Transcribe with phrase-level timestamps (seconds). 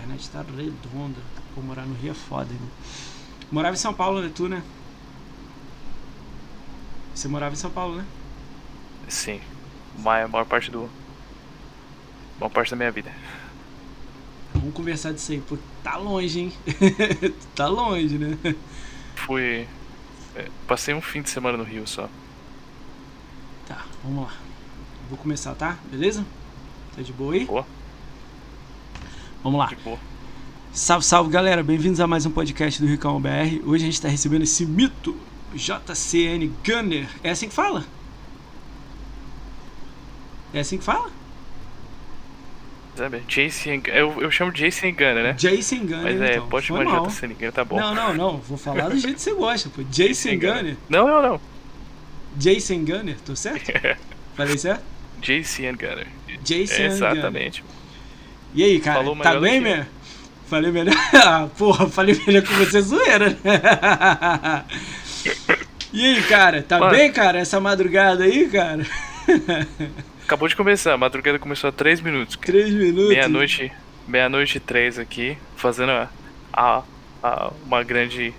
[0.00, 1.20] internet tá redonda.
[1.54, 2.60] Pô, morar no Rio é foda, hein?
[3.50, 4.30] Morava em São Paulo, né?
[4.34, 4.62] Tu, né?
[7.14, 8.04] Você morava em São Paulo, né?
[9.08, 9.40] Sim.
[9.98, 10.84] A maior parte do.
[10.84, 13.12] A maior parte da minha vida.
[14.54, 15.58] Vamos conversar disso aí, pô.
[15.82, 16.52] Tá longe, hein?
[17.54, 18.38] tá longe, né?
[19.16, 19.66] Fui.
[20.36, 22.08] é, Passei um fim de semana no Rio só.
[23.66, 24.34] Tá, vamos lá.
[25.08, 25.76] Vou começar, tá?
[25.90, 26.24] Beleza?
[26.94, 27.44] Tá de boa aí?
[27.44, 27.66] Boa,
[29.42, 29.72] Vamos lá.
[30.72, 33.60] Salve, salve galera, bem-vindos a mais um podcast do Ricão BR.
[33.64, 35.16] Hoje a gente tá recebendo esse mito,
[35.54, 37.08] JCN Gunner.
[37.24, 37.84] É assim que fala?
[40.52, 41.10] É assim que fala?
[43.26, 43.80] Jason.
[43.86, 45.32] Eu, eu chamo de Jason Gunner, né?
[45.32, 46.02] Jason Gunner.
[46.02, 46.48] Mas é, então.
[46.48, 47.06] pode chamar mal.
[47.06, 47.80] de JC Gunner, tá bom.
[47.80, 48.36] Não, não, não.
[48.38, 49.82] Vou falar do jeito que você gosta, pô.
[49.84, 50.76] Jason Gunner.
[50.86, 51.40] Não, não, não.
[52.36, 53.72] Jason Gunner, tô certo?
[54.36, 54.84] Falei certo?
[55.22, 56.06] JCN Gunner.
[56.42, 57.62] Jason É, Gunner.
[58.54, 59.86] E aí, cara, Falou tá bem, que meu?
[60.48, 60.94] Falei melhor.
[61.14, 64.64] Ah, Porra, falei melhor com você zoeira, né?
[65.92, 66.92] E aí, cara, tá Mano.
[66.92, 68.86] bem, cara, essa madrugada aí, cara?
[70.24, 72.36] Acabou de começar, a madrugada começou há 3 minutos.
[72.36, 72.46] cara.
[72.52, 73.08] Três minutos.
[73.08, 73.72] Meia-noite.
[74.06, 76.08] Meia-noite e 3 aqui, fazendo a,
[76.52, 76.82] a,
[77.22, 78.32] a- uma grande.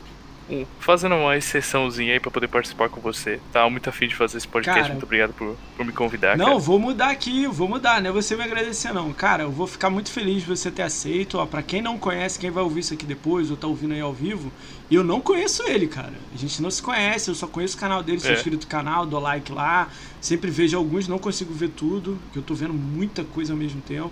[0.51, 3.39] Um- fazendo uma exceçãozinha aí pra poder participar com você.
[3.51, 4.81] Tava muito afim de fazer esse podcast.
[4.81, 4.93] Cara.
[4.93, 6.37] muito obrigado por, por me convidar.
[6.37, 6.59] Não, cara.
[6.59, 9.11] vou mudar aqui, vou mudar, não é você me agradecer não.
[9.13, 11.37] Cara, eu vou ficar muito feliz de você ter aceito.
[11.37, 14.01] Ó, pra quem não conhece, quem vai ouvir isso aqui depois ou tá ouvindo aí
[14.01, 14.51] ao vivo,
[14.89, 16.13] eu não conheço ele, cara.
[16.33, 18.33] A gente não se conhece, eu só conheço o canal dele, sou É.
[18.33, 19.87] inscrito no canal, dou like lá.
[20.19, 23.81] Sempre vejo alguns, não consigo ver tudo, que eu tô vendo muita coisa ao mesmo
[23.81, 24.11] tempo.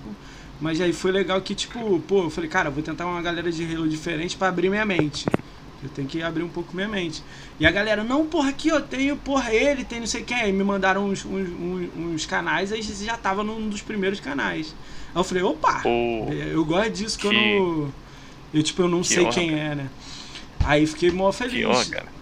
[0.62, 3.64] Mas aí foi legal que, tipo, pô, eu falei, cara, vou tentar uma galera de
[3.74, 5.26] Halo diferente pra abrir minha mente.
[5.82, 7.24] Eu tenho que abrir um pouco minha mente.
[7.60, 10.38] E a galera, não, porra, aqui eu tenho, porra, ele tem não sei quem.
[10.38, 14.76] Aí me mandaram uns, uns, uns- uns canais, aí já tava num dos primeiros canais.
[15.16, 16.28] Aí eu falei, opa, Pô.
[16.32, 17.94] eu gosto disso que, eu Que- não.
[18.54, 19.90] Eu, tipo, eu não que sei honra, quem é, né?
[20.66, 21.54] Aí fiquei mó feliz.
[21.60, 22.20] Que honra, cara.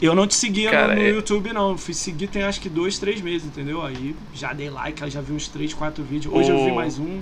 [0.00, 1.70] Eu não te seguia Cara, no, no é- YouTube, não.
[1.72, 3.84] Eu fui seguir tem acho que dois, três meses, entendeu?
[3.84, 6.32] Aí já dei like, já vi uns três, quatro vídeos.
[6.34, 7.20] Hoje eu vi mais um.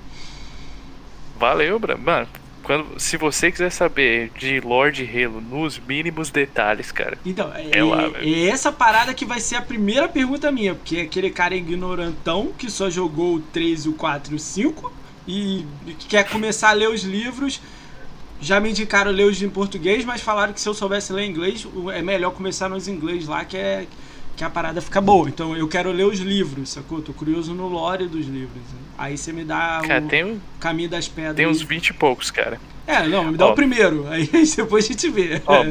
[1.39, 1.97] Valeu, Bra.
[1.97, 2.29] Mano,
[2.67, 7.17] quando, se você quiser saber de Lord Halo nos mínimos detalhes, cara.
[7.25, 10.75] Então, é, É lá, é- é essa parada que vai ser a primeira pergunta minha,
[10.75, 14.93] porque é aquele cara ignorantão que só jogou o 3, o 4 e o 5
[15.29, 15.65] e
[15.97, 17.61] que quer começar a ler os livros.
[18.41, 21.65] Já me indicaram ler os em português, mas falaram que se eu soubesse ler inglês,
[21.95, 23.87] é melhor começar nos inglês lá, que é
[24.37, 25.29] que a parada fica boa.
[25.29, 27.01] Então eu quero ler os livros, sacou?
[27.01, 28.63] Tô curioso no lore dos livros.
[28.99, 31.37] Aí você me dá Cara, o tem, caminho das pedras.
[31.37, 31.67] tem uns aí.
[31.67, 32.61] 20 e poucos, cara.
[32.87, 33.53] É, não, me dá Ó.
[33.53, 34.07] o primeiro.
[34.11, 35.43] Aí depois a gente vê.
[35.47, 35.65] Ó,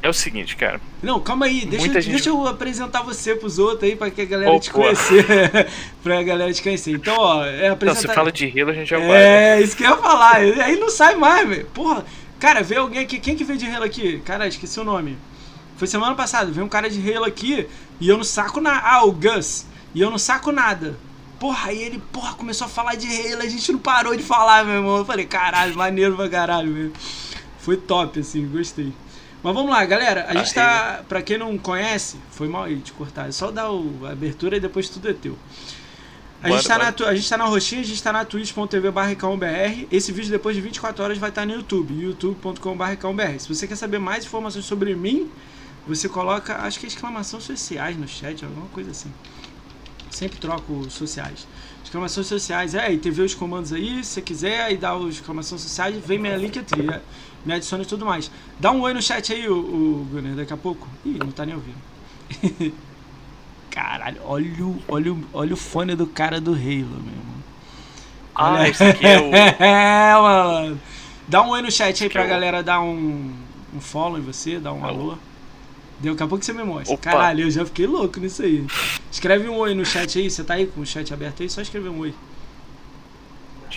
[0.00, 0.80] É o seguinte, cara.
[1.02, 4.20] Não, calma aí, deixa, Muita gente- deixa eu apresentar você pros outros aí pra que
[4.20, 4.78] a galera Oh, te pô.
[4.80, 5.26] conhecer.
[6.04, 6.92] pra galera te conhecer.
[6.92, 8.00] Então, ó, é Não, apresentar.
[8.08, 9.08] você fala de Halo, a gente já vai.
[9.08, 9.58] né?
[9.58, 10.36] É, isso que eu ia falar.
[10.36, 11.66] Aí não sai mais, velho.
[11.74, 12.04] Porra,
[12.38, 13.18] cara, veio alguém aqui.
[13.18, 14.20] Quem que veio de Halo aqui?
[14.24, 15.16] Cara, esqueci o nome.
[15.78, 17.68] Foi semana passada, veio um cara de Halo aqui
[18.00, 18.82] e eu não saco nada.
[18.84, 19.64] Ah, o Gus.
[19.94, 20.98] E eu não saco nada.
[21.38, 24.64] Porra, aí ele, porra, começou a falar de Halo, a gente não parou de falar,
[24.64, 24.98] meu irmão.
[24.98, 26.92] Eu falei, caralho, maneiro pra caralho, velho.
[27.60, 28.92] Foi top, assim, gostei.
[29.40, 30.26] Mas vamos lá, galera.
[30.28, 31.04] A gente tá.
[31.08, 33.28] Pra quem não conhece, foi mal aí de cortar.
[33.28, 35.38] É só dar o, a abertura e depois tudo é teu.
[36.42, 39.14] A gente, tá na, a gente tá na roxinha, a gente tá na twitch.tv barra
[39.14, 39.86] BR.
[39.90, 43.38] Esse vídeo depois de 24 horas vai estar no YouTube, youtube.com.br.
[43.38, 45.30] Se você quer saber mais informações sobre mim,
[45.88, 49.12] você coloca, acho que é exclamação sociais no chat, alguma coisa assim.
[50.10, 51.46] Sempre troco sociais.
[51.84, 55.62] Exclamações sociais, é, e TV os comandos aí, se você quiser, aí dá os exclamações
[55.62, 57.00] sociais, vem minha link aqui, é,
[57.46, 58.30] me adiciona e tudo mais.
[58.58, 60.86] Dá um oi no chat aí, o, o Gunner, daqui a pouco.
[61.04, 62.74] Ih, não tá nem ouvindo.
[63.70, 67.38] Caralho, olha o, olha, o, olha o fone do cara do Halo, meu irmão.
[68.34, 69.32] Ah, esse aqui é o.
[69.62, 70.80] é, mano.
[71.26, 73.32] Dá um oi no chat aí pra é o- galera dar um,
[73.74, 75.18] um follow em você, dar um É o-
[76.00, 76.12] alô.
[76.12, 76.94] Daqui a pouco você me mostra.
[76.94, 77.10] Opa.
[77.10, 78.66] Caralho, eu já fiquei louco nisso aí.
[79.10, 81.60] Escreve um oi no chat aí, você tá aí com o chat aberto aí, só
[81.60, 82.14] escrever um oi.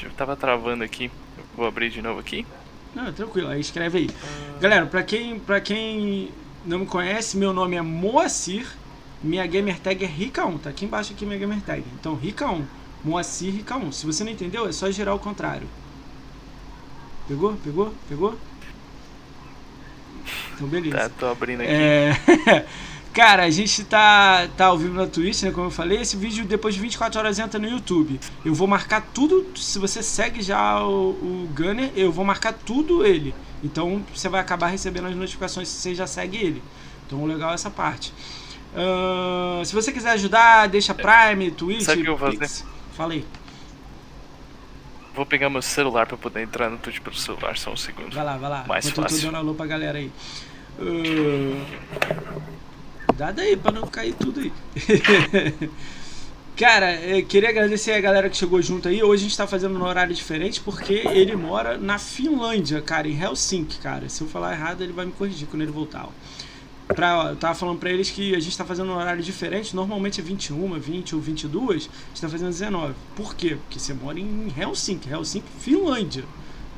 [0.03, 1.11] Eu tava travando aqui.
[1.37, 2.45] Eu Vou abrir de novo aqui.
[2.95, 4.09] Não, tranquilo, aí escreve aí.
[4.59, 6.29] Galera, pra quem, pra quem
[6.65, 8.67] não me conhece, meu nome é Moacir,
[9.23, 11.83] minha gamer tag é Rica1, tá aqui embaixo aqui minha gamer tag.
[11.99, 12.63] Então, Rica1,
[13.03, 13.91] Moacir Rica1.
[13.91, 15.67] Se você não entendeu, é só girar ao contrário.
[17.27, 17.53] Pegou?
[17.63, 17.93] Pegou?
[18.09, 18.37] Pegou?
[20.55, 20.97] Então, beleza.
[20.97, 21.71] Tá, tô abrindo aqui.
[21.71, 22.65] É...
[23.13, 25.51] Cara, a gente tá, tá ao vivo na Twitch, né?
[25.51, 28.17] Como eu falei, esse vídeo depois de 24 horas entra no YouTube.
[28.45, 33.05] Eu vou marcar tudo, se você segue já o, o Gunner, eu vou marcar tudo
[33.05, 33.35] ele.
[33.61, 36.63] Então você vai acabar recebendo as notificações se você já segue ele.
[37.05, 38.13] Então legal essa parte.
[38.73, 42.31] Ahn, se você quiser ajudar, deixa Prime, Twitch, Sabe o que eu vou.
[42.93, 43.25] Fala aí.
[45.15, 48.13] Vou pegar meu celular pra poder entrar no Twitch pelo celular, só um segundo.
[48.13, 48.65] Vai lá, vai lá.
[48.67, 49.19] Mais Enquanto eu fácil.
[49.19, 50.11] tô dando alô pra galera aí.
[50.79, 51.65] Uh...
[53.07, 54.51] Cuidado aí pra não cair tudo aí.
[56.55, 59.01] Cara, eu queria agradecer a galera que chegou junto aí.
[59.01, 63.19] Hoje a gente tá fazendo num horário diferente porque ele mora na Finlândia, cara, em
[63.19, 64.07] Helsinki, cara.
[64.09, 66.05] Se eu falar errado, ele vai me corrigir quando ele voltar.
[66.05, 66.09] ó.
[66.95, 69.75] Pra, eu tava falando pra eles que a gente tá fazendo um horário diferente.
[69.75, 71.69] Normalmente é 21, 20 ou 22.
[71.69, 72.93] A gente tá fazendo 19.
[73.15, 73.57] Por quê?
[73.63, 75.09] Porque você mora em Helsinki.
[75.09, 76.23] Helsinki, Finlândia.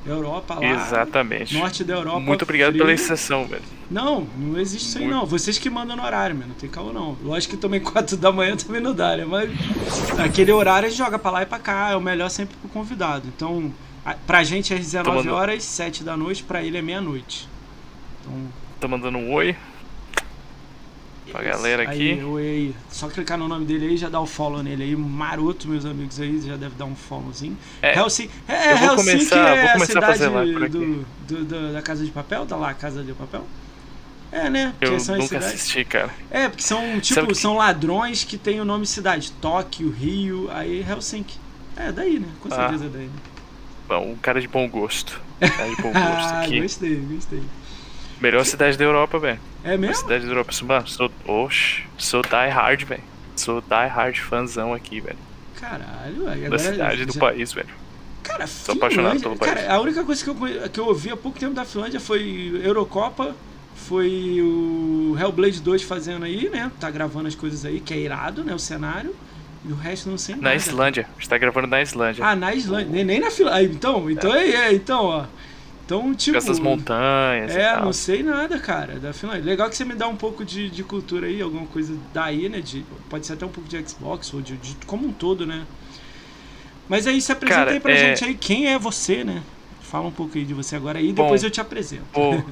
[0.06, 0.66] Europa lá.
[0.66, 1.54] Exatamente.
[1.58, 2.20] Norte da Europa.
[2.20, 2.84] Muito obrigado frio.
[2.84, 3.62] pela exceção, velho.
[3.90, 5.26] Não, não existe isso aí não.
[5.26, 6.50] Vocês que mandam no horário, mano.
[6.50, 7.16] Não tem calma não.
[7.24, 9.24] Lógico que também 4 da manhã também não dá, né?
[9.24, 9.50] Mas
[10.20, 11.92] aquele horário a gente joga pra lá e pra cá.
[11.92, 13.30] É o melhor sempre pro convidado.
[13.34, 13.74] Então,
[14.06, 16.44] a- pra gente é às 19 mandando- horas, 7 da noite.
[16.44, 17.48] Pra ele é meia-noite.
[18.20, 18.34] Então,
[18.82, 19.56] Tô mandando um oi.
[21.32, 22.24] Pra galera aí, aqui.
[22.24, 22.76] oi aí.
[22.92, 24.96] Só clicar no nome dele aí já dá o follow nele aí.
[24.96, 26.42] Maroto, meus amigos aí.
[26.42, 27.58] Já deve dar um followzinho.
[27.82, 30.42] É, Helsinki, é, eu vou Helsinki começar- é vou a começar a cidade fazer lá
[30.60, 32.46] por do, do- do- da Casa de Papel?
[32.46, 33.46] Tá lá, a Casa de Papel?
[34.32, 34.74] É, né?
[34.82, 36.10] eu Porque são as nunca cidades- assisti, cara.
[36.32, 39.32] É, porque são, tipo, que- são ladrões que tem o nome de cidade.
[39.34, 41.38] Tóquio, Rio, aí Helsinki.
[41.78, 42.28] É, daí, né?
[42.42, 42.56] Com Ah.
[42.56, 43.12] certeza é daí, né?
[43.88, 45.22] Bom, um cara de bom gosto.
[45.42, 46.62] Um cara de bom gosto Ah, aqui.
[46.62, 47.44] gostei, gostei.
[48.22, 49.40] Melhor cidade da Europa, velho.
[49.64, 49.96] É Melhor mesmo?
[50.04, 50.52] cidade da Europa.
[50.64, 51.12] Mano, sou.
[51.28, 53.04] Oxe, sou die hard, velho.
[53.36, 55.18] Sou die hard fãzão aqui, velho.
[55.60, 57.70] Caralho, aí Da cidade do já- país, velho.
[58.22, 59.54] Cara, Sou apaixonado Finlândia- pelo país.
[59.66, 62.62] Cara, a única coisa que eu, que eu ouvi há pouco tempo da Finlândia foi
[62.64, 63.36] Eurocopa,
[63.76, 66.72] foi o Hellblade 2 fazendo aí, né?
[66.80, 68.54] Tá gravando as coisas aí, que é irado, né?
[68.54, 69.14] O cenário.
[69.66, 70.56] E o resto não sei Na nada.
[70.56, 71.08] Islândia.
[71.10, 72.26] A gente tá gravando na Islândia.
[72.26, 72.90] Ah, na Islândia.
[72.92, 73.64] Nem, nem na Finlândia.
[73.64, 75.26] Então, então é, é, então, ó.
[75.86, 76.40] Então, tipo.
[76.42, 79.44] das montanhas É, não sei nada, cara, da Finlândia.
[79.44, 82.62] Legal que você me dá um pouco de, de cultura aí, alguma coisa daí, né?
[82.62, 85.66] De, pode ser até um pouco de Xbox ou de, de como um todo, né?
[86.88, 89.42] Mas aí se apresenta Cara, aí pra é- gente aí, quem é você, né?
[89.82, 92.06] Fala um pouco aí de você agora aí, Bom, depois eu te apresento.
[92.14, 92.44] Vou,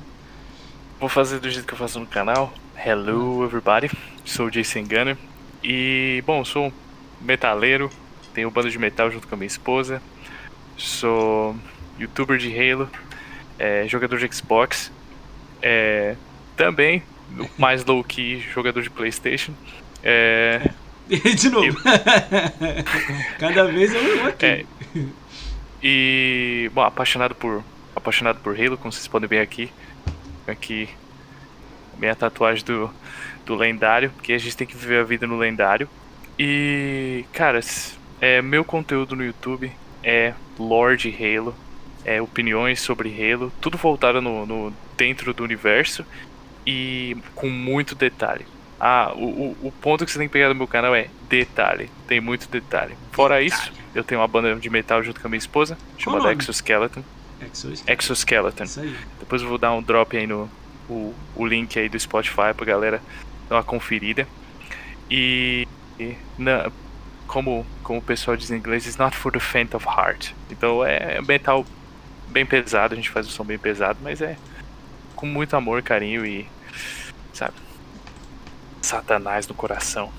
[0.99, 2.53] vou fazer do jeito que eu faço no canal.
[2.75, 3.89] Hello, everybody.
[4.25, 5.17] Sou o Jason Gunner.
[5.63, 6.71] E, bom, sou um
[7.21, 7.89] metaleiro.
[8.33, 10.01] Tenho banda de metal junto com a minha esposa.
[10.77, 11.55] Sou
[11.99, 12.89] youtuber de Halo.
[13.61, 14.91] É, jogador de Xbox.
[15.61, 16.15] é,
[16.57, 17.01] também,
[17.57, 19.53] mais low-key, jogador de Playstation.
[20.03, 20.69] É,
[21.37, 21.77] de novo.
[23.39, 24.45] Cada vez eu um aqui.
[24.45, 24.65] É.
[25.83, 27.63] E, bom, apaixonado por
[27.95, 29.69] apaixonado por Halo, como vocês podem ver aqui.
[30.47, 30.89] Aqui
[31.97, 32.89] minha tatuagem do
[33.45, 35.89] do lendário, porque a gente tem que viver a vida no lendário.
[36.37, 39.71] E, cara, s- é meu conteúdo no YouTube
[40.03, 41.55] é lore de Halo,
[42.05, 46.05] é opiniões sobre Halo, tudo voltado no, no dentro do universo
[46.65, 48.45] e com muito detalhe.
[48.79, 51.89] Ah, o, o, o ponto que você tem que pegar no meu canal é detalhe.
[52.07, 52.95] Tem muito detalhe.
[53.11, 56.33] Fora isso, eu tenho uma banda de metal junto com a minha esposa, chamada?
[56.33, 57.03] Exoskeleton.
[57.41, 57.83] Exos.
[57.87, 58.63] Exoskeleton.
[58.63, 58.95] Isso aí.
[59.19, 60.49] Depois eu vou dar um drop aí no
[60.89, 63.01] o, o link aí do Spotify pra galera
[63.47, 64.27] dar uma conferida.
[65.09, 65.67] E,
[65.99, 66.71] e na,
[67.27, 70.31] como, como o pessoal diz em inglês, it's not for the faint of heart.
[70.49, 71.65] Então é metal
[72.31, 74.37] bem pesado, a gente faz um som bem pesado, mas é
[75.15, 76.47] com muito amor, carinho e
[77.31, 77.53] sabe,
[78.81, 80.11] satanás no coração.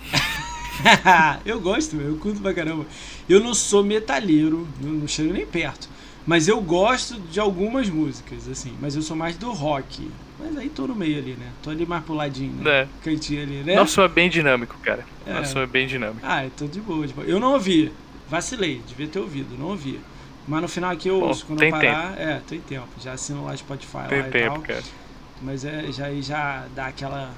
[1.45, 2.87] eu gosto, meu, eu curto pra caramba.
[3.28, 5.88] Eu não sou metalheiro, não, não chego nem perto.
[6.25, 8.76] Mas eu gosto de algumas músicas, assim.
[8.81, 10.09] Mas eu sou mais do rock.
[10.38, 11.50] Mas aí tô no meio ali, né?
[11.62, 12.83] Tô ali mais pro ladinho, né?
[12.83, 12.88] É.
[13.02, 13.75] Cantinho ali, né?
[13.75, 15.04] Nosso é bem dinâmico, cara.
[15.26, 15.33] É.
[15.33, 16.21] Nosso é bem dinâmico.
[16.23, 17.26] Ah, então de boa, de boa.
[17.26, 17.92] Eu não ouvi.
[18.28, 20.00] Vacilei, devia ter ouvido, não ouvi.
[20.46, 22.18] Mas no final aqui eu Bom, ouço quando tem eu parar.
[22.18, 22.88] É, tem tempo.
[23.00, 24.62] Já assino lá Spotify Tem lá e tempo, tal.
[24.62, 24.82] cara.
[25.40, 27.30] Mas é, já aí já dá aquela.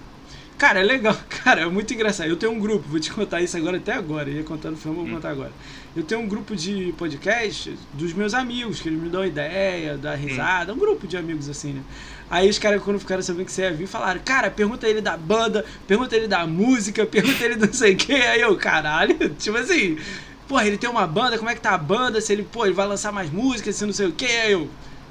[0.56, 2.28] Cara, é legal, cara, é muito engraçado.
[2.28, 4.28] Eu tenho um grupo, vou te contar isso agora até agora.
[4.30, 5.10] Eu ia contar no filme, vou Hum.
[5.14, 5.52] contar agora.
[5.96, 10.14] Eu tenho um grupo de podcast dos meus amigos, que eles me dão ideia, dá
[10.14, 11.82] risada, um grupo de amigos assim, né?
[12.30, 15.16] Aí os caras, quando ficaram sabendo que você ia vir, falaram: Cara, pergunta ele da
[15.16, 18.12] banda, pergunta ele da música, pergunta ele do não sei o que.
[18.12, 19.98] Aí eu, caralho, tipo assim,
[20.48, 22.20] porra, ele tem uma banda, como é que tá a banda?
[22.20, 24.26] Se ele, pô, ele vai lançar mais música, se não sei o que.
[24.26, 24.68] Aí eu,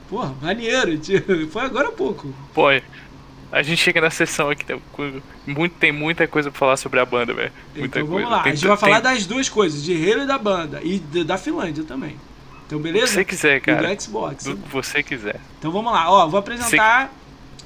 [0.10, 2.34] porra, maneiro, tipo, foi agora há pouco.
[2.54, 2.68] Pô,
[3.52, 4.82] a gente chega na sessão aqui, tem,
[5.46, 7.52] muito, tem muita coisa pra falar sobre a banda, velho.
[7.76, 8.26] Muita Então coisa.
[8.26, 10.38] vamos lá, Tem- a gente vai falar tem- das duas coisas, de Halo e da
[10.38, 12.18] banda, e da Finlândia também.
[12.66, 13.14] Então, O que beleza?
[13.14, 13.94] você quiser, E cara.
[13.96, 14.44] do Xbox.
[14.46, 15.40] Do que você quiser.
[15.60, 17.14] Então vamos lá, ó, vou apresentar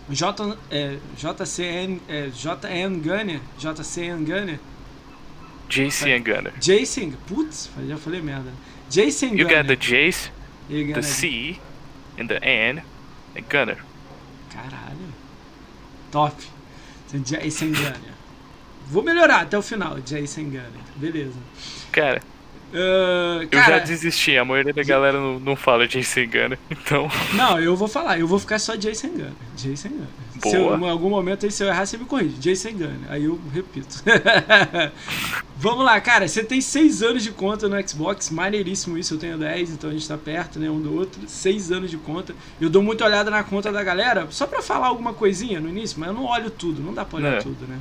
[0.09, 4.59] J, é, JCN, é, JN Gunner, JCN Gunner,
[5.69, 6.53] JC and Gunner.
[6.59, 8.51] Jason, putz, já falei merda.
[8.89, 9.63] Jason You Gunner.
[9.63, 10.31] got the Jace,
[10.69, 11.01] the.
[11.03, 11.59] C,
[12.19, 12.81] and the N,
[13.35, 13.77] and Gunner.
[14.49, 15.13] Caralho.
[16.11, 16.35] Top.
[17.07, 18.13] Então, Jason Gunner.
[18.87, 20.71] Vou melhorar até o final, Jason Gunner.
[20.95, 21.37] Beleza.
[21.91, 22.21] Cara,
[22.77, 27.09] Uh, Eu cara, já desisti, a maioria da galera não, não fala Jason Gunn, então.
[27.33, 29.31] Não, eu vou falar, eu vou ficar só Jason Gunn.
[29.55, 30.05] Jason Gunn.
[30.43, 30.77] Se eu, Boa.
[30.87, 32.35] em algum momento aí, se eu errar, você me corrige.
[32.37, 32.99] Jason Gunn.
[33.09, 34.03] Aí eu repito.
[35.57, 36.27] Vamos lá, cara.
[36.27, 38.29] Você tem 6 anos de conta no Xbox.
[38.29, 39.15] Maneiríssimo isso.
[39.15, 40.69] Eu tenho 10, então a gente tá perto, né?
[40.69, 41.19] Um do outro.
[41.25, 42.35] 6 anos de conta.
[42.61, 45.99] Eu dou muita olhada na conta da galera, só pra falar alguma coisinha no início,
[45.99, 46.81] mas eu não olho tudo.
[46.83, 47.37] Não dá pra olhar É.
[47.41, 47.79] tudo, né?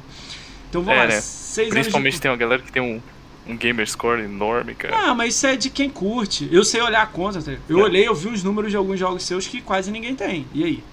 [0.71, 1.09] Então vamos É, lá.
[1.09, 1.21] né?
[1.21, 3.01] 6 anos de Principalmente tem uma galera que tem um,
[3.49, 5.11] um gamer score enorme, cara.
[5.11, 6.49] ah, mas isso é de quem curte.
[6.53, 7.41] Eu sei olhar a conta.
[7.43, 7.53] tá?
[7.69, 7.83] Eu É.
[7.83, 10.47] olhei, eu vi os números de alguns jogos seus que quase ninguém tem.
[10.53, 10.85] E aí?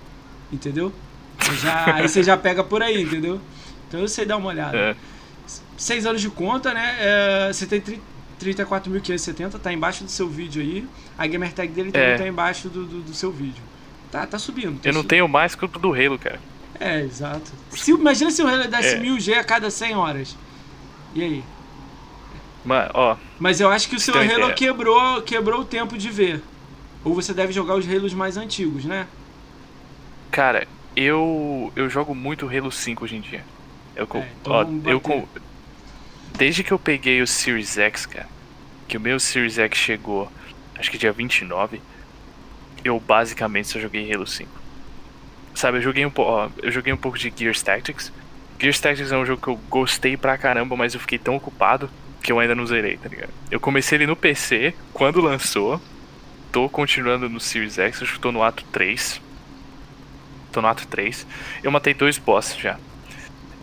[0.52, 0.94] Entendeu?
[1.62, 3.40] Já, aí você já pega por aí, entendeu?
[3.88, 4.78] Então eu sei dar uma olhada.
[4.78, 4.96] É.
[5.78, 6.96] Seis anos de conta, né?
[7.00, 8.02] É, você tem tri-
[8.40, 10.88] 34.570, tá embaixo do seu vídeo aí.
[11.18, 12.18] A gamer tag dele também É.
[12.18, 13.62] tá embaixo do, do, do seu vídeo.
[14.12, 14.80] Tá, tá subindo.
[14.80, 16.40] tá Eu não su- tenho mais que o do Halo, cara.
[16.80, 17.52] É, exato.
[17.72, 19.00] Se, imagina se o Halo desse É.
[19.00, 20.36] 1000G a cada 100 horas.
[21.16, 21.44] E aí?
[22.66, 24.54] Mas, ó, Mas eu acho que o seu Halo ideia.
[24.54, 26.42] quebrou, quebrou o tempo de ver.
[27.04, 29.08] Ou você deve jogar os Halos mais antigos, né?
[30.32, 33.44] cara, eu eu jogo muito Halo 5 hoje em dia.
[33.96, 35.02] Eu, co- É, então ó, eu
[36.38, 38.28] desde que eu peguei o Series X, cara,
[38.88, 40.32] que o meu Series X chegou,
[40.78, 41.82] acho que dia 29,
[42.84, 44.62] eu basicamente só joguei Halo 5.
[45.56, 48.12] Sabe, eu joguei um pouco, eu joguei um pouco de Gears Tactics.
[48.60, 51.90] Gears Tactics é um jogo que eu gostei pra caramba, mas eu fiquei tão ocupado
[52.24, 53.30] que eu ainda não zerei, tá ligado?
[53.52, 55.80] Eu comecei ele no PC quando lançou.
[56.52, 59.20] Tô continuando no Series X, acho que tô no ato 3.
[60.52, 61.26] Tô no ato 3.
[61.64, 62.78] Eu matei dois bosses já.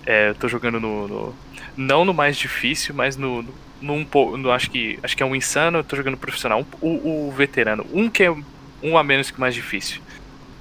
[0.04, 1.34] É, eu tô jogando no, no-
[1.76, 3.42] Não no mais difícil, mas no.
[3.42, 6.66] no num po- no- acho que acho que é um insano, eu tô jogando profissional.
[6.82, 7.86] Um- o, o veterano.
[7.94, 8.30] Um que é
[8.82, 10.02] um a menos que o mais difícil.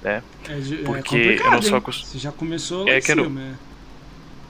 [0.02, 0.22] É,
[0.60, 3.40] de- é Porque eu complicado, não acos- Você já começou lá É em eu cima.
[3.42, 3.52] é.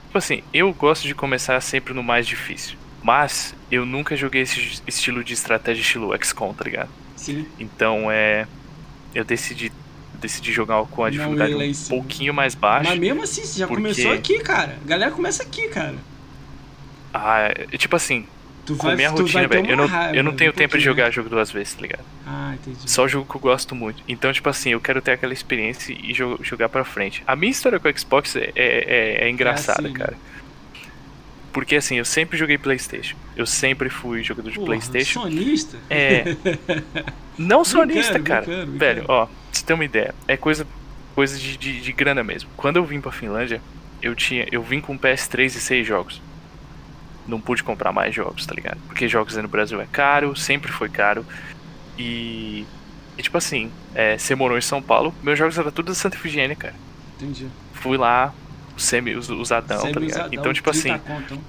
[0.05, 2.77] Tipo assim, eu gosto de começar sempre no mais difícil.
[3.03, 6.89] Mas eu nunca joguei esse estilo de estratégia estilo XCOM, tá ligado?
[7.15, 7.45] Sim.
[7.59, 8.47] Então é.
[9.13, 9.71] Eu decidi,
[10.19, 11.89] decidi jogar com a dificuldade em um cima.
[11.99, 12.89] pouquinho mais baixa.
[12.91, 14.77] Mas mesmo assim, você já porque- começou aqui, cara.
[14.83, 15.95] A galera começa aqui, cara.
[17.13, 18.25] Ah, é- tipo assim,
[18.65, 20.83] Tu com vai, minha rotina, velho, eu não, raiva, eu não tenho um tempo de
[20.83, 21.11] jogar né?
[21.11, 22.05] jogo duas vezes, tá ligado?
[22.25, 22.89] Ah, entendi.
[22.89, 24.01] Só jogo que eu gosto muito.
[24.07, 27.21] Então, tipo assim, eu quero ter aquela experiência e jo- jogar pra frente.
[27.27, 30.07] A minha história com o Xbox é, é, é engraçada, assim, né?
[31.51, 33.15] Porque assim, eu sempre joguei Playstation.
[33.35, 35.21] Eu sempre fui jogador de Porra, Playstation.
[35.23, 35.77] Sonista?
[35.89, 36.35] É.
[37.37, 38.45] Não sonista, Brincando, cara.
[38.45, 39.19] brincando, Velho, brincando.
[39.19, 40.65] ó, pra você ter uma ideia, é coisa,
[41.13, 42.49] coisa de, de, de grana mesmo.
[42.55, 43.61] Quando eu vim pra Finlândia,
[44.01, 44.47] eu tinha.
[44.51, 46.21] Eu vim com PS3 e 6 jogos.
[47.27, 48.79] Não pude comprar mais jogos, tá ligado?
[48.87, 51.25] Porque jogos aí no Brasil é caro, sempre foi caro.
[51.97, 52.65] E.
[53.17, 56.15] e tipo assim, é, você morou em São Paulo, meus jogos eram tudo da Santa
[56.15, 56.73] Efigênia, cara.
[57.17, 57.47] Entendi.
[57.73, 58.33] Fui lá,
[58.81, 59.99] semi us- usadão, tá ligado?
[59.99, 61.39] Semi-usadão, Então, tipo 30 assim, conto,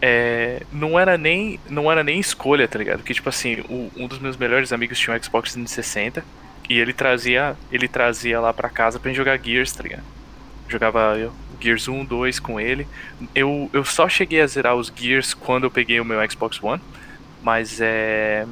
[0.00, 2.98] é, não era nem não era nem escolha, tá ligado?
[2.98, 6.24] Porque tipo assim, o- um dos meus melhores amigos tinha um Xbox 360
[6.68, 10.02] e ele trazia ele trazia lá pra casa pra gente jogar Gears, tá ligado?
[10.68, 12.86] Jogava eu, Gears 1, 2 com ele.
[13.34, 16.80] Eu, eu só cheguei a zerar os Gears quando eu peguei o meu Xbox One,
[17.42, 18.46] mas é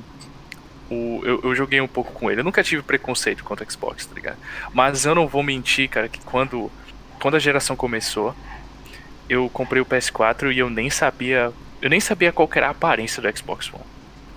[0.90, 2.40] o, eu, eu joguei um pouco com ele.
[2.40, 4.36] Eu nunca tive preconceito contra o Xbox, tá ligado?
[4.74, 6.70] Mas eu não vou mentir, cara, que quando
[7.20, 8.34] quando a geração começou,
[9.28, 11.52] eu comprei o PS4 e eu nem sabia.
[11.80, 13.84] Eu nem sabia qual era a aparência do Xbox One.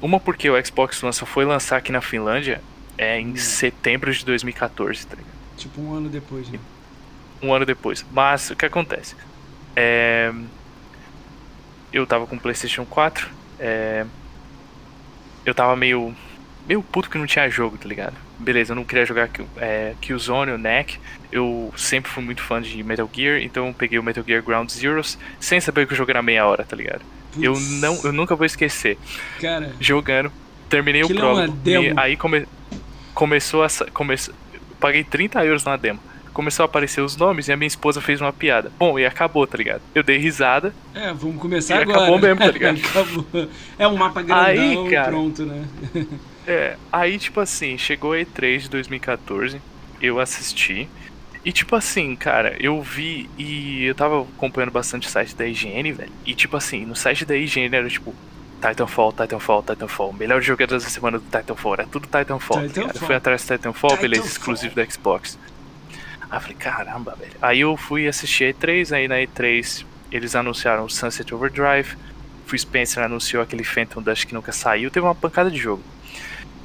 [0.01, 2.61] Uma porque o Xbox One só foi lançar aqui na Finlândia
[2.97, 3.35] é, em Hum.
[3.37, 5.33] setembro de 2014, tá ligado?
[5.57, 6.59] Tipo um ano depois, né?
[7.41, 8.05] Um ano depois.
[8.11, 9.15] Mas o que acontece?
[9.75, 10.31] É,
[11.91, 13.29] eu tava com o PlayStation 4.
[13.59, 14.05] é,
[15.45, 16.15] Eu tava meio.
[16.67, 18.15] meio puto que não tinha jogo, tá ligado?
[18.39, 20.99] Beleza, eu não queria jogar Kill- é, Killzone ou NEC.
[21.33, 24.69] Eu sempre fui muito fã de Metal Gear, então eu peguei o Metal Gear Ground
[24.69, 27.01] Zeroes sem saber que o jogo era meia hora, tá ligado?
[27.41, 28.97] Eu, não, eu nunca vou esquecer.
[29.41, 30.31] Cara, Jogando,
[30.69, 31.57] terminei o é prólogo.
[31.65, 32.45] e aí come,
[33.15, 33.69] começou a.
[33.69, 34.15] sa- Come,
[34.79, 35.99] paguei 30 euros na demo.
[36.33, 38.71] Começou a aparecer os nomes e a minha esposa fez uma piada.
[38.79, 39.81] Bom, e acabou, tá ligado?
[39.93, 40.73] Eu dei risada.
[40.93, 41.97] é, vamos começar E agora.
[41.99, 42.79] acabou mesmo, tá ligado?
[42.85, 43.25] acabou.
[43.79, 45.07] É um mapa grandão Aí, cara.
[45.11, 45.63] pronto, né?
[46.47, 49.61] É, aí, tipo assim, chegou a E3 de 2014,
[50.01, 50.87] eu assisti.
[51.45, 55.91] E, tipo assim, cara, eu vi e eu tava acompanhando bastante o site da IGN,
[55.91, 56.11] velho.
[56.25, 58.15] E, tipo assim, no site da IGN era tipo
[58.61, 60.13] Titanfall, Titanfall, Titanfall.
[60.13, 61.73] Melhor jogador da semana do Titanfall.
[61.73, 62.61] Era tudo Titanfall.
[62.61, 62.67] tá?
[62.67, 62.91] Titanfall.
[63.01, 64.27] Eu fui atrás do Titanfall, beleza, Titanfall.
[64.53, 65.37] exclusivo do Xbox.
[66.31, 67.33] Aí eu falei, caramba, velho.
[67.41, 71.97] Aí eu fui assistir a E3, aí na E3 eles anunciaram o Sunset Overdrive.
[72.51, 74.91] O Spencer anunciou aquele Phantom Dust que nunca saiu.
[74.91, 75.83] Teve uma pancada de jogo.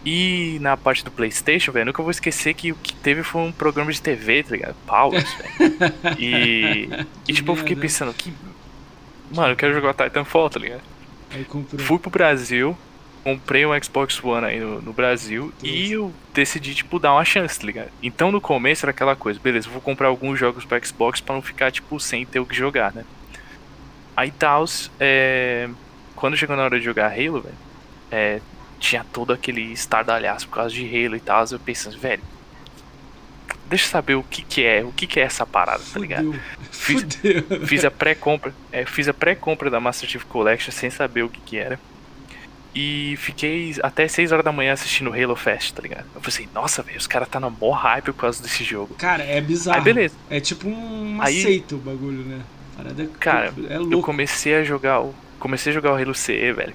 [0.05, 3.52] E na parte do PlayStation, velho, nunca vou esquecer que o que teve foi um
[3.52, 4.76] programa de TV, tá ligado?
[4.87, 5.59] Powers, velho.
[6.19, 6.88] E,
[7.26, 8.33] e tipo, eu fiquei pensando, que.
[9.35, 10.83] Mano, eu quero jogar Titanfall, tá ligado?
[11.31, 11.81] Aí comprou.
[11.81, 12.76] Fui pro Brasil,
[13.23, 17.61] comprei um Xbox One aí no, no Brasil e eu decidi, tipo, dar uma chance,
[17.61, 17.90] tá ligado?
[18.02, 21.43] Então no começo era aquela coisa, beleza, vou comprar alguns jogos pro Xbox pra não
[21.43, 23.05] ficar, tipo, sem ter o que jogar, né?
[24.17, 24.64] Aí tal,
[24.99, 25.69] é...
[26.17, 27.55] quando chegou na hora de jogar Halo, velho,
[28.11, 28.40] é...
[28.78, 32.23] tinha todo aquele estardalhaço por causa de Halo e tal, eu pensando, velho,
[33.68, 36.35] deixa eu saber o que que é, o que que é essa parada, tá ligado?
[36.70, 37.04] Fiz,
[37.66, 41.40] fiz a pré-compra, é, fiz a pré-compra da Master Chief Collection sem saber o que
[41.40, 41.78] que era.
[42.75, 46.04] E fiquei até 6 horas da manhã assistindo Halo Fest, tá ligado?
[46.14, 48.94] Eu falei assim, nossa, velho, os caras tá na mó hype por causa desse jogo.
[48.94, 49.78] Cara, é bizarro.
[49.78, 50.14] Aí beleza.
[50.30, 52.40] É tipo um Aí, aceito o bagulho, né?
[52.76, 53.94] Parada é cara, é louco.
[53.94, 55.14] eu comecei a jogar o.
[55.40, 56.75] Comecei a jogar o Halo CE, velho.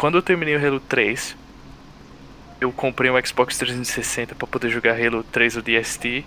[0.00, 1.36] Quando eu terminei o Halo 3,
[2.58, 6.24] eu comprei um Xbox 360 pra poder jogar Halo 3 o DST,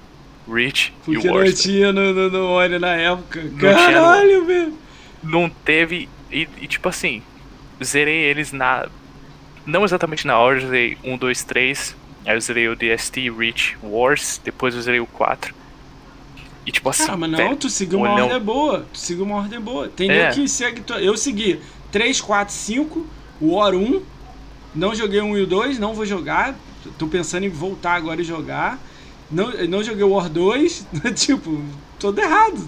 [0.48, 1.50] Reach Porque e Warzone.
[1.50, 3.42] não tinha no, no, no One na época.
[3.42, 4.78] Não Caralho, velho.
[5.24, 6.08] Não teve.
[6.32, 7.24] E, e tipo assim,
[7.84, 8.88] zerei eles na.
[9.66, 11.96] Não exatamente na ordem, zerei 1, 2, 3.
[12.28, 14.40] Aí eu zerei o DST, Reach, Wars.
[14.44, 15.52] Depois eu zerei o 4.
[16.64, 17.08] E tipo assim.
[17.10, 18.26] Ah, mas não, velho, tu seguiu uma não...
[18.26, 18.86] ordem boa.
[18.94, 19.88] Tu seguiu uma ordem boa.
[19.88, 20.30] Tem é.
[20.30, 20.84] que segue.
[21.02, 21.60] Eu segui
[21.92, 24.02] 3, 4, 5, War 1.
[24.76, 26.56] Não joguei o 1 e o 2, não vou jogar.
[26.98, 28.80] Tô pensando em voltar agora e jogar.
[29.30, 30.88] Não, não joguei o War 2.
[31.16, 31.64] tipo,
[32.00, 32.68] todo errado.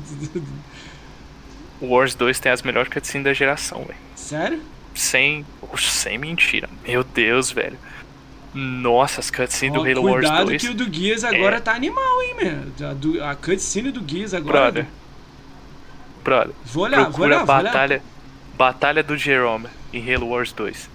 [1.81, 3.99] O Wars 2 tem as melhores cutscenes da geração, velho.
[4.15, 4.61] Sério?
[4.95, 5.45] sem.
[5.77, 6.69] Sem mentira.
[6.87, 7.77] Meu Deus, velho.
[8.53, 10.43] Nossa, as cutscenes oh, do Halo Wars 2.
[10.43, 11.59] Cuidado que o do Gears agora é...
[11.59, 13.23] tá animal, hein, meu.
[13.23, 14.71] A, a cutscene do Gears agora.
[14.71, 14.87] Brother.
[16.23, 16.55] Brother.
[16.65, 17.45] Vou olhar, vou olhar.
[17.45, 18.01] Batalha, vou olhar.
[18.57, 20.89] Batalha do Jerome em Halo Wars 2.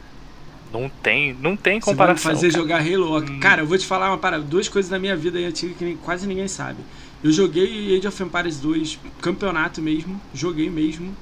[0.73, 2.17] Não tem, não tem comparação.
[2.17, 2.63] Você vai fazer cara.
[2.63, 3.19] jogar Halo.
[3.19, 3.41] Hum.
[3.41, 6.27] Cara, eu vou te falar uma parada, duas coisas da minha vida antiga que quase
[6.27, 6.79] ninguém sabe.
[7.23, 11.15] Eu joguei Age of Empires 2, campeonato mesmo, joguei mesmo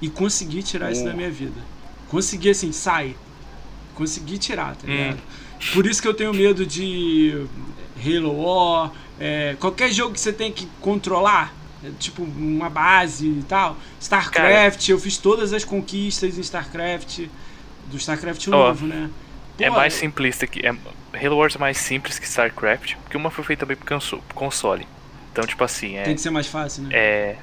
[0.00, 1.60] e consegui tirar isso da minha vida.
[2.08, 3.16] Consegui assim, sai.
[3.94, 4.90] Consegui tirar, tá hum.
[4.90, 5.16] ligado?
[5.16, 5.72] Hum.
[5.72, 7.46] Por isso que eu tenho medo de
[8.04, 11.54] Halo War, é, qualquer jogo que você tem que controlar,
[11.98, 13.76] tipo uma base e tal.
[14.00, 17.26] StarCraft, Cara, eu fiz todas as conquistas em StarCraft,
[17.86, 19.10] do StarCraft novo, né?
[19.58, 20.66] É Pô, é mais simplista que.
[20.66, 20.74] É,
[21.14, 24.86] Halo Wars é mais simples que StarCraft, porque uma foi feita também pro console.
[25.32, 25.96] Então, tipo assim.
[25.96, 26.90] É, tem que ser mais fácil, né?
[26.92, 27.36] É.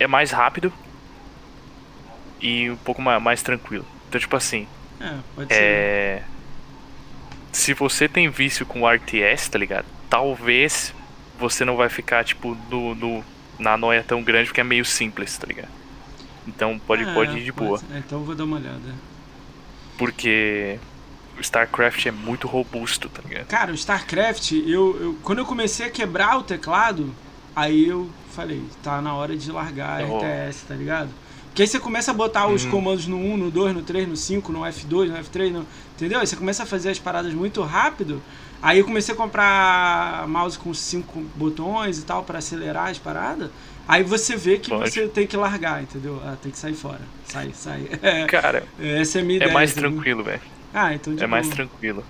[0.00, 0.72] É mais rápido,
[2.42, 3.86] e um pouco mais, mais tranquilo.
[4.08, 4.66] Então, tipo assim.
[5.00, 5.56] É, pode é...
[5.56, 6.24] ser.
[7.52, 9.86] Se você tem vício com RTS, tá ligado?
[10.10, 10.92] Talvez
[11.42, 13.24] você não vai ficar, tipo, no, no,
[13.58, 15.68] na noia tão grande, porque é meio simples, tá ligado?
[16.46, 17.80] Então pode, é, pode ir de boa.
[17.92, 18.94] É, então eu vou dar uma olhada.
[19.98, 20.78] Porque
[21.36, 23.46] o StarCraft é muito robusto, tá ligado?
[23.46, 27.14] Cara, o StarCraft, eu, eu, quando eu comecei a quebrar o teclado,
[27.54, 30.18] aí eu falei, tá na hora de largar oh.
[30.18, 31.10] RTS, tá ligado?
[31.54, 32.70] Que aí você começa a botar os uhum.
[32.70, 36.18] comandos no 1, no 2, no 3, no 5, no F2, no F3, no, entendeu?
[36.18, 38.22] Aí você começa a fazer as paradas muito rápido.
[38.62, 43.50] Aí eu comecei a comprar mouse com 5 botões e tal para acelerar as paradas.
[43.88, 44.90] Aí você vê que Pode.
[44.90, 46.20] você tem que largar, entendeu?
[46.24, 47.00] Ah, tem que sair fora.
[47.26, 47.88] Sai, sai.
[48.00, 49.50] É, Cara, essa é minha é ideia.
[49.50, 50.40] É mais tranquilo, velho.
[50.72, 52.04] Ah, então de É mais tranquilo.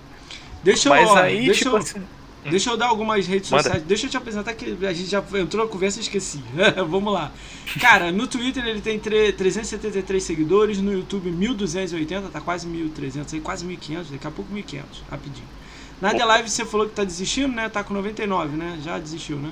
[0.63, 1.79] Deixa eu, Mas ó, aí, deixa tipo eu...
[1.79, 2.01] assim
[2.49, 3.63] Deixa eu dar algumas redes Manda.
[3.63, 3.83] sociais.
[3.83, 6.43] Deixa eu te apresentar que a gente já entrou na conversa e esqueci.
[6.89, 7.31] Vamos lá.
[7.79, 13.65] Cara, no Twitter ele tem 373 seguidores, no YouTube 1280, tá quase 1300, aí quase
[13.65, 15.47] 1500, daqui a pouco 1500, rapidinho.
[16.01, 17.69] Na The Live você falou que tá desistindo, né?
[17.69, 18.79] Tá com 99, né?
[18.83, 19.51] Já desistiu, né?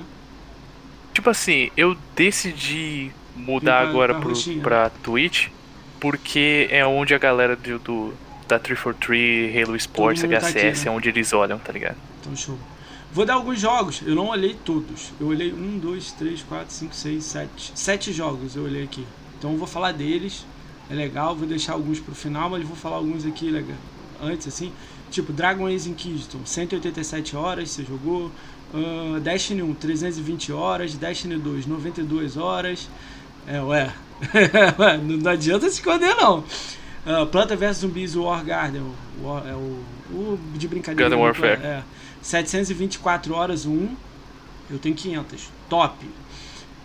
[1.14, 5.48] Tipo assim, eu decidi mudar pra, agora pra, pro, pra Twitch
[6.02, 8.14] porque é onde a galera do, do
[8.48, 10.74] da 343, Halo Sports, HCS, tá aqui, né?
[10.86, 11.96] é onde eles olham, tá ligado?
[12.20, 12.58] Então show.
[13.12, 15.12] Vou dar alguns jogos, eu não olhei todos.
[15.20, 17.72] Eu olhei um, dois, três, quatro, cinco, seis, sete.
[17.74, 19.06] Sete jogos eu olhei aqui.
[19.38, 20.44] Então eu vou falar deles.
[20.90, 23.76] É legal, vou deixar alguns pro final, mas vou falar alguns aqui legal.
[24.20, 24.72] Antes, assim.
[25.12, 28.32] Tipo, Dragon Age Inquisitor, 187 horas você jogou.
[28.72, 30.94] Uh, Destiny 1, 320 horas.
[30.94, 32.88] Destiny 2, 92 horas.
[33.46, 33.92] É, ué.
[35.04, 36.38] não adianta se esconder, não.
[37.04, 38.82] Uh, Planta vs Zumbis War Garden.
[39.22, 41.10] War, é o, o de brincadeira.
[41.10, 41.60] Garden Warfare.
[41.62, 41.82] É.
[42.22, 43.96] 724 horas o 1,
[44.70, 45.50] eu tenho 500.
[45.68, 46.06] Top.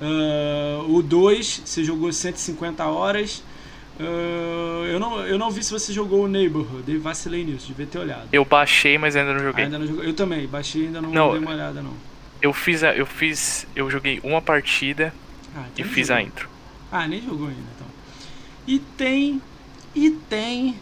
[0.02, 3.42] Uh, o 2, você jogou 150 horas.
[4.00, 7.98] Uh, eu, não, eu não vi se você jogou o Neighborhood, vacilei nisso, devia ter
[7.98, 8.28] olhado.
[8.32, 9.66] Eu baixei, mas ainda não joguei.
[9.66, 10.04] Ainda não.
[10.04, 11.94] Eu também, baixei ainda não, não dei uma olhada não.
[12.40, 15.12] Eu fiz, a, eu fiz, eu joguei uma partida
[15.56, 16.22] ah, então e fiz jogou.
[16.22, 16.50] a intro.
[16.92, 17.88] Ah, nem jogou ainda então.
[18.68, 19.42] E tem,
[19.96, 20.76] e tem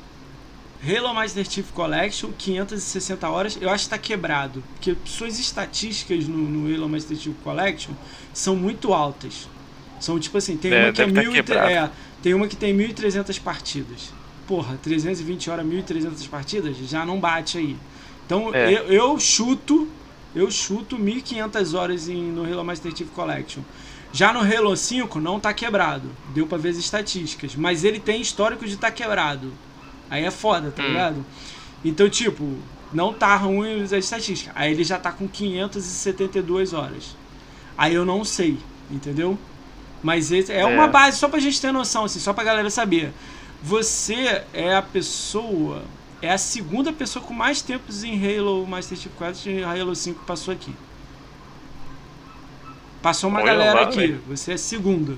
[0.83, 4.61] Halo Master Chief Collection, 560 horas, eu acho que está quebrado.
[4.73, 7.93] Porque suas estatísticas no, no Halo Master Chief Collection
[8.33, 9.47] são muito altas.
[9.99, 11.89] São tipo assim, tem é, uma que é, mil tá é,
[12.25, 14.11] tem uma que tem 1.300 partidas.
[14.47, 17.77] porra, 320 horas, 1.300 partidas, já não bate aí.
[18.25, 18.71] Então É.
[18.73, 19.87] eu, eu chuto,
[20.35, 23.61] eu chuto 1.500 horas em, no Halo Master Chief Collection.
[24.11, 28.19] Já no Halo 5 não tá quebrado, deu pra ver as estatísticas, mas ele tem
[28.21, 29.51] histórico de tá quebrado.
[30.09, 30.87] Aí é foda, tá Hum.
[30.87, 31.25] ligado?
[31.83, 32.57] Então, tipo,
[32.91, 34.51] não tá ruim as estatísticas.
[34.55, 37.15] Aí ele já tá com 572 horas.
[37.77, 38.57] Aí eu não sei,
[38.89, 39.37] entendeu?
[40.03, 40.65] Mas esse é, É.
[40.65, 43.11] uma base só pra gente ter noção, assim, só pra galera saber.
[43.63, 45.83] Você é a pessoa,
[46.21, 50.19] é a segunda pessoa com mais tempos em Halo Master Chief Collection e Halo 5
[50.19, 50.73] que passou aqui.
[53.01, 55.15] Passou uma Olha galera lá, aqui, você é a segunda.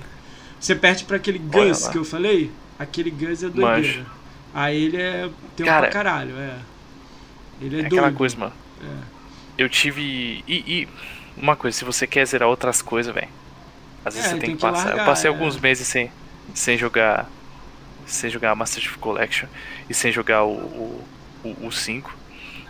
[0.59, 1.91] Você perde pra aquele Olha Gus lá.
[1.91, 3.99] que eu falei, aquele Gus é doideira.
[3.99, 4.05] Manjo.
[4.53, 5.29] Aí ele é
[5.63, 6.55] Cara, pra caralho, é.
[7.61, 7.85] Ele é, É doido.
[7.87, 8.53] aquela coisa, mano.
[8.81, 9.03] É.
[9.57, 10.43] Eu tive.
[10.47, 10.87] E, e
[11.35, 13.27] uma coisa, se você quer zerar outras coisas, velho.
[14.07, 14.85] Às vezes É, você tem que que passar.
[14.85, 15.33] largar, eu passei é.
[15.33, 16.11] alguns meses sem,
[16.53, 17.29] sem jogar.
[18.05, 19.47] Sem jogar Master Chief Collection
[19.89, 21.03] e sem jogar o, o,
[21.43, 22.15] o, o 5.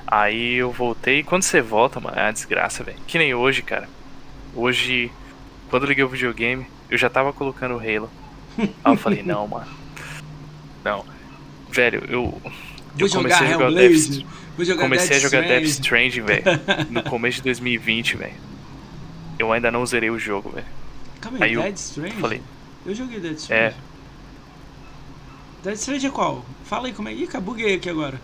[0.07, 1.19] Aí eu voltei.
[1.19, 2.97] E quando você volta, mano, é uma desgraça, velho.
[3.05, 3.87] Que nem hoje, cara.
[4.55, 5.11] Hoje,
[5.69, 8.09] quando eu liguei o videogame, eu já tava colocando o Halo.
[8.57, 9.67] Aí eu falei, não, mano.
[10.83, 11.05] Não.
[11.69, 12.41] Velho, eu.
[12.97, 16.19] Eu comecei a jogar Death, vou jogar comecei Death a jogar Death Stranding.
[16.19, 16.43] Stranding, velho,
[16.89, 18.33] no começo de 2020, velho.
[19.37, 20.65] Eu ainda não zerei o jogo, velho.
[21.29, 22.15] Calma aí, Aí Dead Strange?
[22.21, 22.41] falei-
[22.85, 23.35] Eu joguei Dead É.
[23.35, 23.75] Strange.
[25.63, 26.45] Dead Strange é qual?
[26.65, 27.13] Fala aí como é.
[27.13, 28.19] Ih, cara, buguei aqui agora.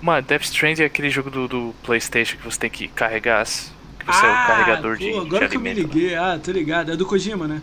[0.00, 3.72] Mano, Death Stranding é aquele jogo do, do PlayStation que você tem que carregar as.
[3.98, 5.74] Que você é o carregador de, Ah, pô, de agora que eu me lá.
[5.74, 6.14] liguei.
[6.14, 6.90] Ah, tô ligado.
[6.92, 7.60] É do Kojima, né?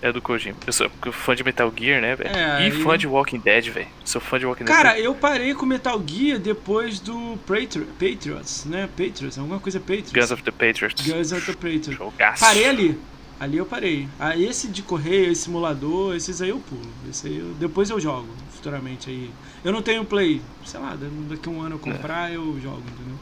[0.00, 0.56] É do Kojima.
[0.66, 2.30] Eu sou fã de Metal Gear, né, velho?
[2.36, 3.86] É, e aí- fã de Walking Dead, velho.
[4.04, 5.04] Sou fã de Walking Cara, Dead.
[5.04, 8.88] eu parei com Metal Gear depois do Patri- Patriots, né?
[8.96, 10.12] Patriots, alguma coisa Patriots.
[10.12, 11.06] Guns of the Patriots.
[11.08, 11.94] Guns of the Patriots.
[11.96, 12.40] Jogaço.
[12.44, 13.00] Parei ali.
[13.42, 14.08] Ali eu parei.
[14.20, 16.86] Ah, esse de correr, esse simulador, esses aí eu pulo.
[17.10, 19.30] Esse aí eu- depois eu jogo, futuramente aí.
[19.64, 20.96] Eu não tenho play, sei lá,
[21.28, 23.16] daqui a um ano eu comprar, eu jogo, entendeu?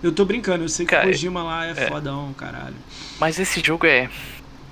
[0.00, 1.88] Eu tô brincando, eu sei que o Cara, Kojima lá é, é.
[1.88, 2.76] fodão, caralho.
[3.18, 4.08] Mas esse jogo é.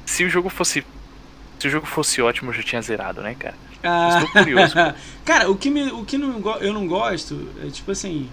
[0.04, 0.84] Se o jogo fosse.
[1.58, 3.56] Se o jogo fosse ótimo, eu já tinha zerado, né, cara?
[3.82, 4.74] Ah, Estou curioso.
[5.26, 8.28] Cara, o que, me, o que não, eu não gosto é tipo assim.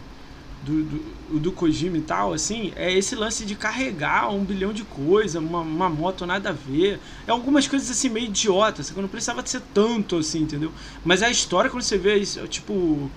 [0.66, 4.72] Do, do, o do Kojima e tal, assim, é esse lance de carregar um bilhão
[4.72, 7.00] de coisas, uma, uma moto nada a ver.
[7.28, 10.72] É algumas coisas assim meio idiotas, que não precisava de ser tanto assim, entendeu?
[11.04, 13.12] Mas a história, quando você vê isso, tipo,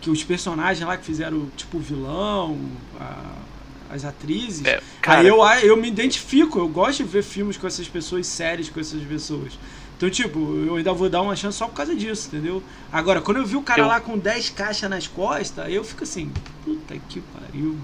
[0.00, 2.58] que os personagens lá que fizeram, tipo, o vilão,
[3.00, 3.42] a-
[3.90, 4.66] as atrizes.
[4.66, 8.26] É, cara, Aí eu, eu me identifico, eu gosto de ver filmes com essas pessoas,
[8.26, 9.58] séries com essas pessoas.
[9.96, 12.62] Então, tipo, eu ainda vou dar uma chance só por causa disso, entendeu?
[12.90, 16.02] Agora, quando eu vi o cara Eu- lá com 10 caixas nas costas, eu fico
[16.02, 16.30] assim,
[16.64, 17.78] puta que pariu.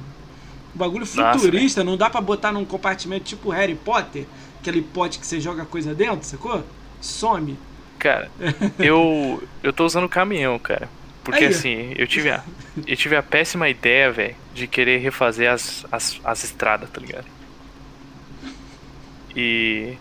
[0.74, 4.26] Um bagulho Nossa, futurista, não dá pra botar num compartimento tipo Harry Potter,
[4.60, 6.64] aquele pote que você joga coisa dentro, sacou?
[7.00, 7.56] Some.
[7.98, 8.30] Cara,
[8.78, 10.88] eu eu tô usando o caminhão, cara.
[11.24, 12.42] Porque Aí, assim, eu tive a
[12.86, 17.26] eu tive a péssima ideia, velho, de querer refazer as, as, as estradas, tá ligado?
[19.34, 19.96] E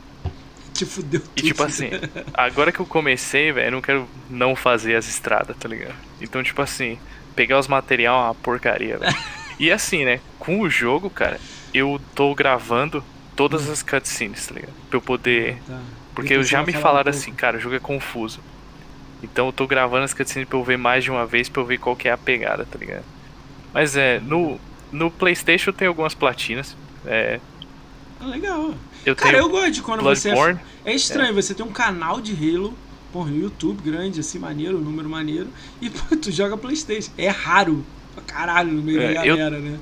[0.78, 1.32] Te fudeu tudo.
[1.36, 1.90] e tipo assim,
[2.34, 5.96] agora que eu comecei, velho, eu não quero não fazer as estradas, tá ligado?
[6.22, 6.98] Então, tipo assim,
[7.36, 9.16] pegar os material é uma porcaria, velho.
[9.60, 11.40] E assim, né, com o jogo, cara,
[11.74, 13.04] eu tô gravando
[13.36, 14.74] todas as cutscenes, tá ligado?
[14.88, 15.80] Pra eu poder Tá.
[16.14, 18.40] porque Depois já me falar um falaram assim, cara, o jogo é confuso.
[19.24, 21.66] Então eu tô gravando as cutscenes pra eu ver mais de uma vez pra eu
[21.66, 23.04] ver qual que é a pegada, tá ligado?
[23.74, 24.60] Mas é, no,
[24.92, 26.78] no Playstation eu tenho algumas platinas.
[27.04, 27.40] É,
[28.20, 28.76] Ah, legal.
[29.06, 30.30] Eu Cara, tenho eu gosto de quando você.
[30.32, 30.60] Bloodborne.
[30.86, 32.74] É estranho, você tem um canal de Halo,
[33.12, 35.48] porra, no YouTube grande, assim, maneiro, um número maneiro,
[35.82, 37.12] e pô, tu joga Playstation.
[37.18, 37.84] É raro
[38.16, 39.78] pra caralho no meio É, da eu- galera, né?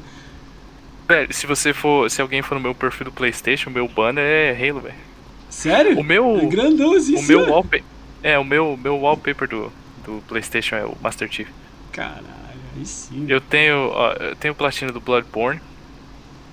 [1.07, 2.09] Velho, se você for.
[2.09, 4.95] Se alguém for no meu perfil do Playstation, o meu banner é Halo, velho.
[5.49, 5.99] Sério?
[5.99, 6.37] O meu.
[6.41, 7.83] É grandão assim, O meu wallpaper.
[8.23, 9.71] É, o meu, meu wallpaper do,
[10.03, 11.47] do Playstation é o Master Chief.
[11.91, 12.25] Caralho,
[12.75, 13.25] aí sim.
[13.29, 13.75] Eu tenho.
[13.91, 15.61] ó, eu tenho platina do Bloodborne.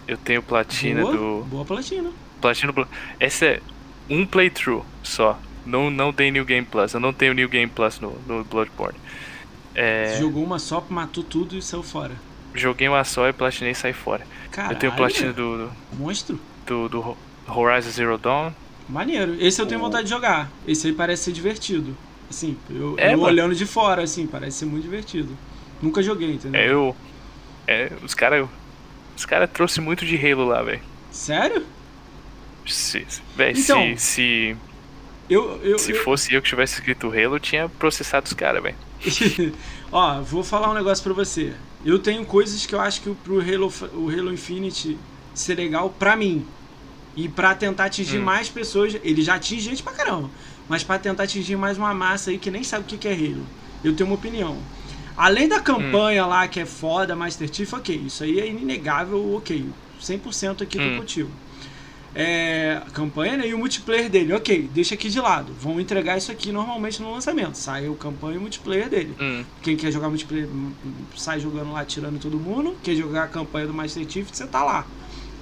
[0.06, 1.46] Eu tenho platina boa, do.
[1.48, 2.10] boa platina.
[2.42, 2.86] Platina Blu-
[3.18, 3.60] Essa é
[4.10, 5.38] um playthrough só.
[5.64, 6.92] Não, não tem New Game Plus.
[6.92, 8.98] Eu não tenho New Game Plus no, no Bloodborne.
[9.74, 12.12] É, jogou uma só, matou tudo e saiu fora.
[12.54, 14.26] joguei uma só e platinei e saí fora.
[14.50, 14.74] Caralho.
[14.74, 16.38] eu tenho platina do, Monstro.
[16.66, 17.16] do, do
[17.48, 18.50] Horizon Zero Dawn.
[18.88, 19.34] Maneiro.
[19.40, 20.50] Esse eu tenho O- vontade de jogar.
[20.66, 21.96] Esse aí parece ser divertido.
[22.28, 23.22] Assim, eu, É, eu mano.
[23.24, 25.36] olhando de fora, assim, parece ser muito divertido.
[25.80, 26.60] Nunca joguei, entendeu?
[26.60, 26.96] É, eu.
[27.66, 28.46] É, os caras.
[29.16, 30.80] Os caras trouxe muito de Halo lá, velho.
[31.10, 31.64] Sério?
[32.66, 34.56] Se, véi, Então, se, se,
[35.28, 38.78] Eu, eu, se fosse eu que tivesse escrito Halo, eu tinha processado os caras, velho.
[39.90, 41.54] Ó, vou falar um negócio pra você.
[41.84, 44.98] Eu tenho coisas que eu acho que pro Halo, o Halo Infinite
[45.34, 46.46] ser legal pra mim.
[47.14, 48.22] E pra tentar atingir Hum.
[48.22, 48.94] mais pessoas.
[49.02, 50.30] Ele já atinge gente pra caramba.
[50.68, 53.12] Mas pra tentar atingir mais uma massa aí que nem sabe o que que é
[53.14, 53.50] Halo.
[53.84, 54.66] eu tenho uma opinião.
[55.16, 56.28] Além da campanha hum.
[56.28, 59.74] lá que é foda, Master Chief, ok, isso aí é inegável, ok.
[60.00, 60.90] 100% aqui hum.
[60.94, 61.30] tô contigo.
[62.14, 65.52] É, campanha né, e o multiplayer dele, ok, deixa aqui de lado.
[65.54, 67.56] Vão entregar isso aqui normalmente no lançamento.
[67.56, 69.16] Sai o campanha e o multiplayer dele.
[69.18, 69.44] Hum.
[69.62, 70.48] Quem quer jogar multiplayer
[71.16, 72.76] sai jogando lá, tirando todo mundo.
[72.82, 74.86] Quer jogar a campanha do Master Chief, você tá lá.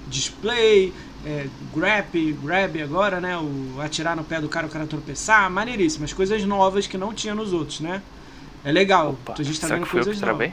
[0.07, 0.93] Display,
[1.27, 3.37] é, grab, grab agora, né?
[3.37, 6.13] O atirar no pé do cara, o cara tropeçar, maneiríssimas.
[6.13, 8.01] Coisas novas que não tinha nos outros, né?
[8.65, 9.11] É legal.
[9.11, 10.21] Opa, a gente tá vendo coisas novas.
[10.21, 10.53] Travei?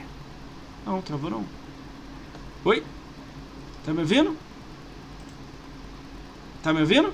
[0.84, 1.44] Não, travou não.
[2.64, 2.82] Oi?
[3.84, 4.36] Tá me ouvindo?
[6.62, 7.12] Tá me ouvindo?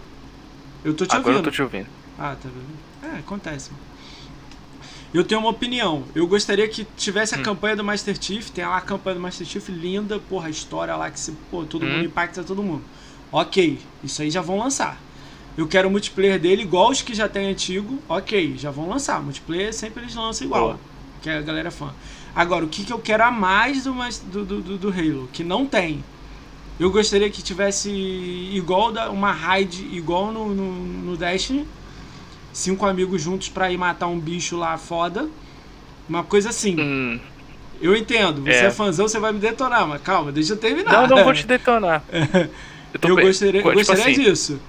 [0.84, 1.46] Eu tô te Agora ouvindo.
[1.46, 1.86] eu tô te ouvindo.
[2.18, 3.14] Ah, tá vendo?
[3.14, 3.70] É, acontece.
[5.12, 6.02] Eu tenho uma opinião.
[6.14, 7.42] Eu gostaria que tivesse a hum.
[7.42, 8.50] campanha do Master Chief.
[8.50, 11.64] Tem lá a campanha do Master Chief linda, porra, a história lá que se, pô,
[11.64, 11.88] todo hum.
[11.88, 12.82] mundo impacta todo mundo.
[13.30, 15.00] Ok, isso aí já vão lançar.
[15.56, 17.98] Eu quero o multiplayer dele igual os que já tem antigo.
[18.08, 19.22] Ok, já vão lançar.
[19.22, 20.62] Multiplayer sempre eles lançam igual.
[20.62, 20.80] Boa.
[21.22, 21.92] Que a galera é fã.
[22.34, 23.94] Agora, o que, que eu quero a mais do,
[24.44, 25.28] do, do, do Halo?
[25.32, 26.04] Que não tem.
[26.78, 31.66] Eu gostaria que tivesse igual da, uma raid igual no, no, no Destiny.
[32.52, 35.28] Cinco amigos juntos para ir matar um bicho lá foda.
[36.08, 36.80] Uma coisa assim.
[36.80, 37.20] Hum.
[37.80, 38.64] Eu entendo, você é.
[38.66, 40.92] é fãzão, você vai me detonar, mas calma, deixa eu terminar.
[40.92, 42.02] Não, não vou te detonar.
[43.02, 44.60] eu, eu gostaria, tipo gostaria assim, disso.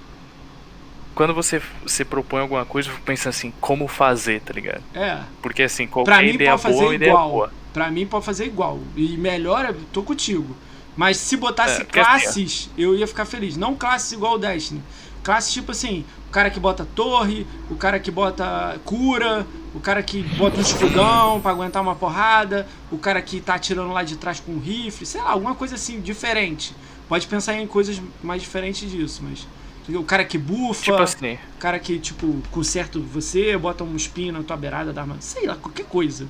[1.14, 4.82] Quando você se propõe alguma coisa, eu penso assim, como fazer, tá ligado?
[4.92, 5.20] É.
[5.40, 6.94] Porque assim, qualquer pra mim, ideia pode fazer boa, igual.
[6.94, 7.52] ideia boa.
[7.72, 8.80] Pra mim pode fazer igual.
[8.96, 10.54] E melhor, tô contigo.
[10.96, 13.56] Mas se botasse é, classes, eu ia ficar feliz.
[13.56, 14.82] Não classes igual o Destiny.
[15.22, 20.02] Classes tipo assim, o cara que bota torre, o cara que bota cura, o cara
[20.02, 24.16] que bota um escudão pra aguentar uma porrada, o cara que tá atirando lá de
[24.16, 26.74] trás com um rifle, sei lá, alguma coisa assim, diferente.
[27.08, 29.46] Pode pensar em coisas mais diferentes disso, mas.
[29.88, 31.34] O cara que bufa, tipo assim.
[31.34, 35.46] o cara que, tipo, conserta você, bota um espinho na tua beirada da arma, sei
[35.46, 36.26] lá, qualquer coisa.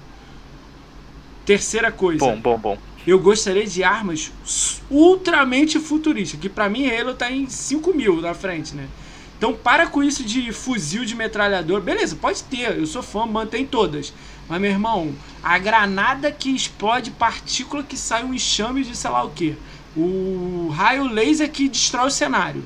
[1.47, 2.19] Terceira coisa.
[2.19, 4.33] Bom, bom, bom eu gostaria de armas
[4.91, 8.89] ultramente futuristas, que para mim Halo tá em 5 mil na frente, né?
[9.39, 11.81] Então para com isso de fuzil de metralhador.
[11.81, 14.13] Beleza, pode ter, eu sou fã, mantém todas.
[14.49, 19.23] Mas, meu irmão, a granada que explode partícula que sai um enxame de sei lá
[19.23, 19.57] o que.
[19.97, 22.65] O raio laser que destrói o cenário.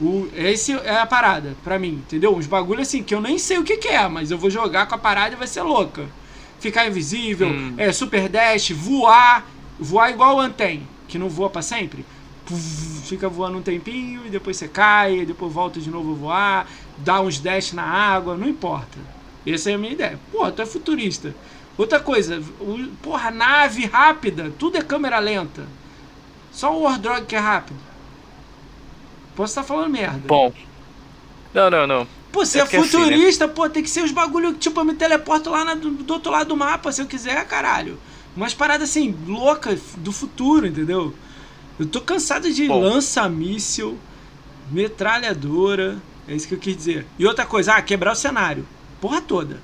[0.00, 2.34] O, esse é a parada, pra mim, entendeu?
[2.34, 4.86] Uns bagulho assim que eu nem sei o que, que é, mas eu vou jogar
[4.86, 6.06] com a parada e vai ser louca.
[6.62, 7.74] Ficar invisível, hum.
[7.76, 9.44] é, super dash, voar
[9.82, 12.06] voar igual o Anthem, que não voa para sempre.
[13.04, 16.66] Fica voando um tempinho e depois você cai, depois volta de novo a voar,
[16.98, 18.98] dá uns dash na água, não importa.
[19.44, 20.18] Essa é a minha ideia.
[20.30, 21.34] Porra, tu é futurista.
[21.76, 22.40] Outra coisa,
[23.02, 25.66] porra, nave rápida, tudo é câmera lenta.
[26.52, 27.80] Só o Wardrog que é rápido.
[29.34, 30.22] Posso estar falando merda.
[30.26, 30.52] Bom.
[31.52, 32.06] Não, não, não.
[32.32, 33.54] Pô, você é, é futurista, assim, né?
[33.54, 36.32] pô, tem que ser os bagulho, tipo, eu me teleporto lá na, do, do outro
[36.32, 37.98] lado do mapa se eu quiser, caralho.
[38.34, 41.14] Umas paradas assim, loucas do futuro, entendeu?
[41.78, 43.98] Eu tô cansado de lança-míssil,
[44.70, 45.98] metralhadora.
[46.26, 47.06] É isso que eu quis dizer.
[47.18, 48.66] E outra coisa, ah, quebrar o cenário.
[49.00, 49.60] Porra toda.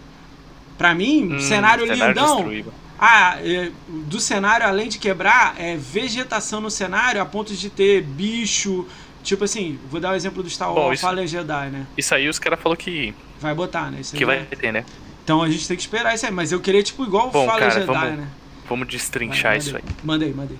[0.76, 2.36] Pra mim, hum, cenário, cenário lindão.
[2.36, 2.72] Destruído.
[2.98, 8.02] Ah, é, do cenário, além de quebrar, é vegetação no cenário a ponto de ter
[8.02, 8.86] bicho.
[9.22, 11.86] Tipo assim, vou dar o um exemplo do Star Wars Fallen Jedi, né?
[11.96, 13.14] Isso aí os caras falaram que.
[13.40, 14.00] Vai botar, né?
[14.00, 14.84] Isso que vai ter, né?
[15.24, 16.32] Então a gente tem que esperar isso aí.
[16.32, 18.18] Mas eu queria, tipo, igual o Fallen Jedi, vamos...
[18.18, 18.28] né?
[18.68, 19.82] Vamos destrinchar isso aí.
[20.02, 20.58] Mandei, mandei.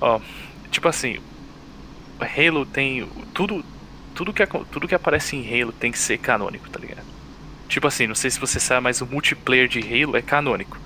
[0.00, 0.20] Ó,
[0.70, 1.18] tipo assim,
[2.20, 3.64] Halo tem tudo
[4.14, 7.06] tudo que tudo que aparece em Halo tem que ser canônico, tá ligado?
[7.68, 10.78] Tipo assim, não sei se você sabe, mas o multiplayer de Halo é canônico.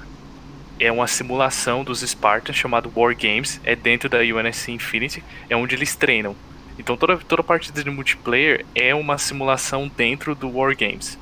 [0.85, 5.75] É uma simulação dos Spartans chamado War Games, é dentro da UNSC Infinity, é onde
[5.75, 6.35] eles treinam.
[6.79, 11.19] Então toda toda partida de multiplayer é uma simulação dentro do War Games.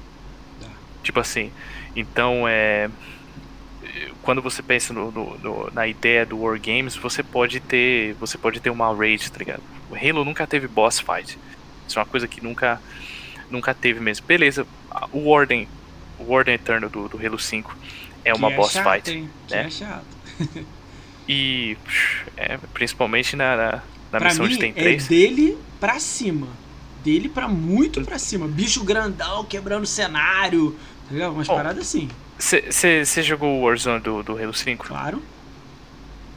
[0.60, 0.68] Tá.
[1.02, 1.50] Tipo assim,
[1.94, 2.88] então, é,
[4.22, 8.38] quando você pensa no, no, no, na ideia do War Games, você pode ter, você
[8.38, 9.62] pode ter uma raid, tá ligado?
[9.90, 11.38] O Halo nunca teve boss fight.
[11.86, 12.80] Isso é uma coisa que nunca,
[13.50, 14.26] nunca teve mesmo.
[14.26, 14.66] Beleza,
[15.12, 15.66] o Warden,
[16.18, 17.76] o Warden Eterno do, do Halo 5
[18.24, 19.30] é uma é boss chato, fight, hein?
[19.50, 19.66] né?
[19.66, 20.04] é chato.
[21.28, 21.76] e
[22.36, 25.04] é, principalmente na, na, na missão mim, de tem 3.
[25.04, 26.48] É dele pra cima.
[27.02, 28.46] Dele pra muito pra cima.
[28.46, 30.76] Bicho grandão quebrando cenário
[31.10, 32.08] Legal, umas Bom, paradas assim.
[32.38, 34.86] Você jogou o Warzone do, do Halo 5?
[34.86, 35.20] Claro.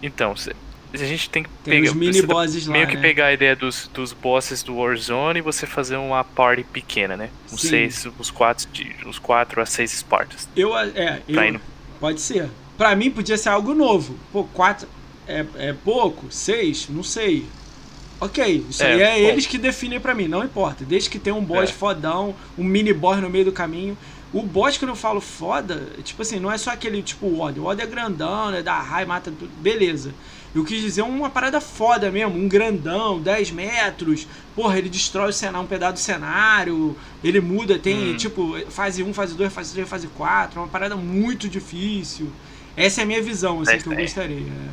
[0.01, 0.53] Então, cê,
[0.93, 1.91] a gente tem que tem pegar.
[1.91, 3.01] Os mini bosses meio lá, que né?
[3.01, 7.29] pegar a ideia dos, dos bosses do Warzone e você fazer uma party pequena, né?
[7.47, 7.57] Sim.
[7.57, 8.67] seis, os quatro,
[9.05, 10.49] os quatro a seis Spartans.
[10.55, 11.61] Eu, é, eu,
[12.03, 12.49] pode ser.
[12.77, 14.17] Pra mim podia ser algo novo.
[14.33, 14.89] Pô, quatro
[15.25, 16.25] é, é pouco?
[16.29, 16.89] Seis?
[16.89, 17.45] Não sei.
[18.19, 19.29] Ok, isso é, aí é bom.
[19.29, 20.83] eles que definem pra mim, não importa.
[20.83, 21.73] Desde que tenha um boss é.
[21.73, 23.97] fodão, um mini boss no meio do caminho.
[24.33, 27.57] O boss, quando eu falo foda, tipo assim, não é só aquele tipo o Odd.
[27.61, 28.61] O Odd é grandão, né?
[28.61, 29.51] Dá raio, mata tudo.
[29.61, 30.13] Beleza.
[30.55, 34.27] Eu quis dizer uma parada foda mesmo, um grandão, 10 metros.
[34.55, 36.95] Porra, ele destrói o cenário, um pedaço do cenário.
[37.23, 38.17] Ele muda, tem hum.
[38.17, 40.59] tipo fase 1, fase 2, fase 3, fase 4.
[40.59, 42.31] Uma parada muito difícil.
[42.77, 44.47] Essa é a minha visão, assim, é, que eu gostaria.
[44.47, 44.69] É.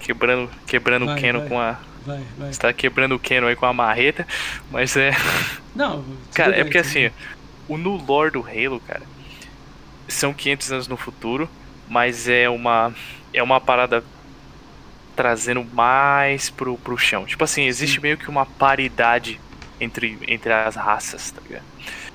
[0.00, 1.78] Quebrando, quebrando vai, o Keno vai, com a.
[2.04, 2.52] Vai, vai.
[2.52, 4.26] Você tá quebrando o Keno aí com a marreta,
[4.70, 5.12] mas é.
[5.76, 7.10] Não, cara, é bem, é porque assim,
[7.68, 9.02] o no lore do Halo, cara,
[10.08, 11.48] são 500 anos no futuro,
[11.88, 12.94] mas é uma
[13.32, 14.04] é uma parada
[15.14, 17.24] trazendo mais pro, pro chão.
[17.24, 19.40] Tipo assim, existe meio que uma paridade
[19.80, 21.64] entre, entre as raças, tá ligado?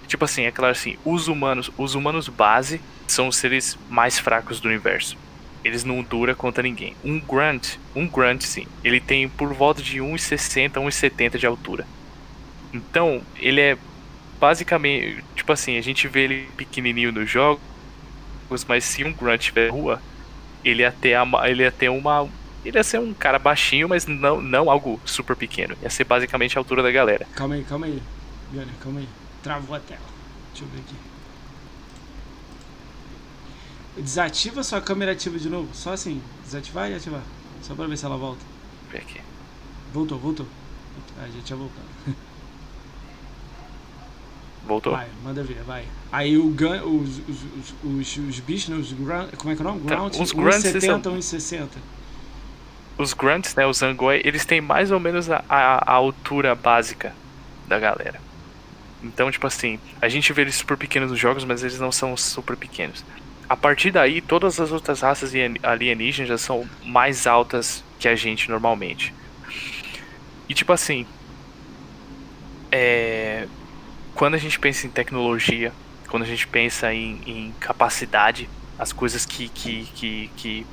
[0.08, 4.60] Tipo assim, é claro assim, os humanos, os humanos base são os seres mais fracos
[4.60, 5.18] do universo.
[5.64, 6.96] Eles não duram contra ninguém.
[7.04, 11.86] Um Grunt, um Grunt sim, ele tem por volta de 1,60, 1,70 de altura.
[12.74, 13.78] Então, ele é
[14.40, 17.62] basicamente, tipo assim, a gente vê ele pequenininho nos jogos,
[18.68, 20.02] mas se um Grunt tiver rua,
[20.64, 22.30] ele ia ter, a, ele ia ter uma.
[22.68, 25.78] Ele ia ser um cara baixinho, mas não, não algo super pequeno.
[25.82, 27.26] Ia ser basicamente a altura da galera.
[27.34, 28.04] Calma aí, calma aí.
[28.52, 29.08] Gunner, calma aí.
[29.42, 30.02] Travou a tela.
[30.52, 30.96] Deixa eu ver aqui.
[34.02, 35.70] Desativa sua câmera ativa de novo.
[35.74, 36.22] Só assim.
[36.44, 37.22] Desativar e ativar.
[37.62, 38.42] Só pra ver se ela volta.
[38.92, 39.22] Vê aqui.
[39.94, 40.46] Voltou, voltou.
[41.22, 41.88] Ah, já tinha voltado.
[44.68, 44.92] Voltou?
[44.92, 45.86] Vai, manda ver, vai.
[46.12, 49.66] Aí o gun, os, os, os, os, bichos, né, os grunt, como é que é
[49.66, 49.82] o nome?
[49.88, 51.68] Tá, os grunts 1,70, 1,60.
[52.98, 57.14] Os grunts, né, os Zangoi, eles têm mais ou menos a, a, a, altura básica
[57.68, 58.20] da galera.
[59.04, 62.18] Então, tipo assim, a gente vê eles super pequenos nos jogos, mas eles não são
[62.18, 63.06] super pequenos.
[63.48, 65.32] A partir daí, todas as outras raças
[65.62, 69.14] alienígenas já são mais altas que a gente normalmente.
[70.50, 71.06] E tipo assim,
[72.72, 73.48] é,
[74.16, 75.72] quando a gente pensa em tecnologia,
[76.10, 80.68] quando a gente pensa em, em capacidade, as coisas que, que, que, que,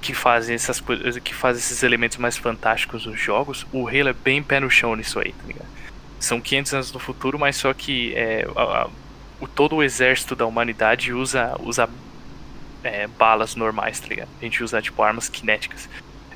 [0.00, 4.12] que fazem essas coisas, que fazem esses elementos mais fantásticos nos jogos, o Halo é
[4.12, 5.68] bem pé no chão nisso aí, tá ligado?
[6.18, 8.88] São 500 anos no futuro, mas só que é, a, a,
[9.40, 11.88] o, todo o exército da humanidade usa, usa
[12.82, 14.28] é, balas normais, tá ligado?
[14.40, 15.88] A gente usa, tipo, armas cinéticas.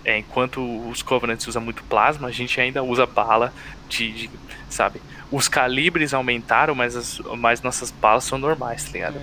[0.04, 3.52] É, enquanto os Covenants usam muito plasma, a gente ainda usa bala
[3.88, 4.30] de, de
[4.68, 5.00] sabe?
[5.34, 9.16] os calibres aumentaram, mas, as, mas nossas balas são normais, tá ligado?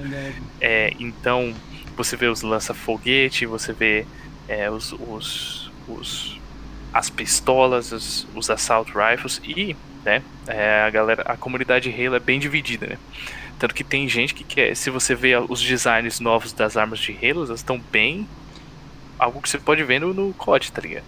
[0.59, 1.53] É, então,
[1.95, 4.05] você vê os lança-foguete, você vê
[4.51, 6.37] é, os, os, os,
[6.93, 12.19] as pistolas, os, os assault rifles e, né, é, a galera, a comunidade Halo é
[12.19, 12.97] bem dividida, né?
[13.57, 17.13] Tanto que tem gente que quer, se você vê os designs novos das armas de
[17.13, 18.27] Halo, elas estão bem
[19.17, 21.05] algo que você pode ver no, no COD, tá ligado?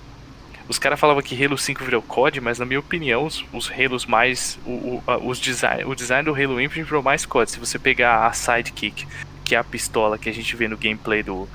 [0.70, 4.05] Os caras falavam que Halo 5 virou COD, mas na minha opinião, os, os Halos
[4.05, 4.57] mais.
[4.65, 7.51] O, o, os design, o design do Halo Infinite virou mais COD.
[7.51, 9.05] Se você pegar a Sidekick,
[9.43, 11.49] que é a pistola que a gente vê no gameplay do,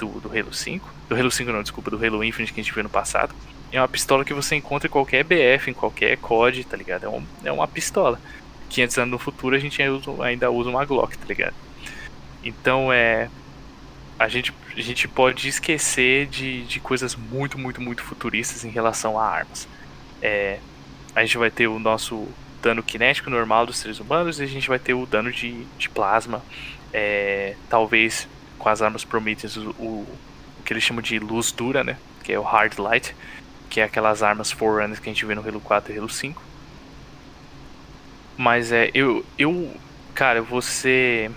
[0.00, 0.94] do, do Halo 5.
[1.08, 3.34] Do Halo 5 não, desculpa, do Halo Infinite que a gente viu no passado.
[3.72, 7.04] É uma pistola que você encontra em qualquer BF, em qualquer COD, tá ligado?
[7.04, 8.20] É, um, é uma pistola.
[8.68, 11.54] 500 anos no futuro a gente ainda usa, uma Glock, tá ligado?
[12.42, 13.28] Então é
[14.18, 19.18] a gente, a gente pode esquecer de, de coisas muito, muito, muito futuristas em relação
[19.18, 19.66] a armas.
[20.20, 20.58] É,
[21.14, 22.28] a gente vai ter o nosso
[22.60, 25.88] dano cinético normal dos seres humanos e a gente vai ter o dano de, de
[25.88, 26.42] plasma.
[26.92, 28.28] É, talvez
[28.60, 31.96] com as armas Prometheus, o, o, o, que eles chamam de luz dura, né?
[32.22, 33.16] Que é o Hard Light,
[33.68, 36.40] que é aquelas armas Forerunners que a gente vê no Halo 4 e Halo 5.
[38.36, 39.74] Mas é, eu, eu,
[40.14, 41.30] cara, você.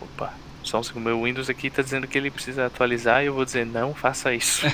[0.00, 0.32] Opa,
[0.62, 3.66] só o meu Windows aqui tá dizendo que ele precisa atualizar e eu vou dizer
[3.66, 4.66] não faça isso.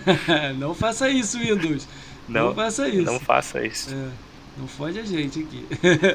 [0.58, 1.86] não faça isso, Windows.
[2.28, 3.02] Não, não faça isso.
[3.02, 3.92] Não faça isso.
[3.92, 4.08] É,
[4.56, 5.66] não fode a gente aqui.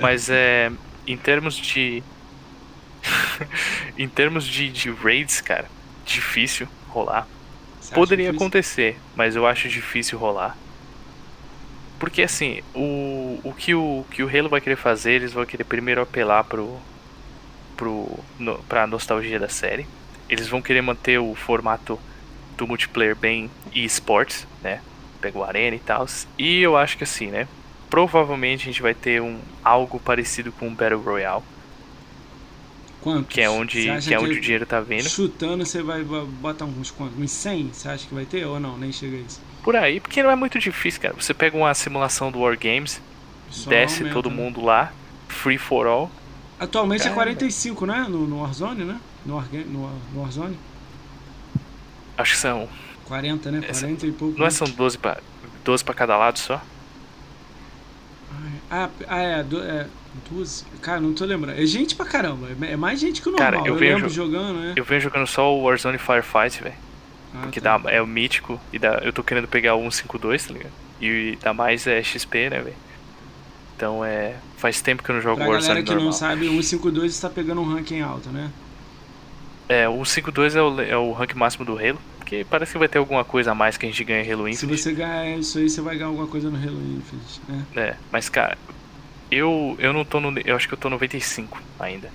[0.02, 0.72] Mas é
[1.06, 2.02] em termos de
[3.98, 5.70] em termos de, de raids, cara,
[6.06, 7.28] difícil rolar.
[7.80, 10.58] Você Poderia acontecer, mas eu acho difícil rolar.
[12.00, 15.64] Porque assim, o, o, que o que o Halo vai querer fazer, eles vão querer
[15.64, 16.78] primeiro apelar pro,
[17.78, 19.88] pro, no, pra nostalgia da série.
[20.28, 22.00] Eles vão querer manter o formato
[22.58, 24.82] do multiplayer bem esports, né?
[25.22, 26.06] Pega o Arena e tal.
[26.38, 27.48] E eu acho que assim, né?
[27.90, 31.44] Provavelmente a gente vai ter um algo parecido com um Battle Royale.
[33.06, 33.32] Quantos?
[33.32, 35.08] Que é onde, que é onde que o dinheiro tá vindo.
[35.08, 37.16] Chutando, você vai botar uns quantos?
[37.20, 37.70] Uns 100?
[37.72, 38.80] Você acha que vai ter ou não?
[38.80, 39.40] Nem chega a isso.
[39.64, 41.14] Por aí, porque não é muito difícil, cara.
[41.14, 43.00] Você pega uma simulação do War Games,
[43.52, 44.36] Só desce aumenta, todo né?
[44.36, 44.92] mundo lá,
[45.28, 46.12] free for all,
[46.60, 47.22] Atualmente é Caramba.
[47.22, 48.06] é 45, né?
[48.10, 49.00] No, no Warzone, né?
[49.24, 50.58] No, War, no, no Warzone.
[52.18, 52.68] Acho que são.
[53.06, 53.62] 40, né?
[53.62, 54.40] 40 e pouco.
[54.40, 55.20] Não é, são 12 pra,
[55.64, 56.60] 12 pra cada lado só?
[58.72, 59.86] Ah, ah é, do, é.
[60.32, 60.66] 12?
[60.82, 61.60] Cara, não tô lembrando.
[61.60, 62.48] É gente pra caramba.
[62.62, 63.52] É mais gente que o normal.
[63.52, 64.74] Cara, eu eu vejo- jogando, né?
[64.76, 66.76] Eu venho jogando só o Warzone Firefight, velho.
[67.34, 67.78] Ah, Porque tá.
[67.78, 70.72] dá, é o mítico e dá, eu tô querendo pegar o 152, tá ligado?
[71.02, 72.76] E dá mais é XP, né, velho?
[73.76, 74.36] Então é.
[74.58, 76.06] Faz tempo que eu não jogo Pra Warzone galera que normal.
[76.06, 78.50] não sabe, 152 está pegando um ranking alto, né?
[79.68, 82.00] É, o 152 é o, é o rank máximo do Halo.
[82.20, 84.46] Porque parece que vai ter alguma coisa a mais que a gente ganha em Halo
[84.46, 84.82] Se Infinite.
[84.82, 87.66] você ganhar isso aí, você vai ganhar alguma coisa no Halo Infinite, né?
[87.76, 88.58] É, mas cara,
[89.32, 90.34] eu, eu não tô no.
[90.46, 92.14] Eu acho que eu tô no 95 ainda.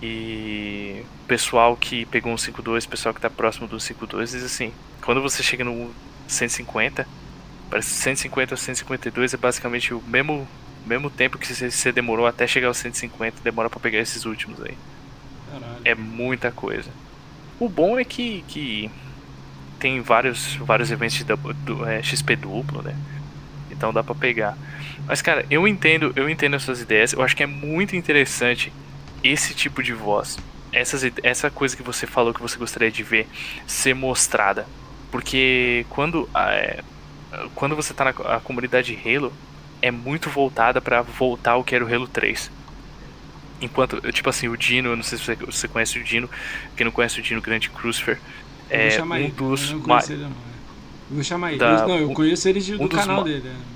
[0.00, 4.44] E o pessoal que pegou um 52, o pessoal que tá próximo do 52, diz
[4.44, 5.96] assim: quando você chega no
[6.26, 7.08] 150,
[7.70, 10.50] parece que 150 ou 152 é basicamente o mesmo,
[10.84, 14.78] mesmo tempo que você, demorou até chegar ao 150, demora pra pegar esses últimos aí.
[15.44, 15.82] Caralho.
[15.84, 16.96] É muita coisa.
[17.58, 18.90] O bom é que, que
[19.78, 22.98] tem vários, vários eventos de du- é, XP duplo, né?
[23.70, 24.58] Então dá pra pegar.
[25.06, 27.12] Mas cara, eu entendo, eu entendo as suas ideias.
[27.12, 28.72] Eu acho que é muito interessante
[29.22, 30.38] esse tipo de voz.
[30.72, 33.28] Essas, essa coisa que você falou que você gostaria de ver
[33.66, 34.66] ser mostrada.
[35.10, 36.80] Porque quando, ah, é,
[37.54, 39.32] quando você tá na a comunidade Halo,
[39.82, 42.50] é muito voltada pra voltar ao que era o Halo 3.
[43.60, 46.28] Enquanto, tipo assim, o Dino, eu não sei se você, você conhece o Dino,
[46.76, 48.18] quem não conhece o Dino Grande Crucifer,
[48.70, 49.30] é um ele.
[49.32, 50.28] dos Eu não conheço ele, não.
[50.30, 51.58] Eu vou chamar ele.
[51.58, 53.48] Da- não, eu um- conheço ele de- um do canal ma- dele.
[53.48, 53.71] é.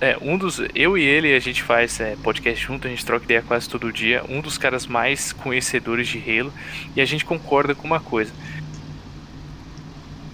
[0.00, 0.60] É, um dos.
[0.74, 3.92] Eu e ele, a gente faz é, podcast junto, a gente troca ideia quase todo
[3.92, 4.24] dia.
[4.28, 6.52] Um dos caras mais conhecedores de Halo.
[6.96, 8.32] E a gente concorda com uma coisa.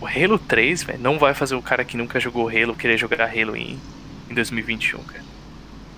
[0.01, 3.29] O Halo 3, velho, não vai fazer o cara que nunca jogou Halo querer jogar
[3.29, 3.81] Halo em,
[4.31, 5.25] em 2021, cara.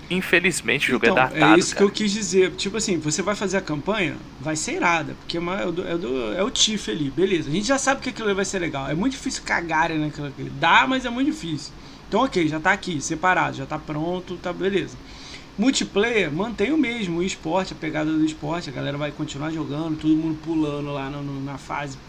[0.09, 1.85] Infelizmente, o jogo Então, é datado, é isso que cara.
[1.85, 2.51] eu quis dizer.
[2.55, 5.71] Tipo assim, você vai fazer a campanha, vai ser irada, porque é, uma- é, o
[5.71, 7.49] do, é, do- é o Tiff ali, beleza.
[7.49, 8.89] A gente já sabe que aquilo vai ser legal.
[8.89, 10.49] É muito difícil cagarem naquilo ali.
[10.49, 11.71] Dá, mas é muito difícil.
[12.09, 14.97] Então, ok, já tá aqui, separado, já tá pronto, tá beleza.
[15.55, 19.95] Multiplayer, mantém o mesmo, o esporte, a pegada do esporte, a galera vai continuar jogando,
[19.95, 21.99] todo mundo pulando lá no- no- na fase.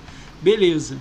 [0.41, 0.97] Beleza.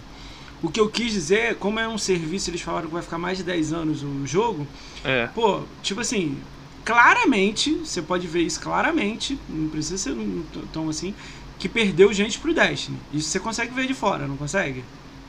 [0.62, 3.38] O que eu quis dizer como é um serviço, eles falaram que vai ficar mais
[3.38, 4.68] de 10 anos o jogo,
[5.06, 5.28] É.
[5.34, 6.38] Pô, tipo assim,
[6.84, 10.14] claramente, você pode ver isso claramente, não precisa ser
[10.74, 11.14] tão assim,
[11.58, 12.98] que perdeu gente pro Destiny.
[13.14, 14.84] Isso você consegue ver de fora, não consegue?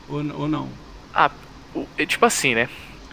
[0.09, 0.67] Ou, ou não?
[1.13, 1.31] Ah,
[1.97, 2.67] é tipo assim, né?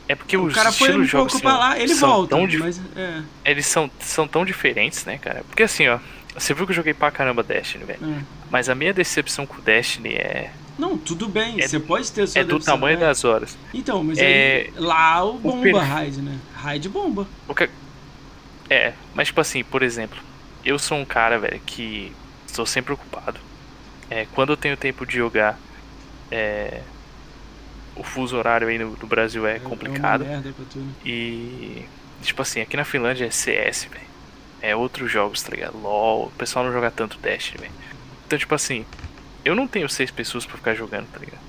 [0.09, 2.80] É porque o os cara foi um jogos pouco pra lá, ele volta, dif- mas
[2.96, 5.44] é, Eles são, são tão diferentes, né, cara?
[5.48, 5.98] Porque assim, ó.
[6.34, 7.98] Você viu que eu joguei pra caramba Destiny, velho.
[8.02, 8.22] é.
[8.50, 12.26] Mas a minha decepção com o Destiny é, Não, tudo bem, É- você pode ter
[12.28, 13.06] sua é do tamanho né?
[13.06, 13.59] das horas.
[13.74, 14.22] Então, mas É,
[14.68, 16.38] aí, lá o bomba per- raid, né?
[16.54, 17.26] Raid bomba.
[17.48, 17.68] O que-
[18.70, 20.18] É, mas tipo assim, por exemplo,
[20.64, 22.12] eu sou um cara, velho, que
[22.46, 23.40] estou sempre ocupado.
[24.09, 25.59] É, quando eu tenho tempo de jogar,
[26.30, 26.80] é,
[27.99, 30.22] o fuso horário aí no, no Brasil é complicado.
[30.22, 30.88] É uma merda pra tudo.
[31.05, 31.84] E,
[32.22, 34.09] tipo assim, aqui na Finlândia é CS, velho.
[34.61, 35.80] É outros jogos, tá ligado?
[35.80, 37.72] LOL, o pessoal não joga tanto Destiny, velho.
[38.26, 38.84] Então, tipo assim,
[39.44, 41.40] eu não tenho seis pessoas pra ficar jogando, tá ligado?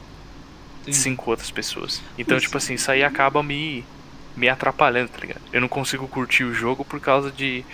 [0.82, 0.98] Entendi.
[0.98, 2.02] Cinco outras pessoas.
[2.18, 2.44] Então, Putz.
[2.44, 3.84] tipo assim, isso aí acaba me,
[4.36, 5.42] me atrapalhando, tá ligado?
[5.52, 7.66] Eu não consigo curtir o jogo por causa de.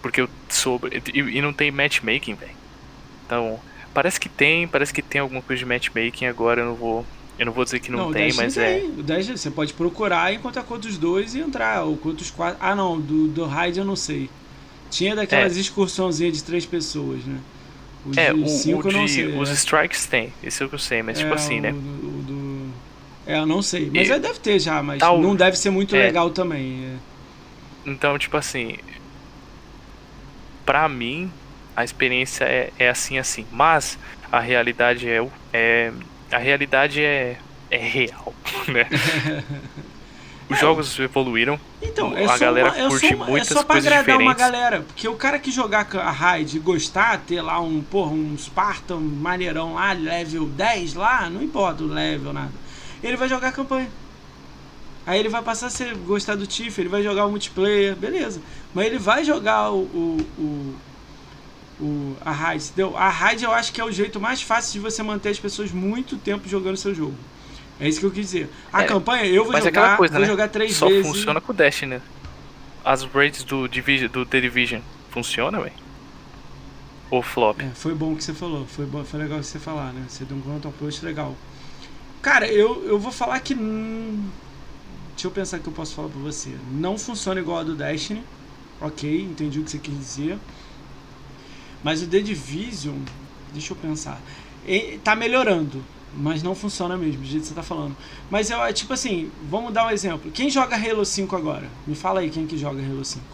[0.00, 1.02] Porque eu sobre.
[1.12, 2.56] E, e não tem matchmaking, velho.
[3.24, 3.58] Então,
[3.92, 7.04] parece que tem, parece que tem alguma coisa de matchmaking agora, eu não vou.
[7.38, 8.80] Eu não vou dizer que não, o tem, mas é.
[8.80, 8.90] tem.
[8.90, 12.56] O Destiny, você pode procurar e encontrar quantos os dois e entrar, ou quantos quatro.
[12.60, 14.30] Ah, não, do, do raid eu não sei.
[14.90, 17.38] Tinha daquelas excursãozinhas de três pessoas, né?
[18.06, 19.38] Os É, de o, cinco o eu não de, sei.
[19.38, 19.52] os é.
[19.52, 21.72] strikes tem, isso é o que eu sei, mas tipo É, assim, o né?
[21.72, 22.70] do- o do-
[23.26, 23.90] É, eu não sei.
[23.92, 25.98] Mas E- aí deve ter já, mas Tal- não deve ser muito é.
[26.04, 26.84] legal também.
[26.84, 27.90] é.
[27.90, 28.76] Então, tipo assim,
[30.64, 31.30] pra mim,
[31.74, 33.44] a experiência é, é assim, assim.
[33.52, 33.98] Mas
[34.30, 35.92] a realidade é, o- é
[36.30, 37.38] a realidade é,
[37.70, 38.34] é real,
[38.68, 38.86] né?
[40.48, 41.58] Os jogos evoluíram.
[41.82, 44.32] Então, é A galera uma, é curte uma- é muitas só pra coisas agradar uma
[44.34, 44.58] diferentes.
[44.60, 44.80] galera.
[44.86, 48.98] Porque o cara que jogar a raid e gostar, ter lá um, porra, um Spartan
[49.00, 52.52] maneirão lá, level 10 lá, não importa o level, nada.
[53.02, 53.88] Ele vai jogar a campanha.
[55.04, 58.40] Aí ele vai passar a ser, gostar do Tiff, ele vai jogar o multiplayer, beleza.
[58.72, 60.74] Mas ele vai jogar o, o, o,
[61.78, 62.96] o- a raid, entendeu?
[62.96, 65.72] A raid eu acho que é o jeito mais fácil de você manter as pessoas
[65.72, 67.16] muito tempo jogando seu jogo.
[67.78, 68.54] É isso que eu quis dizer.
[68.72, 70.26] A É, campanha eu vou mas é jogar, aquela coisa, vou né?
[70.26, 71.02] jogar três Só vezes.
[71.02, 71.96] funciona com o Destiny.
[71.96, 72.02] né?
[72.84, 75.76] As raids do, Division, do The Division funciona, velho?
[77.10, 77.58] Ou flop?
[77.58, 78.66] É, foi bom que você falou.
[78.66, 80.06] Foi, bom, foi legal você falar, né?
[80.08, 81.40] Você deu um counter approach legal.
[82.22, 83.54] Cara, eu, eu vou falar que.
[83.54, 84.32] hum,
[85.16, 86.58] deixa eu pensar que eu posso falar pra você.
[86.62, 88.26] Não funciona igual a do Destiny.
[88.80, 90.40] Ok, entendi o que você quis dizer.
[91.86, 92.96] Mas o The Division.
[93.52, 94.20] Deixa eu pensar.
[95.04, 95.84] Tá melhorando.
[96.16, 97.96] Mas não funciona mesmo, do jeito que você tá falando.
[98.28, 100.32] Mas é tipo assim, vamos dar um exemplo.
[100.32, 101.68] Quem joga Halo 5 agora?
[101.86, 103.24] Me fala aí quem que joga Halo 5.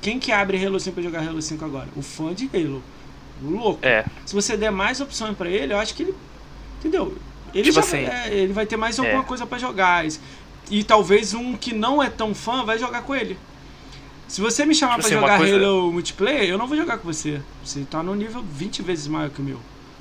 [0.00, 1.88] quem que abre Halo 5 pra jogar Halo 5 agora?
[1.96, 2.80] O fã de Halo.
[3.42, 3.84] O louco.
[3.84, 4.04] É.
[4.24, 6.14] Se você der mais opções pra ele, eu acho que ele.
[6.78, 7.18] Entendeu?
[7.52, 9.24] Ele, Tipo já, assim, é, ele vai ter mais alguma é.
[9.24, 10.04] coisa pra jogar.
[10.70, 13.36] E talvez um que não é tão fã vai jogar com ele.
[14.32, 16.96] Se você me chamar Tipo pra assim, jogar coisa- Halo multiplayer, eu não vou jogar
[16.96, 17.38] com você.
[17.62, 19.60] Você tá no nível 20 vezes maior que o meu.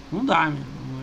[0.10, 0.54] Não dá, meu.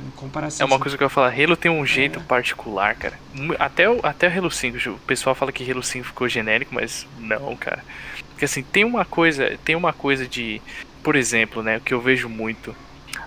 [0.07, 0.65] Em comparação.
[0.65, 0.83] É uma assim.
[0.83, 2.23] coisa que eu ia falar, Halo tem um jeito É.
[2.23, 3.19] particular, cara.
[3.59, 7.07] Até o, até o Halo 5, o pessoal fala que Halo 5 ficou genérico, mas
[7.19, 7.85] não, cara.
[8.31, 10.63] Porque assim, tem uma coisa, tem uma coisa de,
[11.03, 12.75] por exemplo, né, o que eu vejo muito.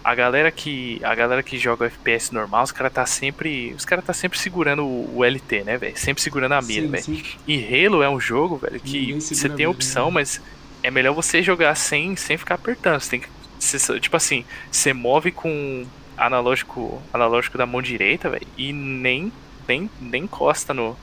[0.04, 4.02] A galera que, a galera que joga FPS normal, os cara tá sempre, os cara
[4.02, 5.95] tá sempre segurando o, LT, né, velho?
[5.97, 7.24] Sempre segurando a mira, velho.
[7.47, 10.12] E Halo é um jogo, velho, que você tem a opção, né?
[10.16, 10.41] mas
[10.82, 12.99] é melhor você jogar sem, sem ficar apertando.
[12.99, 13.28] Você tem que,
[13.60, 15.86] você- tipo assim, você move com
[16.18, 19.32] analógico, analógico da mão direita, velho, e nem,
[19.68, 20.97] nem, nem encosta no,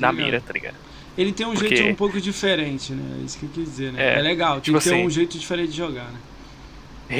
[0.00, 0.74] na mira, tá ligado?
[1.16, 3.18] Ele tem um Porque- jeito um pouco diferente, né?
[3.20, 4.14] É isso que eu quis dizer, né?
[4.14, 6.18] É, É, legal, tem tipo que ter assim- um jeito diferente de jogar, né?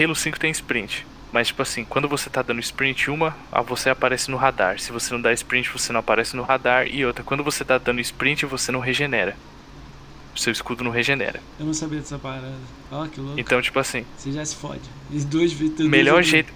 [0.02, 1.06] Halo 5 tem sprint.
[1.32, 4.80] Mas, tipo assim, quando você tá dando sprint uma, você aparece no radar.
[4.80, 6.88] Se você não dá sprint, você não aparece no radar.
[6.88, 9.36] E outra, quando você tá dando sprint, você não regenera.
[10.34, 11.40] Seu escudo não regenera.
[11.58, 12.52] Eu não sabia dessa parada.
[12.90, 13.38] Ó, que louco.
[13.38, 14.80] Então, tipo assim, Você já se fode.
[15.10, 16.52] E dois dois melhor jeito.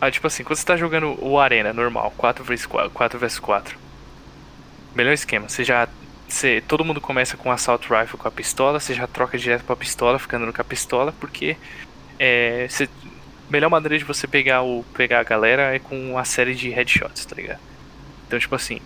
[0.00, 3.72] Ah, tipo assim, quando você tá jogando o Arena normal, 4x4, 4x4.
[4.94, 5.88] Melhor esquema, você já.
[6.26, 9.64] Você, todo mundo começa com o Assault Rifle com a pistola, você já troca direto
[9.64, 11.56] pra pistola, ficando com a pistola, porque
[12.18, 12.88] é, você,
[13.50, 17.24] melhor maneira de você pegar, o, pegar a galera é com uma série de headshots,
[17.24, 17.60] tá ligado?
[18.26, 18.80] Então, tipo assim,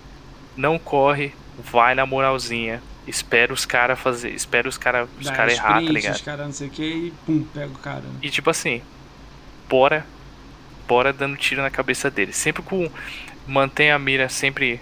[0.56, 1.32] não corre,
[1.72, 5.80] vai na moralzinha, espera os caras fazer, espera os caras os dá cara errar, tá
[5.80, 6.14] sprint, ligado?
[6.14, 8.00] Os caras não sei o que e pum, pega o cara.
[8.00, 8.14] né?
[8.22, 8.80] E tipo assim,
[9.68, 10.06] bora,
[10.88, 12.32] bora dando tiro na cabeça dele.
[12.32, 12.90] Sempre com.
[13.46, 14.80] Mantém a mira sempre.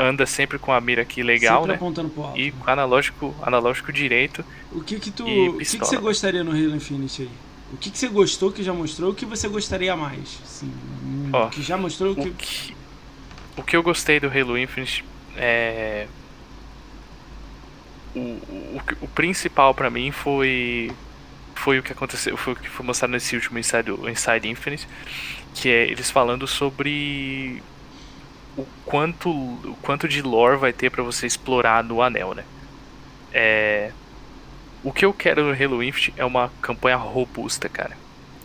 [0.00, 1.76] Anda sempre com a mira aqui legal, Sempre né?
[1.76, 2.40] apontando pro alto.
[2.40, 4.44] E analógico, analógico direito.
[4.72, 5.24] O que que tu.
[5.24, 7.30] O que, que você gostaria no Halo Infinite aí?
[7.72, 9.10] O que, que você gostou que já mostrou?
[9.10, 10.38] O que você gostaria mais?
[10.44, 10.72] Assim,
[11.32, 12.30] Ó, que já mostrou o que.
[12.30, 12.76] que,
[13.56, 15.04] o que eu gostei do Halo Infinite
[15.36, 16.06] é.
[18.14, 20.92] O, o, o principal pra mim foi.
[21.54, 24.86] Foi o que aconteceu, foi o que foi mostrado nesse último Inside, Inside Infinite,
[25.54, 27.62] que é eles falando sobre
[28.56, 32.44] o quanto, o quanto de lore vai ter pra você explorar no anel, né?
[33.32, 33.92] É,
[34.84, 37.96] o que eu quero no Halo Infinite é uma campanha robusta, cara.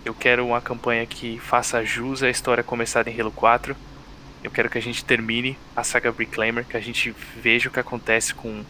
[0.06, 3.76] Eu quero uma campanha que faça jus à história começada em Halo 4.
[4.42, 7.80] Eu quero que a gente termine a saga Reclaimer, que a gente veja o que
[7.80, 8.64] acontece com,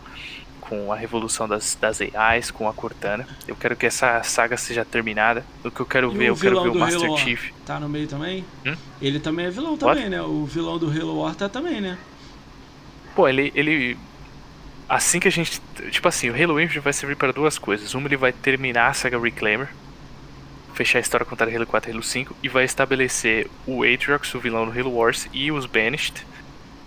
[0.59, 3.27] com a revolução das, das AIs, com a Cortana.
[3.47, 5.45] Eu quero que essa saga seja terminada.
[5.63, 7.51] O que eu quero E ver, eu quero ver o Master Halo War Chief.
[7.67, 8.43] Tá no meio também?
[8.65, 8.75] Hum?
[8.99, 9.79] Ele também é vilão What?
[9.79, 10.19] também, né?
[10.23, 11.99] O vilão do Halo War tá também, né?
[13.15, 13.95] Pô, ele, ele.
[14.89, 15.61] Assim que a gente.
[15.91, 17.93] Tipo assim, o Halo Infinite vai servir para duas coisas.
[17.93, 19.69] Uma, ele vai terminar a saga Reclaimer,
[20.73, 24.39] fechar a história contada Halo 4 e Halo 5, e vai estabelecer o Atriox, o
[24.39, 26.25] vilão do Halo Wars, e os Banished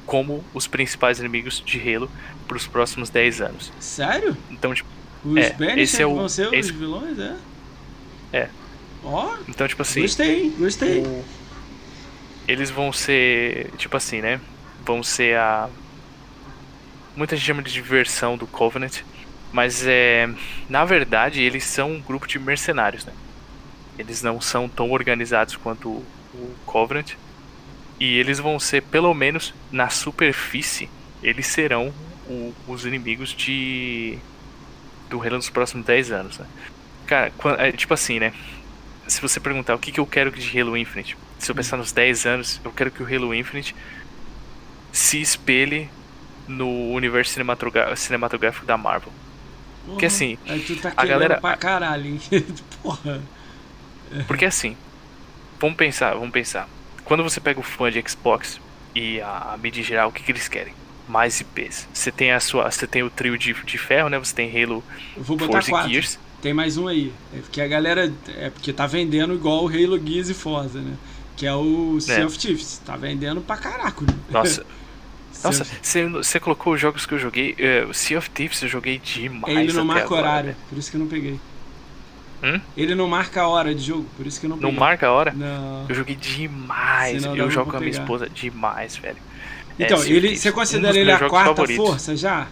[0.05, 2.11] como os principais inimigos de Halo
[2.49, 3.73] para os próximos 10 anos.
[3.79, 4.37] Sério?
[4.51, 4.89] Então, tipo,
[5.25, 7.37] Os É, Banished é o- vão ser esse- os vilões, é?
[8.33, 8.49] É.
[9.05, 10.01] Ó, então, tipo assim.
[10.03, 10.55] gostei, hein?
[10.59, 10.99] Gostei.
[11.01, 11.25] o-
[12.49, 14.41] Eles vão ser, tipo assim, né?
[14.85, 15.71] Vão ser a.
[17.15, 19.01] Muita gente chama de diversão do Covenant,
[19.53, 20.29] mas é.
[20.69, 23.13] Na verdade, eles são um grupo de mercenários, né?
[23.99, 27.13] Eles não são tão organizados quanto o, o Covenant.
[28.01, 30.91] E eles vão ser, pelo menos na superfície,
[31.23, 31.95] eles serão
[32.27, 34.19] o- os inimigos de.
[35.09, 36.47] Do Halo dos próximos 10 anos, né?
[37.07, 38.33] Cara, é, tipo assim, né?
[39.07, 41.93] se você perguntar o que, que eu quero de Halo Infinite, se eu pensar nos
[41.93, 43.75] 10 anos, eu quero que o Halo Infinite
[44.93, 45.91] se espelhe
[46.49, 47.33] no universo
[47.97, 49.13] cinematográfico da Marvel.
[49.87, 52.21] Porque Porra, assim, Aí tu tá a galera- pra caralho, hein?
[52.83, 53.21] Porra.
[54.27, 54.77] Porque assim,
[55.61, 56.69] vamos pensar, vamos pensar.
[57.05, 58.61] Quando você pega o fã de Xbox
[58.95, 60.75] e a, a mídia em geral, o que, que eles querem?
[61.09, 61.89] Mais IPs.
[61.93, 64.19] Você tem a sua, você tem o trio de, de ferro, né?
[64.19, 64.85] Você tem Halo,
[65.17, 65.91] Eu vou botar Forza e quatro.
[65.91, 66.19] Gears.
[66.41, 67.13] Tem mais um aí.
[67.35, 68.13] É porque a galera.
[68.37, 70.95] É porque tá vendendo igual o Halo Gears e Forza, né?
[71.37, 72.25] Que é o Sea É.
[72.27, 72.81] of Thieves.
[72.85, 74.05] Tá vendendo pra caraco.
[74.05, 74.15] né?
[74.31, 74.65] Nossa,
[75.45, 75.67] nossa,
[76.23, 77.57] você, colocou os jogos que eu joguei.
[77.89, 79.57] O Sea of Thieves eu joguei demais.
[79.57, 80.57] Ele não marca agora, horário, velho.
[80.69, 81.41] por isso que eu não peguei.
[82.43, 82.61] Hum?
[82.77, 84.81] Ele não marca a hora de jogo, por isso que eu não Não peguei.
[84.81, 85.33] marca a hora?
[85.33, 85.87] Não.
[85.89, 87.23] Eu joguei demais.
[87.23, 89.17] Senão eu jogo com a minha esposa demais, velho.
[89.79, 91.87] Então, É, Sea of ele, você um considera dos ele a quarta favoritos.
[91.87, 92.47] força já?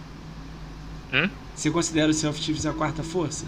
[1.13, 1.29] Hum?
[1.53, 3.45] Você considera o Sea of Thieves a quarta força?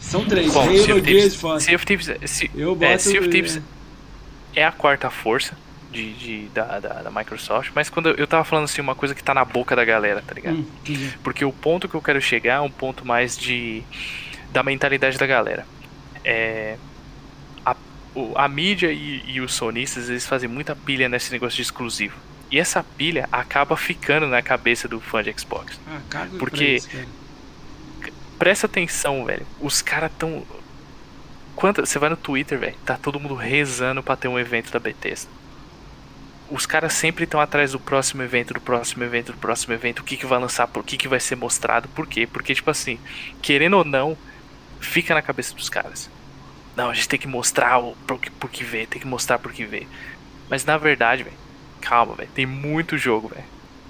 [0.00, 1.66] São três, Bom, Halo, of Gears Forza.
[1.66, 2.18] Sea of Thieves, é-
[2.54, 3.02] Eu é, boto...
[3.02, 3.60] Sea of Thieves
[4.54, 5.56] é a quarta força.
[5.90, 9.22] De, de da, da, da, Microsoft, mas quando eu tava falando assim, uma coisa que
[9.22, 10.58] tá na boca da galera, tá ligado?
[10.58, 10.66] Hum,
[11.22, 13.82] Porque o ponto que eu quero chegar é um ponto mais de
[14.52, 15.66] da mentalidade da galera.
[16.24, 16.76] É,
[17.64, 17.76] a,
[18.14, 22.16] o, a mídia e, e os sonistas, eles fazem muita pilha nesse negócio de exclusivo.
[22.50, 25.78] E essa pilha acaba ficando na cabeça do fã de Xbox.
[25.86, 26.88] Ah, Porque isso,
[28.38, 29.46] presta atenção, velho.
[29.60, 30.46] Os caras tão
[31.58, 34.78] Quanto, você vai no Twitter, velho, tá todo mundo rezando para ter um evento da
[34.78, 35.28] Bethesda.
[36.50, 40.04] Os caras sempre estão atrás do próximo evento, do próximo evento, do próximo evento, o
[40.04, 42.26] que que vai lançar, o que que vai ser mostrado, por quê?
[42.26, 42.98] Porque, tipo assim,
[43.42, 44.16] querendo ou não,
[44.80, 46.10] fica na cabeça dos caras.
[46.76, 49.52] Não, a gente tem que mostrar o por por que ver, tem que mostrar por
[49.52, 49.88] que ver.
[50.48, 51.36] Mas na verdade, velho,
[51.80, 53.44] calma, velho, tem muito jogo, velho.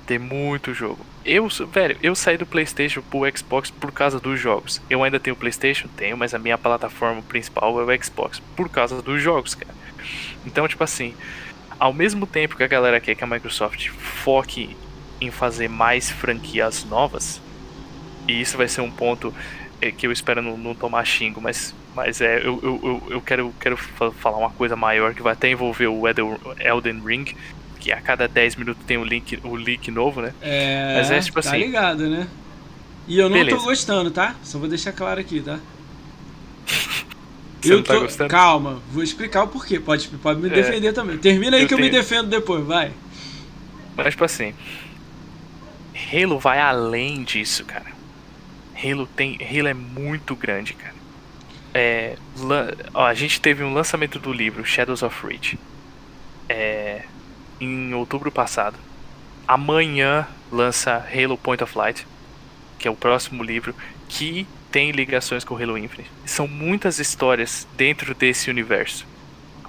[0.06, 1.04] Tem muito jogo.
[1.22, 4.80] Eu, velho, eu saí do PlayStation pro Xbox por causa dos jogos.
[4.88, 5.86] Eu ainda tenho PlayStation?
[5.94, 9.74] Tenho, mas a minha plataforma principal é o Xbox por causa dos jogos, cara.
[10.46, 11.14] Então, tipo assim,
[11.78, 14.76] ao mesmo tempo que a galera quer que a Microsoft foque
[15.20, 17.40] em fazer mais franquias novas,
[18.26, 19.34] e isso vai ser um ponto
[19.80, 23.54] é, que eu espero não, não tomar xingo, mas, mas é, eu, eu, eu quero,
[23.60, 27.34] quero falar uma coisa maior que vai até envolver o Elden Ring,
[27.78, 30.34] que a cada 10 minutos tem um link, o um link novo, né?
[30.42, 31.50] É, Mas é tipo tá assim.
[31.50, 32.26] Tá ligado, né?
[33.06, 33.56] E eu não Beleza.
[33.56, 34.34] tô gostando, tá?
[34.42, 35.58] Só vou deixar claro aqui, tá?
[37.60, 38.00] Você eu não tá tô...
[38.00, 38.30] gostando?
[38.30, 39.80] Calma, vou explicar o porquê.
[39.80, 40.52] Pode, pode me é.
[40.52, 41.18] defender também.
[41.18, 41.86] Termina aí eu que tenho...
[41.86, 42.92] eu me defendo depois, vai.
[43.96, 44.54] Mas, tipo assim.
[46.12, 47.86] Halo vai além disso, cara.
[48.82, 49.38] Halo tem.
[49.42, 50.94] Halo é muito grande, cara.
[51.74, 52.16] É,
[52.94, 55.58] ó, a gente teve um lançamento do livro Shadows of Reach.
[56.48, 57.02] É,
[57.60, 58.76] em outubro passado.
[59.46, 62.06] Amanhã lança Halo Point of Light,
[62.78, 63.74] que é o próximo livro
[64.08, 64.46] que
[64.78, 66.08] tem ligações com Halo Infinite.
[66.24, 69.04] São muitas histórias dentro desse universo.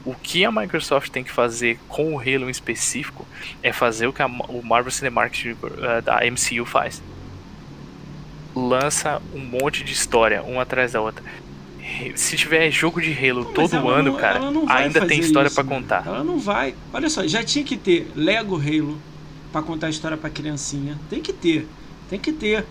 [0.06, 3.26] O que a Microsoft tem que fazer com o Halo em específico
[3.64, 7.02] é fazer o que a, o Marvel Cinematic uh, da MCU faz.
[8.56, 11.24] Lança um monte de história, uma atrás da outra
[12.14, 16.06] se tiver jogo de Halo não, todo ano, não, cara, ainda tem história para contar.
[16.06, 16.76] Ela não vai.
[16.94, 19.02] Olha só, já tinha que ter Lego Halo
[19.52, 21.00] para contar a história para criancinha.
[21.10, 21.68] Tem que ter.
[22.08, 22.64] Tem que ter.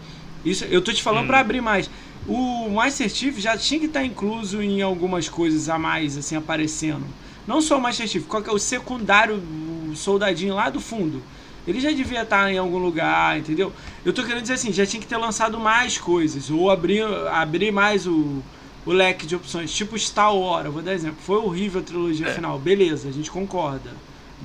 [0.44, 1.26] Isso, eu tô te falando hum.
[1.26, 1.90] para abrir mais.
[2.26, 6.36] O Master Chief já tinha que estar tá incluso em algumas coisas a mais, assim,
[6.36, 7.04] aparecendo.
[7.46, 9.42] Não só o Master Chief, qual que é o secundário,
[9.90, 11.22] o soldadinho lá do fundo.
[11.66, 13.72] Ele já devia estar tá em algum lugar, entendeu?
[14.04, 16.50] Eu tô querendo dizer assim, já tinha que ter lançado mais coisas.
[16.50, 18.42] Ou abrir, abrir mais o,
[18.86, 21.18] o leque de opções, tipo Star Wars, eu vou dar exemplo.
[21.22, 22.34] Foi horrível a trilogia é.
[22.34, 23.90] final, beleza, a gente concorda.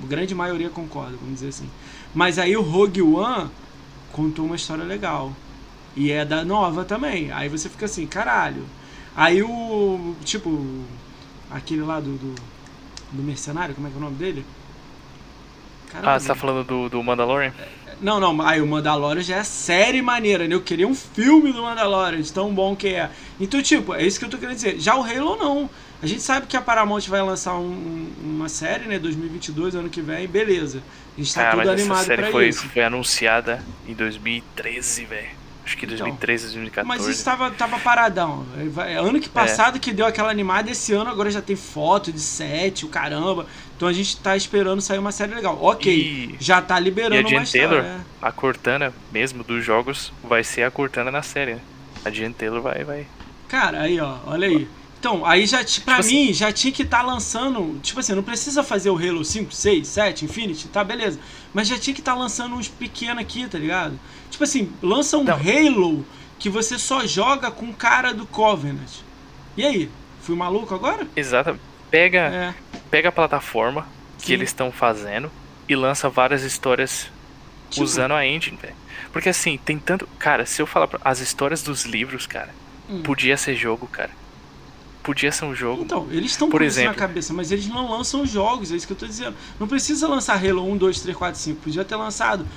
[0.01, 1.69] A grande maioria concorda, vamos dizer assim.
[2.13, 3.49] Mas aí o Rogue One
[4.11, 5.32] contou uma história legal.
[5.95, 7.31] E é da nova também.
[7.31, 8.65] Aí você fica assim, caralho.
[9.15, 10.15] Aí o.
[10.23, 10.65] Tipo.
[11.51, 12.17] Aquele lá do.
[12.17, 12.35] do,
[13.11, 14.45] do mercenário, como é que é o nome dele?
[15.91, 17.53] Caramba, ah, você tá falando do, do Mandalorian?
[18.01, 20.55] Não, não, aí o Mandalorian já é série maneira, né?
[20.55, 23.11] Eu queria um filme do Mandalorian, de tão bom que é.
[23.39, 24.79] Então, tipo, é isso que eu tô querendo dizer.
[24.79, 25.69] Já o Halo não.
[26.01, 28.99] A gente sabe que a Paramount vai lançar um, uma série, né?
[28.99, 30.83] 2022, ano que vem, beleza.
[31.15, 32.67] A gente tá ah, tudo animado pra foi, isso.
[32.67, 35.42] foi anunciada em 2013, velho.
[35.66, 36.88] Acho que 2013, então, 2014.
[36.88, 38.45] Mas isso tava, tava paradão.
[38.99, 39.32] Ano que é.
[39.32, 39.80] passado é.
[39.80, 43.45] que deu aquela animada, esse ano agora já tem foto de set, o caramba.
[43.76, 45.57] Então a gente tá esperando sair uma série legal.
[45.61, 46.36] Ok, e...
[46.39, 47.99] já tá liberando e a Jen Taylor, é.
[48.22, 51.55] a Cortana mesmo dos jogos, vai ser a Cortana na série.
[51.55, 51.61] Né?
[52.03, 53.07] A Jen Taylor vai, vai.
[53.47, 54.68] Cara, aí ó, olha aí.
[54.99, 57.78] Então, aí já, pra tipo mim, assim, já tinha que estar tá lançando.
[57.82, 61.20] Tipo assim, não precisa fazer o Halo 5, 6, 7, Infinity, tá, beleza.
[61.53, 63.99] Mas já tinha que estar tá lançando uns pequenos aqui, tá ligado?
[64.29, 65.35] Tipo assim, lança um não.
[65.35, 66.05] Halo
[66.39, 69.01] que você só joga com o cara do Covenant.
[69.55, 69.89] E aí?
[70.21, 71.07] Fui maluco agora?
[71.15, 71.59] Exato.
[71.91, 72.53] Pega, é.
[72.89, 73.83] pega a plataforma
[74.17, 74.25] Sim.
[74.25, 75.31] que eles estão fazendo
[75.69, 77.09] e lança várias histórias
[77.69, 77.83] tipo...
[77.83, 78.75] usando a engine, velho.
[79.11, 80.07] Porque assim, tem tanto.
[80.17, 80.99] Cara, se eu falar pra...
[81.05, 82.49] as histórias dos livros, cara,
[82.89, 83.03] hum.
[83.03, 84.22] podia ser jogo, cara
[85.03, 85.83] podia ser um jogo.
[85.83, 88.93] Então, eles estão por exemplo na cabeça, mas eles não lançam jogos, é isso que
[88.93, 89.35] eu tô dizendo.
[89.59, 91.61] Não precisa lançar Halo 1, 2, 3, 4, 5.
[91.61, 92.47] Podia ter lançado,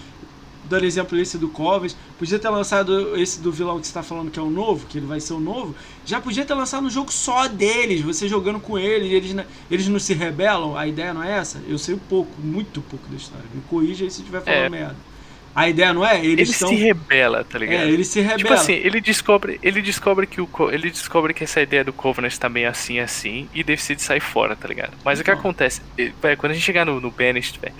[0.64, 4.30] dando exemplo esse do Covers, podia ter lançado esse do vilão que você tá falando
[4.30, 5.74] que é o novo, que ele vai ser o novo.
[6.04, 9.98] Já podia ter lançado um jogo só deles, você jogando com eles, eles, eles não
[9.98, 10.76] se rebelam.
[10.76, 11.60] A ideia não é essa?
[11.68, 13.44] Eu sei um pouco, muito pouco da história.
[13.52, 14.68] Me corrija aí se estiver falando é.
[14.68, 15.15] merda.
[15.56, 16.22] A ideia não é?
[16.22, 17.84] Eles ele se rebela, tá ligado?
[17.84, 18.38] É, ele se rebela.
[18.38, 22.36] Tipo assim, ele descobre, ele descobre que o ele descobre que essa ideia do Covenant
[22.36, 24.92] tá meio assim assim e decide sair fora, tá ligado?
[25.02, 25.22] Mas então.
[25.22, 25.50] o que então.
[25.50, 25.80] acontece?
[25.96, 27.74] Véio, quando a gente chegar no, no Banished, velho.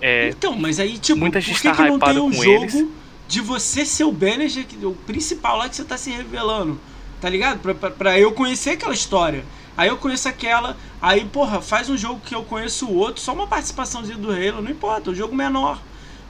[0.00, 2.64] É, então, mas aí, tipo, muita gente por que, tá que não tem um jogo
[2.64, 2.86] eles?
[3.26, 6.80] de você ser o Banished, o principal lá que você tá se revelando?
[7.20, 7.58] Tá ligado?
[7.58, 9.42] Pra, pra, pra eu conhecer aquela história.
[9.76, 13.32] Aí eu conheço aquela, Aí, porra, faz um jogo que eu conheço o outro, só
[13.32, 15.80] uma participaçãozinha do Halo, não importa, um jogo menor.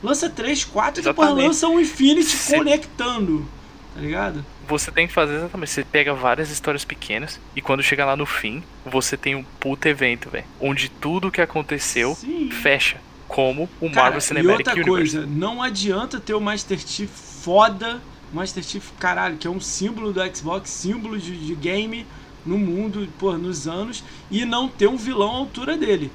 [0.02, 2.56] Lança 3, 4 e depois lança um Infinity Cê...
[2.56, 3.46] conectando.
[3.94, 4.44] Tá ligado?
[4.68, 5.70] Você tem que fazer exatamente.
[5.70, 9.88] Você pega várias histórias pequenas e quando chegar lá no fim, você tem um puta
[9.88, 10.44] evento, velho.
[10.60, 12.50] Onde tudo que aconteceu Sim.
[12.50, 13.00] fecha.
[13.26, 15.16] Como o Cara, Marvel Cinematic e outra Universe.
[15.16, 18.00] coisa, não adianta ter o Master Chief foda.
[18.32, 22.06] Master Chief, caralho, que é um símbolo do Xbox, símbolo de, de game
[22.44, 26.12] no mundo, pô, nos anos, e não ter um vilão à altura dele.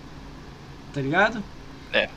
[0.93, 1.43] Tá ligado?
[1.91, 2.09] É.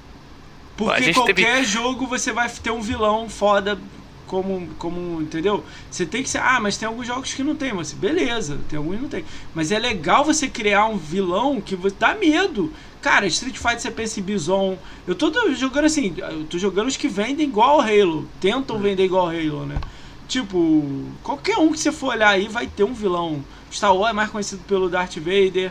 [0.77, 1.65] Porque qualquer teve...
[1.65, 3.79] jogo você vai ter um vilão foda
[4.27, 5.65] como, como, entendeu?
[5.91, 8.77] Você tem que ser, ah, mas tem alguns jogos que não tem, mas beleza, tem
[8.77, 9.25] alguns que não tem.
[9.55, 12.73] Mas é legal você criar um vilão que dá medo.
[13.01, 14.79] Cara, Street Fighter você pensa em Bison.
[15.07, 19.05] Eu tô jogando assim, eu tô jogando os que vendem igual ao Halo, tentam vender
[19.05, 19.79] igual ao Halo, né?
[20.27, 23.45] Tipo, qualquer um que você for olhar aí vai ter um vilão.
[23.71, 25.71] Star Wars é mais conhecido pelo Darth Vader.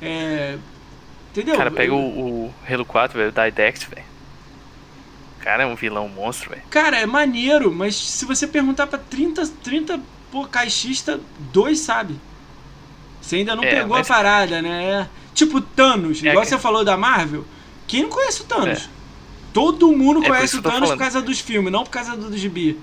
[0.00, 0.56] É,
[1.30, 1.56] entendeu?
[1.56, 1.98] Cara, pega o,
[2.46, 4.07] o Halo 4, velho, da Dex, velho
[5.48, 6.62] cara é um vilão monstro, velho.
[6.68, 9.98] Cara, é maneiro, mas se você perguntar pra 30, 30
[10.30, 11.18] pô, caixista,
[11.50, 12.20] dois sabe.
[13.18, 14.10] Você ainda não é, pegou mas...
[14.10, 14.84] a parada, né?
[14.84, 16.50] É, tipo Thanos, é igual que...
[16.50, 17.46] você falou da Marvel.
[17.86, 18.84] Quem não conhece o Thanos?
[18.84, 18.88] É.
[19.50, 22.36] Todo mundo é conhece o Thanos por causa dos filmes, não por causa do, do
[22.36, 22.78] gibi.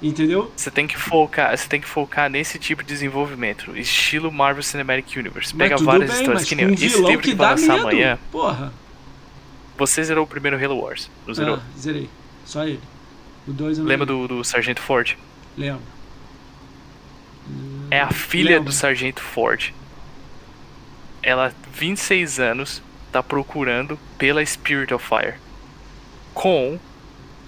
[0.00, 0.50] Entendeu?
[0.56, 5.14] Você tem que focar, você tem que focar nesse tipo de desenvolvimento, estilo Marvel Cinematic
[5.14, 5.54] Universe.
[5.54, 7.88] Pega várias bem, histórias que nem um esse livro que, que vai lançar medo.
[7.88, 8.18] amanhã.
[8.32, 8.72] Porra.
[9.78, 11.56] Você zerou o primeiro Halo Wars, não zerou?
[11.56, 12.10] Ah, zerei.
[12.44, 12.80] Só ele.
[13.46, 15.16] O 2 Lembra do, do Sargento Ford?
[15.56, 15.82] Lembro.
[17.88, 18.64] É a filha Lembro.
[18.66, 19.72] do Sargento Ford.
[21.22, 25.34] Ela, 26 anos, tá procurando pela Spirit of Fire.
[26.34, 26.78] Com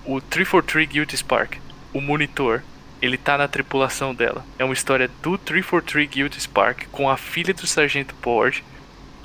[0.06, 1.56] o 343 Guilty Spark,
[1.92, 2.62] o monitor.
[3.02, 4.44] Ele tá na tripulação dela.
[4.58, 8.62] É uma história do 343 Guilty Spark com a filha do Sargento Ford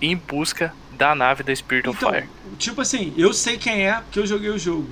[0.01, 2.30] em busca da nave da Spirit então, of Fire.
[2.58, 4.89] Tipo assim, eu sei quem é porque eu joguei o jogo.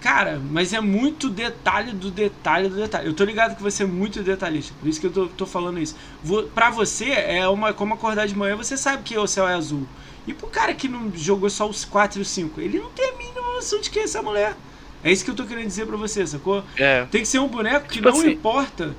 [0.00, 3.08] Cara, mas é muito detalhe do detalhe do detalhe.
[3.08, 5.80] Eu tô ligado que você é muito detalhista, por isso que eu tô, tô falando
[5.80, 5.96] isso.
[6.22, 9.54] Vou, pra você, é uma como acordar de manhã, você sabe que o céu é
[9.54, 9.88] azul.
[10.26, 13.08] E pro cara que não jogou só os 4 e os 5, ele não tem
[13.08, 14.54] a mínima noção de quem é essa mulher.
[15.02, 16.62] É isso que eu tô querendo dizer pra você, sacou?
[16.76, 17.04] É.
[17.10, 18.30] Tem que ser um boneco que tipo não assim.
[18.30, 18.94] importa.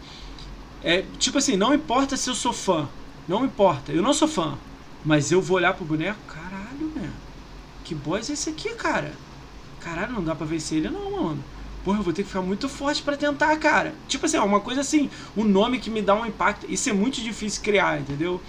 [0.83, 2.87] É, tipo assim, não importa se eu sou fã.
[3.27, 3.91] Não importa.
[3.91, 4.57] Eu não sou fã.
[5.03, 6.19] Mas eu vou olhar pro boneco,
[6.79, 7.09] caralho, né?
[7.83, 9.11] Que boss é esse aqui, cara?
[9.79, 11.43] Caralho, não dá pra vencer ele não, mano.
[11.83, 13.93] Porra, eu vou ter que ficar muito forte para tentar, cara.
[14.07, 16.65] Tipo assim, uma coisa assim, um nome que me dá um impacto.
[16.69, 18.41] Isso é muito difícil criar, entendeu?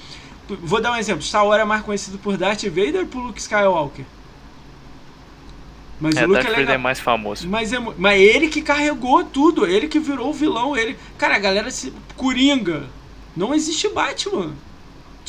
[0.48, 1.22] Vou dar um exemplo.
[1.22, 4.04] Star Wars é mais conhecido por Darth Vader ou por Luke Skywalker?
[6.00, 7.48] Mas é, o Luke Darth é, Vader é mais famoso.
[7.48, 10.98] Mas, é, mas ele que carregou tudo, ele que virou o vilão, ele...
[11.16, 11.92] Cara, a galera se...
[12.16, 12.88] Coringa.
[13.36, 14.54] Não existe Batman.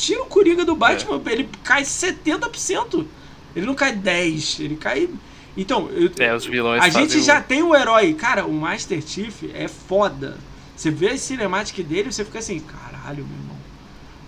[0.02, 1.32] Tira o Coringa do Batman, é.
[1.32, 3.06] ele cai 70%.
[3.54, 5.08] Ele não cai 10, ele cai.
[5.56, 8.12] Então, eu, é, os vilões a gente já tem o herói.
[8.14, 10.36] Cara, o Master Chief é foda.
[10.74, 13.56] Você vê a cinemática dele você fica assim, caralho, meu irmão.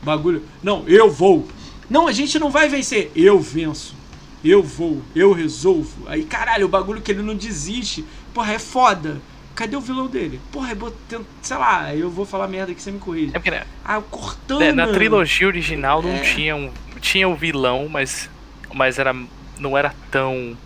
[0.00, 0.44] Bagulho.
[0.62, 1.48] Não, eu vou.
[1.90, 3.10] Não, a gente não vai vencer.
[3.16, 3.96] Eu venço.
[4.44, 5.02] Eu vou.
[5.12, 6.06] Eu resolvo.
[6.06, 8.04] Aí, caralho, o bagulho que ele não desiste.
[8.32, 9.20] Porra, é foda.
[9.54, 10.40] Cadê o vilão dele?
[10.50, 13.30] Porra, eu botei, sei lá, eu vou falar merda que você me corrige.
[13.30, 13.64] É porque, né?
[13.84, 14.74] Ah, cortando.
[14.74, 16.20] Na trilogia original não é.
[16.20, 16.72] tinha um.
[17.00, 18.28] Tinha o vilão, mas.
[18.72, 19.14] Mas era.
[19.58, 20.56] Não era tão.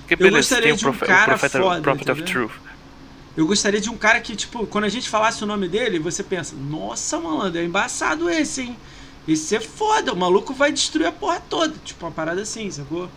[0.00, 2.52] Porque, beleza, eu gostaria de um profe cara Profeta, foda, Prophet of Truth.
[3.36, 6.22] Eu gostaria de um cara que, tipo, quando a gente falasse o nome dele, você
[6.22, 8.76] pensa, nossa, mano, é embaçado esse, hein?
[9.28, 11.74] Esse é foda, o maluco vai destruir a porra toda.
[11.84, 13.08] Tipo, uma parada assim, sacou?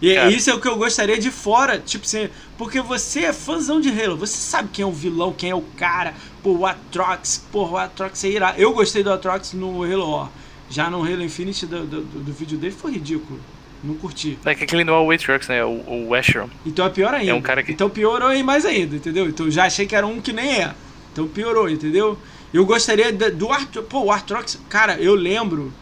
[0.00, 0.30] E Cara.
[0.30, 2.28] isso é o que eu gostaria de fora, tipo assim,
[2.58, 5.62] porque você é fãzão de Halo, você sabe quem é o vilão, quem é o
[5.62, 8.60] cara, pô, o Atrox, pô, o Atrox é irado.
[8.60, 10.30] Eu gostei do Atrox no Halo War,
[10.68, 13.40] já no Halo Infinite do, do, do, vídeo dele foi ridículo,
[13.82, 14.38] não curti.
[14.44, 16.50] É que aquele não é o Atrox, né, é o, o Asheron.
[16.66, 17.30] Então é pior ainda.
[17.30, 17.72] É um cara que...
[17.72, 19.26] Então piorou aí mais ainda, entendeu?
[19.26, 20.74] Então já achei que era um que nem é,
[21.12, 22.18] então piorou, entendeu?
[22.52, 25.72] Eu gostaria do Artrox, pô, o Artrox, cara, eu lembro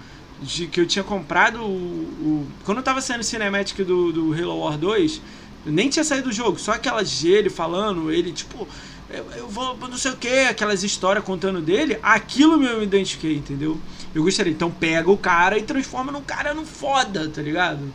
[0.45, 4.61] de que eu tinha comprado o, o quando eu tava saindo cinematic do, do Halo
[4.61, 5.21] War 2,
[5.65, 8.69] nem tinha saído do jogo, só aquelas de ele falando, ele tipo,
[9.09, 13.37] eu, eu vou não sei o que, aquelas histórias contando dele, aquilo eu me identifiquei,
[13.37, 13.81] entendeu?
[14.15, 17.93] Eu gostaria, então pega o cara e transforma num cara no foda, tá ligado?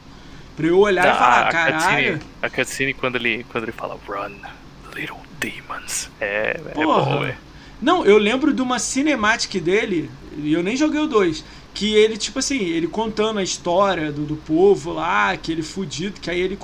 [0.58, 2.14] Pra eu olhar tá, e falar, a caralho.
[2.14, 4.36] Cutscene, a cutscene quando ele, quando ele fala run,
[4.96, 6.10] little demons.
[6.20, 7.38] É, é bom, é.
[7.82, 11.46] Não, eu lembro de uma cinematic dele, e eu nem joguei o 2
[11.80, 16.20] que ele, tipo assim, ele contando a história do, do povo lá, que ele fudido,
[16.20, 16.60] que aí ele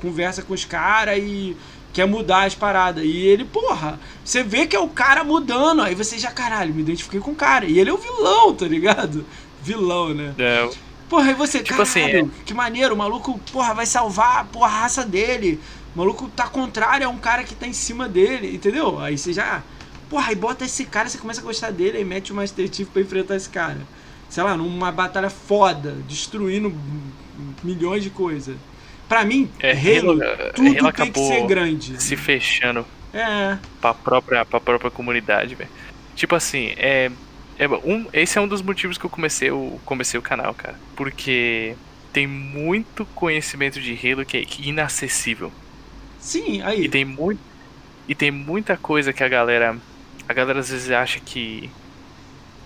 [0.00, 1.56] conversa com os caras e
[1.92, 3.04] quer mudar as paradas.
[3.04, 6.82] E ele, porra, você vê que é o cara mudando, aí você já, caralho, me
[6.82, 7.64] identifiquei com o cara.
[7.64, 9.24] E ele é o vilão, tá ligado?
[9.62, 10.34] Vilão, né?
[10.36, 10.68] É,
[11.08, 14.80] Porra, e você, Tipo assim, caralho, que maneiro, o maluco, porra, vai salvar porra, a
[14.80, 15.60] raça dele.
[15.94, 18.98] O maluco tá contrário a um cara que tá em cima dele, entendeu?
[18.98, 19.62] Aí você já.
[20.10, 22.88] Porra, aí bota esse cara, você começa a gostar dele, aí mete o Master Chief
[22.88, 23.78] pra enfrentar esse cara.
[24.28, 26.74] Sei lá, numa batalha foda, destruindo
[27.62, 28.56] milhões de coisas.
[29.08, 32.02] Pra mim, É, Halo, é, tudo Halo tem que ser grande.
[32.02, 35.70] Se fechando É, pra própria, pra própria comunidade, velho.
[36.16, 37.10] Tipo assim, é,
[37.58, 40.74] é um, esse é um dos motivos que eu comecei o, comecei o canal, cara.
[40.96, 41.76] Porque
[42.12, 45.52] tem muito conhecimento de Halo que é inacessível.
[46.18, 46.88] sim, E aí.
[46.88, 47.40] tem muito
[48.08, 49.76] e tem muita coisa que a galera
[50.28, 51.68] a galera às vezes acha que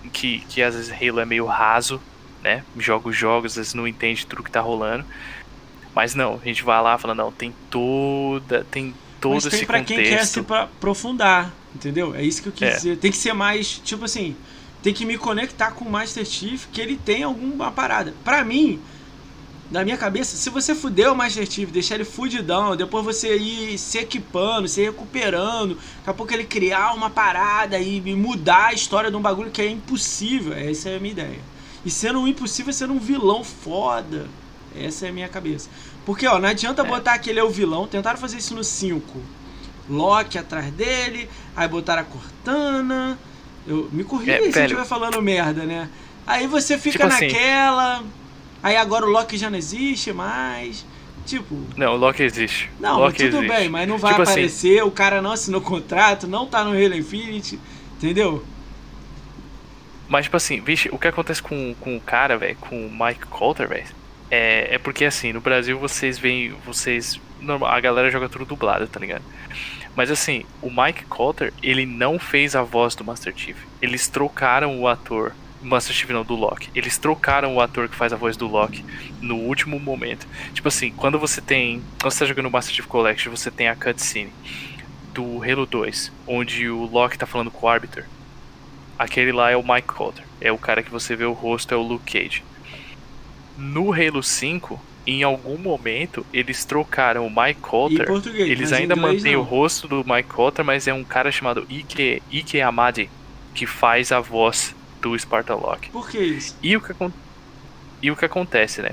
[0.09, 2.01] que, que às vezes Halo é meio raso,
[2.43, 2.63] né?
[2.77, 5.05] Joga os jogos, às vezes não entende tudo que tá rolando.
[5.93, 9.53] Mas não, a gente vai lá e fala, não, tem toda, tem todo Mas tem
[9.59, 10.53] esse pra quem quer se contexto.
[10.75, 12.15] aprofundar, entendeu?
[12.15, 12.75] É isso que eu quis É.
[12.75, 12.97] dizer.
[12.97, 14.35] Tem que ser mais, tipo assim,
[14.81, 18.13] tem que me conectar com o Master Chief, que ele tem alguma parada.
[18.23, 18.79] Pra mim,
[19.71, 23.77] na minha cabeça, se você fuder o Master Chief, deixar ele fudidão, depois você ir
[23.77, 29.09] se equipando, se recuperando, daqui a pouco ele criar uma parada e mudar a história
[29.09, 30.53] de um bagulho que é impossível.
[30.53, 31.39] Essa é a minha ideia.
[31.85, 34.27] E sendo um impossível, sendo um vilão foda.
[34.75, 35.69] Essa é a minha cabeça.
[36.05, 36.85] Porque, ó, não adianta É.
[36.85, 37.87] botar que ele é o vilão.
[37.87, 39.19] Tentaram fazer isso no 5.
[39.89, 43.17] Loki atrás dele, aí botaram a Cortana.
[43.67, 45.89] Eu, me corrija É, aí se eu estiver falando merda, né?
[46.25, 48.03] Aí você fica Tipo assim- naquela.
[48.63, 50.85] Aí agora o Loki já não existe mais.
[51.25, 52.69] Tipo, Não, o Loki existe.
[52.79, 53.47] não, Loki tudo existe.
[53.55, 56.71] bem, mas não vai Tipo assim- aparecer, o cara não assinou contrato, não tá no
[56.71, 57.59] Halo Infinite,
[57.97, 58.43] entendeu?
[60.09, 63.27] Mas, tipo assim, vixe, o que acontece com, com o cara, velho, com o Mike
[63.27, 63.85] Coulter, velho,
[64.29, 68.87] é, é porque, assim, no Brasil vocês veem, vocês, normal, a galera joga tudo dublado,
[68.87, 69.23] tá ligado?
[69.95, 73.57] Mas, assim, o Mike Coulter, ele não fez a voz do Master Chief.
[73.81, 76.69] Eles trocaram o ator, Master Chief não, do Loki.
[76.73, 78.83] Eles trocaram o ator que faz a voz do Loki
[79.21, 80.27] no último momento.
[80.53, 83.75] Tipo assim, quando você tem, quando você tá jogando Master Chief Collection, você tem a
[83.75, 84.31] cutscene
[85.13, 88.07] do Halo 2, onde o Loki tá falando com o Arbiter.
[88.97, 90.23] Aquele lá é o Mike Coulter.
[90.39, 92.43] É o cara que você vê o rosto, é o Luke Cage.
[93.57, 98.05] No Halo 5, em algum momento, eles trocaram o Mike Coulter.
[98.05, 98.49] português.
[98.49, 102.61] Eles ainda mantêm o rosto do Mike Coulter, mas é um cara chamado Ike, Ike
[102.61, 103.09] Amadi,
[103.53, 105.89] que faz a voz do Sparta Locke.
[105.89, 106.55] Por que isso?
[106.61, 106.93] E o que,
[108.01, 108.91] e o que acontece, né?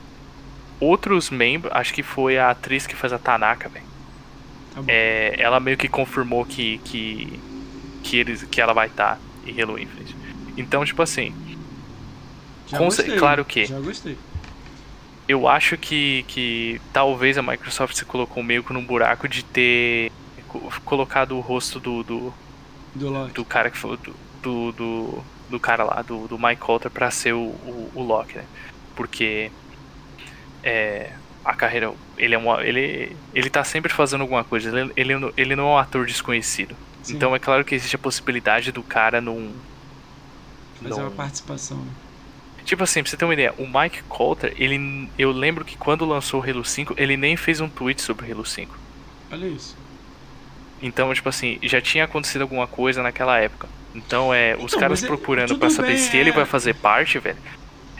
[0.80, 3.84] Outros membros, acho que foi a atriz que faz a Tanaka, velho.
[4.74, 4.82] Tá.
[4.86, 7.40] É, ela meio que confirmou que que
[8.02, 10.14] que eles que ela vai estar em Halo Infinite.
[10.56, 11.34] Então, tipo assim,
[12.68, 14.16] Já gostei, claro que- Já gostei.
[15.26, 20.12] eu acho que que talvez a Microsoft se colocou meio que num buraco de ter
[20.48, 22.34] co- colocado o rosto do, do,
[22.94, 26.90] Do do cara que foi do, do, do, do cara lá, do, do Mike Coulter
[26.90, 28.44] pra ser o, o, o Loki, né?
[28.94, 29.50] Porque
[30.62, 31.10] é,
[31.44, 35.32] a carreira, ele é um, ele, ele tá sempre fazendo alguma coisa, ele, ele, não-
[35.36, 36.74] ele não é um ator desconhecido.
[37.02, 39.52] Sim, Então é claro que existe a possibilidade do cara não.
[40.82, 41.78] fazer uma participação.
[41.78, 41.90] né?
[42.64, 45.08] Tipo assim, pra você ter uma ideia, o Mike Coulter, ele.
[45.18, 48.32] Eu lembro que quando lançou o Halo 5, ele nem fez um tweet sobre o
[48.34, 48.76] Halo 5.
[49.32, 49.74] Olha isso.
[50.82, 53.68] Então, tipo assim, já tinha acontecido alguma coisa naquela época.
[54.06, 56.32] Então, é, os Então, caras é- procurando tudo pra saber bem, se ele é.
[56.32, 57.36] vai fazer parte, velho,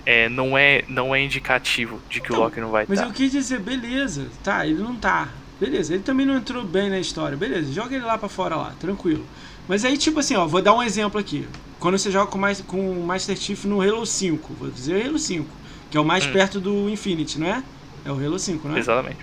[0.07, 3.11] é, não é não é indicativo de que Então, o Loki não vai Mas estar.
[3.11, 5.29] eu quis dizer, beleza, tá, ele não tá.
[5.61, 7.37] Beleza, ele também não entrou bem na história.
[7.37, 9.25] Beleza, joga ele lá pra fora lá, tranquilo.
[9.67, 11.47] Mas aí, tipo assim, ó, vou dar um exemplo aqui.
[11.81, 15.09] Quando você joga com, mais, com o Master Chief no Halo 5, vou dizer o
[15.09, 15.49] Halo 5,
[15.91, 16.33] que é o mais Hum.
[16.33, 17.63] perto do Infinity, não é?
[18.05, 18.79] É o Halo 5, não é?
[18.79, 19.19] Exatamente.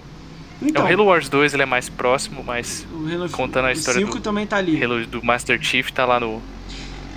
[0.62, 3.70] Então, é o Halo Wars 2, ele é mais próximo, mas o Halo contando a
[3.70, 4.82] o história 5 do- também tá ali.
[4.84, 6.42] Halo do Master Chief tá lá no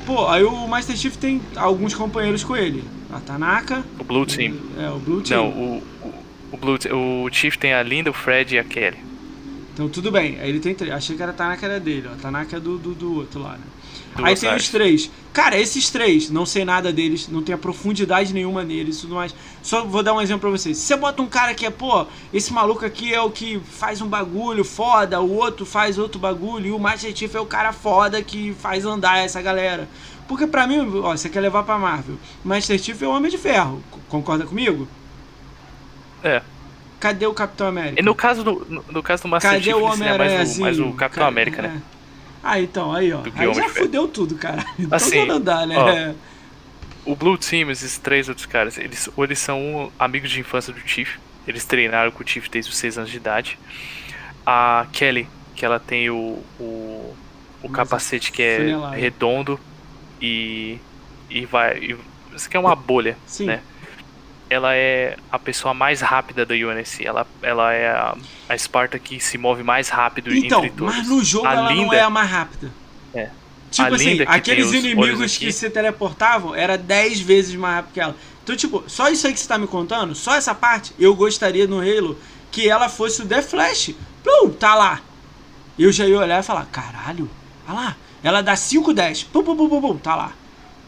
[0.08, 2.82] Pô, aí o Master Chief tem alguns companheiros com ele.
[3.12, 3.84] A Tanaka.
[4.00, 4.56] o Blue Team.
[4.78, 5.44] É, o Blue Team.
[5.44, 6.14] Não, o, o,
[6.52, 6.78] o Blue
[7.26, 8.96] o Chief tem a Linda, o Fred e a Kelly.
[9.74, 10.40] Então tudo bem.
[10.40, 10.94] Aí ele tem três.
[10.94, 12.14] Achei que era a Tanaka era dele, ó.
[12.14, 13.64] A Tanaka é do, do, do outro lá, né?
[14.16, 15.10] Aí tem os três.
[15.32, 19.34] Cara, esses três, não sei nada deles, não tenho profundidade nenhuma neles e tudo mais.
[19.62, 20.76] Só vou dar um exemplo pra vocês.
[20.76, 24.00] Se você bota um cara que é, pô, esse maluco aqui é o que faz
[24.00, 27.72] um bagulho foda, o outro faz outro bagulho, e o Master Chief é o cara
[27.72, 29.88] foda que faz andar essa galera.
[30.26, 32.16] Porque pra mim, ó, você quer levar pra Marvel.
[32.44, 33.82] Master Chief é o Homem de Ferro.
[34.08, 34.88] Concorda comigo?
[36.24, 36.42] É.
[36.98, 38.00] Cadê o Capitão América?
[38.00, 40.58] E no caso do, no, no caso do Master Cadê Chief, o ele seria mais,
[40.58, 41.80] o, mais o Capitão Ca- América, né?
[41.94, 41.97] é.
[42.42, 43.22] Ah, então, aí, ó.
[43.34, 44.64] Aí já fudeu tudo, cara.
[44.78, 46.14] Então Assim, não dá, né?
[47.06, 50.72] ó, O Blue Team, esses três outros caras, eles, ou eles são amigos de infância
[50.72, 51.16] do Chief.
[51.46, 53.58] Eles treinaram com o Chief desde os 6 anos de idade.
[54.46, 57.14] A Kelly, que ela tem o, o,
[57.62, 58.58] o capacete que é
[58.94, 59.58] redondo
[60.20, 60.78] e,
[61.28, 61.78] e vai.
[61.78, 61.96] E,
[62.36, 63.46] isso aqui é uma bolha, Sim.
[63.46, 63.60] né?
[64.50, 67.04] Ela é a pessoa mais rápida da UNSC.
[67.06, 68.16] Ela, ela é a,
[68.48, 70.94] a Sparta que se move mais rápido Então, entre todos.
[70.94, 72.72] mas no jogo a ela não Linda, é a mais rápida.
[73.14, 73.30] É.
[73.70, 78.16] Tipo A assim, aqueles inimigos que se teleportavam era 10 vezes mais rápido que ela.
[78.42, 81.66] Então, tipo, só isso aí que você tá me contando, só essa parte, eu gostaria
[81.66, 82.18] no Halo
[82.50, 83.94] que ela fosse o The Flash.
[84.24, 85.02] Plum, tá lá.
[85.78, 87.30] Eu já ia olhar e falar, caralho,
[87.68, 87.96] olha lá.
[88.22, 89.24] Ela dá 5, 10.
[89.24, 90.32] Pum, pum, pum, pum, pum, tá lá.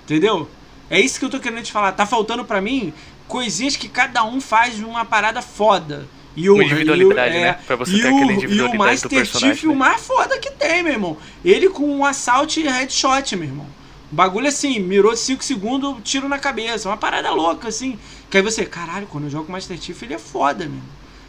[0.04, 0.48] Entendeu?
[0.88, 1.92] É isso que eu tô querendo te falar.
[1.92, 2.92] Tá faltando pra mim
[3.31, 6.07] coisinhas que cada um faz uma parada foda.
[6.37, 7.53] E o, individualidade, e o- né?
[7.66, 9.74] Pra você e ter o, aquela E individualidade o do Master Chief, o né?
[9.74, 11.16] mais foda que tem, meu irmão.
[11.45, 13.66] Ele com um assalto e headshot, meu irmão.
[14.12, 16.89] O bagulho assim, mirou 5 segundos, tiro na cabeça.
[16.89, 17.99] Uma parada louca, assim.
[18.28, 20.81] Que aí você, caralho, quando eu jogo o Master Chief, ele é foda, meu.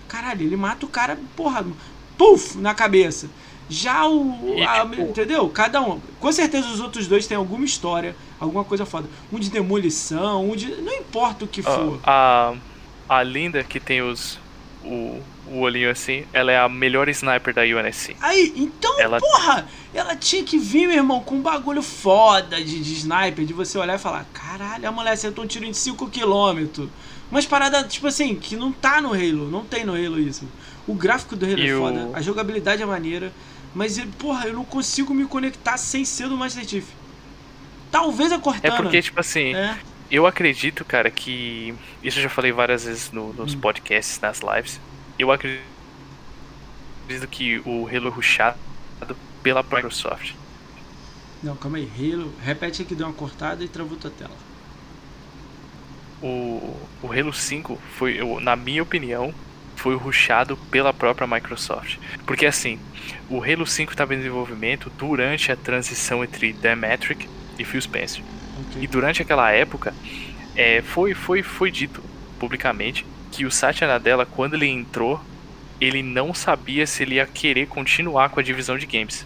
[0.07, 1.65] Caralho, ele mata o cara, porra,
[2.17, 3.27] puf, na cabeça.
[3.71, 4.53] Já o.
[4.57, 5.47] E, a- tipo- entendeu?
[5.49, 5.99] Cada um.
[6.19, 9.07] Com certeza os outros dois têm alguma história, alguma coisa foda.
[9.31, 10.67] Um de demolição, um de.
[10.81, 11.99] Não importa o que Ó, for.
[12.03, 12.53] a,
[13.07, 14.37] a Linda, que tem os.
[14.83, 18.15] O, o olhinho assim, ela é a melhor sniper da UNSC.
[18.19, 22.79] Aí, então, Ela- porra, ela tinha que vir, meu irmão, com um bagulho foda de,
[22.81, 26.87] de sniper, de você olhar e falar, caralho, a mulher acertou um tiro em 5km.
[27.29, 30.47] Umas paradas, tipo assim, que não tá no Halo, não tem no Halo isso.
[30.87, 33.31] O gráfico do Halo E é o- foda, a jogabilidade é maneira,
[33.73, 36.95] mas, porra, eu não consigo me conectar sem ser do Master Chief.
[37.89, 38.71] Talvez a É Cortana.
[38.71, 41.77] porque, tipo assim, É, eu acredito, cara, que.
[42.01, 43.59] Isso eu já falei várias vezes no- nos Hum.
[43.59, 44.81] podcasts, nas lives.
[45.17, 45.69] Eu acredito
[47.29, 48.57] que o Halo é rushado
[49.43, 50.35] pela Microsoft.
[51.41, 54.43] Não, calma aí, Halo, repete aqui, deu uma cortada e travou tua tela.
[56.19, 59.33] O, o Halo 5 foi, eu- na minha opinião,
[59.81, 61.97] foi rushado pela própria Microsoft.
[62.25, 62.79] Porque assim,
[63.27, 67.27] o Halo 5 estava em desenvolvimento durante a transição entre The Metric
[67.57, 68.23] e Phil Spencer.
[68.59, 68.83] Ok.
[68.83, 69.93] E durante aquela época,
[70.55, 72.03] é, foi, foi, foi dito
[72.39, 75.19] publicamente que o Satya Nadella, quando ele entrou,
[75.79, 79.25] ele não sabia se ele ia querer continuar com a divisão de games.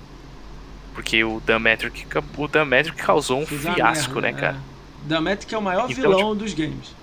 [0.94, 4.58] Porque o Dan Metric, o Dan Metric causou um uma fiasco, merda, né, cara?
[4.72, 5.08] É.
[5.08, 6.96] Damet que é o maior Então, vilão dos games.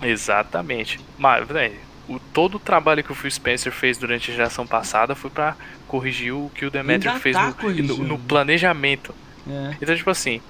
[0.00, 1.00] Exatamente.
[1.18, 1.72] Mas, né,
[2.16, 5.56] o, todo o trabalho que o Phil Spencer fez durante a geração passada foi pra
[5.88, 9.14] corrigir o que o The Metric Ainda fez tá no- no, no planejamento.
[9.48, 9.76] É.
[9.80, 10.40] Então, tipo assim,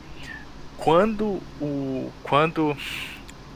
[0.77, 2.77] quando o quando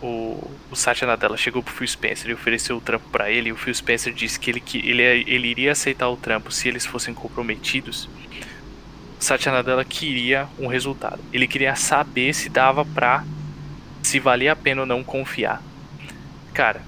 [0.01, 3.53] o, o Satya Nadella chegou pro Phil Spencer e ofereceu o trampo pra ele, e
[3.53, 6.85] o Phil Spencer disse que ele, que ele, ele iria aceitar o trampo se eles
[6.87, 8.09] fossem comprometidos.
[9.19, 11.19] O Satya Nadella queria um resultado.
[11.33, 13.25] Ele queria saber se dava pra
[14.03, 15.63] se valia a pena ou não confiar.
[16.53, 16.83] Cara,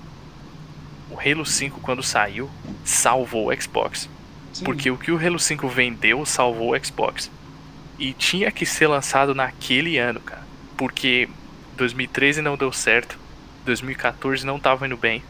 [1.19, 2.49] o Halo 5 quando saiu
[2.85, 4.09] salvou o Xbox.
[4.53, 4.65] Sim.
[4.65, 7.31] Porque o que o Halo 5 vendeu salvou o Xbox.
[7.99, 10.43] E tinha que ser lançado naquele ano, cara.
[10.77, 11.29] Porque
[11.77, 13.19] 2013 não deu certo.
[13.65, 15.23] 2014 não tava indo bem.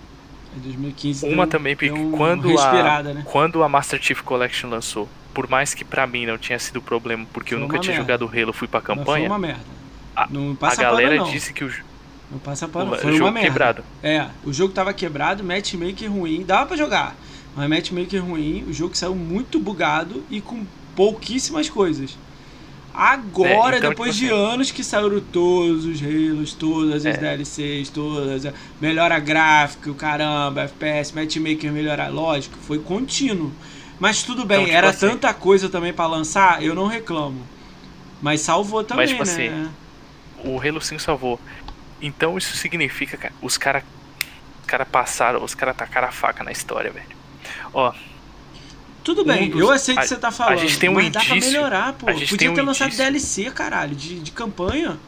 [0.57, 3.22] Em 2015 Uma deu- também, porque quando a, né?
[3.26, 7.26] quando a Master Chief Collection lançou, por mais que pra mim não tinha sido problema,
[7.32, 8.12] porque eu Foi nunca uma tinha merda.
[8.24, 9.61] jogado Halo, fui pra Mas foi campanha, uma merda.
[10.16, 10.28] a-
[10.62, 11.30] a galera não.
[11.30, 11.72] disse que o,
[12.31, 12.93] Não passa pano.
[12.93, 13.49] o Foi jogo uma merda.
[13.49, 13.85] quebrado.
[14.03, 17.16] É, o jogo tava quebrado, matchmaker ruim, dava pra jogar.
[17.57, 20.64] Mas matchmaker ruim, o jogo saiu muito bugado e com
[20.95, 22.16] pouquíssimas coisas.
[22.93, 27.14] Agora, É, então, depois tipo de assim- anos que saíram todos os Halos, todas as
[27.14, 27.16] É.
[27.18, 33.53] DLCs, todas, a- melhora gráfico, caramba, FPS, matchmaker melhorar, lógico, foi contínuo.
[34.01, 37.41] Mas tudo bem, tipo era assim- tanta coisa também pra lançar, eu não reclamo.
[38.20, 39.31] Mas salvou também, tipo né?
[39.33, 39.68] assim,
[40.45, 41.39] o Halo 5 salvou.
[42.01, 43.82] Então isso significa, cara, os caras
[44.66, 47.07] cara passaram, os caras tacaram a faca na história, velho.
[47.72, 47.92] Ó,
[49.03, 50.59] Tudo bem, um dos- eu aceito o a- que você tá falando.
[50.59, 52.09] gente tem um mas dá pra indício- melhorar, pô.
[52.09, 53.03] a gente Podia tem um ter lançado indício.
[53.05, 54.99] DLC, caralho, de, de campanha.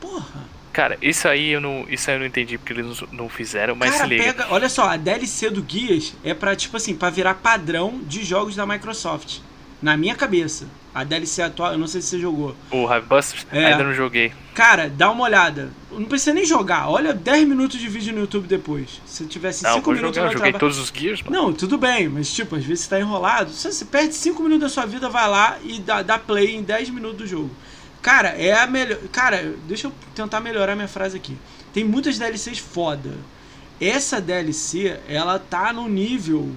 [0.00, 0.48] Porra.
[0.72, 3.90] cara, isso aí eu não, isso aí eu não entendi porque eles não, fizeram, mas
[3.90, 4.24] Cara, se liga.
[4.24, 4.46] pega.
[4.50, 8.56] Olha só, a DLC do Guias é pra, tipo assim, pra virar padrão de jogos
[8.56, 9.40] da Microsoft.
[9.82, 10.66] Na minha cabeça.
[10.92, 12.56] A DLC atual, eu não sei se você jogou.
[12.70, 13.66] O Hivebuster É.
[13.66, 14.32] ainda não joguei.
[14.54, 15.70] Cara, dá uma olhada.
[15.92, 16.88] Não precisa nem jogar.
[16.88, 19.00] Olha 10 minutos de vídeo no YouTube depois.
[19.06, 21.36] Se tivesse Não, 5 vou minutos jogar, eu joguei trava- todos os Gears, mano.
[21.36, 23.52] Não, tudo bem, mas tipo, às vezes você tá enrolado.
[23.52, 26.62] Se você perde 5 minutos da sua vida, vai lá e dá, dá play em
[26.62, 27.50] 10 minutos do jogo.
[28.02, 28.98] Cara, é a melhor.
[29.12, 31.36] Cara, deixa eu tentar melhorar minha frase aqui.
[31.72, 33.10] Tem muitas DLCs foda.
[33.80, 36.50] Essa DLC, ela tá no nível.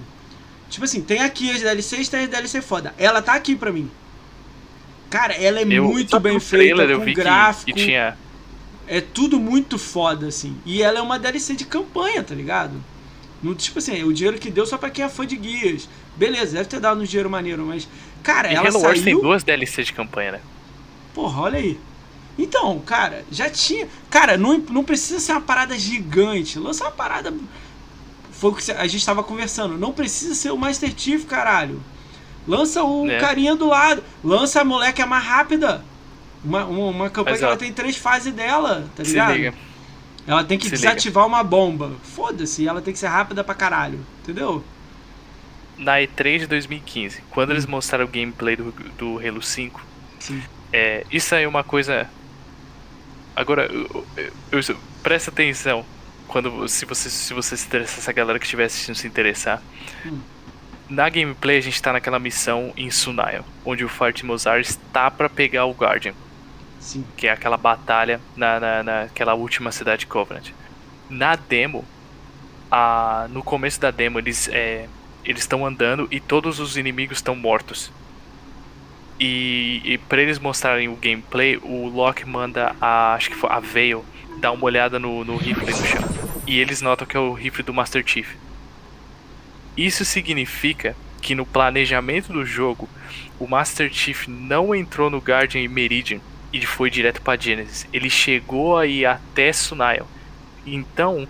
[0.68, 2.92] Tipo assim, tem aqui as DLCs, tem as DLC foda.
[2.98, 3.88] Ela tá aqui pra mim.
[5.14, 7.66] Cara, ela é Eu, muito bem feita, trailer com vi que- gráfico.
[7.72, 8.18] que tinha
[8.88, 10.56] É tudo muito foda, assim.
[10.66, 12.72] E ela é uma DLC de campanha, tá ligado?
[13.40, 15.88] No, tipo assim, o dinheiro que deu só pra quem é fã de guias.
[16.16, 17.86] Beleza, deve ter dado um dinheiro maneiro, mas.
[18.24, 19.22] Cara, E ela Halo Wars tem saiu.
[19.22, 20.40] duas DLCs de campanha, né?
[21.14, 21.78] Porra, olha aí.
[22.36, 23.86] Então, cara, já tinha.
[24.10, 26.58] Cara, não, não precisa ser uma parada gigante.
[26.58, 27.32] Lança uma parada.
[28.32, 29.78] Foi o que a gente tava conversando.
[29.78, 31.80] Não precisa ser o Master Chief, caralho.
[32.46, 33.18] Lança o É.
[33.18, 34.02] carinha do lado.
[34.22, 35.82] Lança a moleque é mais rápida.
[36.44, 37.64] Uma, uma, uma campanha que ela Exato.
[37.64, 39.32] tem três fases dela, tá Se ligado?
[39.34, 39.54] liga.
[40.26, 41.92] Ela tem que Se desativar uma bomba.
[42.02, 44.00] Foda-se, ela tem que ser rápida pra caralho.
[44.22, 44.62] Entendeu?
[45.78, 47.52] Na E3 de 2015, quando Hum.
[47.52, 49.80] eles mostraram o gameplay do, do Halo 5,
[50.20, 50.42] Sim.
[50.72, 52.08] é, isso aí é uma coisa.
[53.34, 55.84] Agora, eu, eu- eu- presta atenção.
[56.28, 59.60] Quando, se você se você se interessar, essa galera que estiver assistindo se interessar.
[60.06, 60.18] Hum.
[60.88, 65.28] Na gameplay a gente tá naquela missão em Sunayo, onde o Fart Mozart está pra
[65.28, 66.12] pegar o Guardian,
[66.78, 67.04] Sim.
[67.16, 70.50] que é aquela batalha na, na, naquela última cidade Covenant.
[71.08, 71.84] Na demo,
[72.70, 74.86] a, no começo da demo, eles é,
[75.24, 77.90] eles estão andando e todos os inimigos estão mortos.
[79.18, 83.60] E, e para eles mostrarem o gameplay, o Loki manda a, acho que foi a
[83.60, 84.04] Veil
[84.40, 86.02] dar uma olhada no, no rifle no chão.
[86.46, 88.28] E eles notam que é o rifle do Master Chief.
[89.76, 92.88] Isso significa que no planejamento do jogo,
[93.38, 96.20] o Master Chief não entrou no Guardian e Meridian
[96.52, 97.86] e foi direto pra Genesis.
[97.92, 100.06] Ele chegou aí até Sunail.
[100.66, 101.26] Então,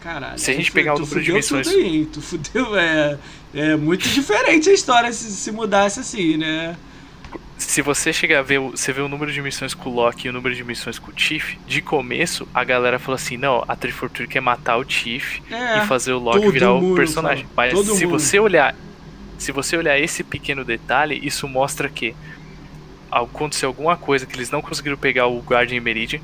[0.00, 0.38] Caralho.
[0.38, 2.06] Se a gente pegar o número de missões- tudo aí?
[2.06, 3.18] Tu fudeu, é,
[3.52, 6.76] é muito diferente a história se, se mudasse assim, né?
[7.58, 10.26] Se você chegar a ver, o- você vê o número de missões com o Loki
[10.26, 13.64] e o número de missões com o Chief, de começo a galera falou assim: não,
[13.66, 15.78] a Triforture quer matar o Chief É.
[15.78, 17.46] e fazer o Loki virar o personagem.
[17.54, 18.18] fala, Mas se mundo.
[18.18, 18.74] você olhar,
[19.38, 22.14] se você olhar esse pequeno detalhe, isso mostra que
[23.10, 26.20] aconteceu alguma coisa que eles não conseguiram pegar o Guardian e Meridian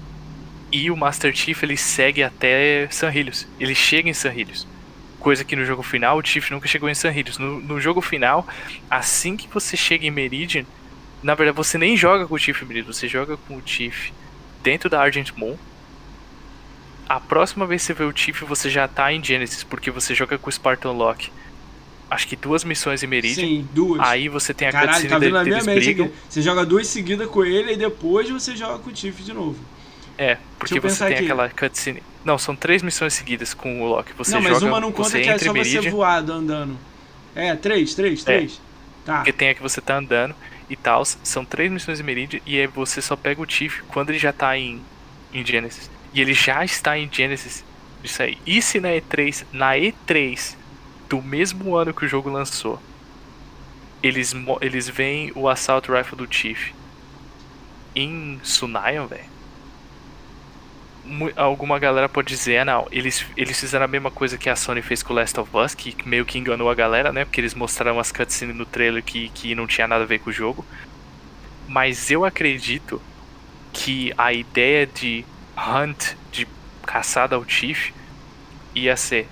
[0.71, 3.47] e o Master Chief ele segue até Sanhilhos.
[3.61, 4.67] Ele chega em Sanhilhos.
[5.21, 7.39] Coisa que no jogo final o Chief nunca chegou em Sanhilhos.
[7.39, 8.47] No, no jogo final,
[8.91, 10.65] assim que você chega em Meridian,
[11.23, 14.11] na verdade você nem joga com o em Meridian, você joga com o Chief
[14.63, 15.57] dentro da Argent Moon.
[17.09, 20.15] A próxima vez que você vê o Chief, você já tá em Genesis, porque você
[20.15, 21.31] joga com o Spartan Lock.
[22.11, 23.47] Acho que duas missões em Meridian.
[23.47, 24.01] Sim, duas.
[24.01, 26.13] Aí você tem a Caralho, tá vindo na minha mente aqui.
[26.29, 29.59] Você joga duas seguidas com ele e depois você joga com o Tiff de novo.
[30.19, 31.25] É, porque você tem aqui.
[31.25, 32.03] aquela cutscene.
[32.25, 34.13] Não, são três missões seguidas com o Loki.
[34.19, 36.77] Você não, mas joga, uma não conta que é só Meridian, você voado andando.
[37.35, 38.61] É, três, três, três.
[39.05, 39.17] Tá.
[39.17, 40.33] porque tem a que você tá andando
[40.73, 41.05] e tal.
[41.05, 44.33] São três missões em Meridian e aí você só pega o Tiff quando ele já
[44.33, 44.83] tá em,
[45.33, 45.91] em Genesis.
[46.15, 47.65] E ele já está em Genesis.
[48.03, 48.39] Isso aí.
[48.47, 50.57] E se na E3, na E3
[51.09, 52.81] do mesmo ano que o jogo lançou,
[54.03, 56.73] eles, eles veem o Assault Rifle do Chief
[57.95, 59.32] em Sunayon, velho.
[61.37, 64.81] Alguma galera pode dizer, ah, não, eles, eles fizeram a mesma coisa que a Sony
[64.83, 67.25] fez com Last of Us, que meio que enganou a galera, né?
[67.25, 70.31] Porque eles mostraram umas cutscenes no trailer que, que não tinha nada a ver com
[70.31, 70.65] o jogo.
[71.67, 73.03] Mas eu acredito
[73.73, 75.25] que a ideia de
[75.57, 76.47] hunt, de
[76.87, 77.91] caçada ao Chief,
[78.75, 79.27] ia ser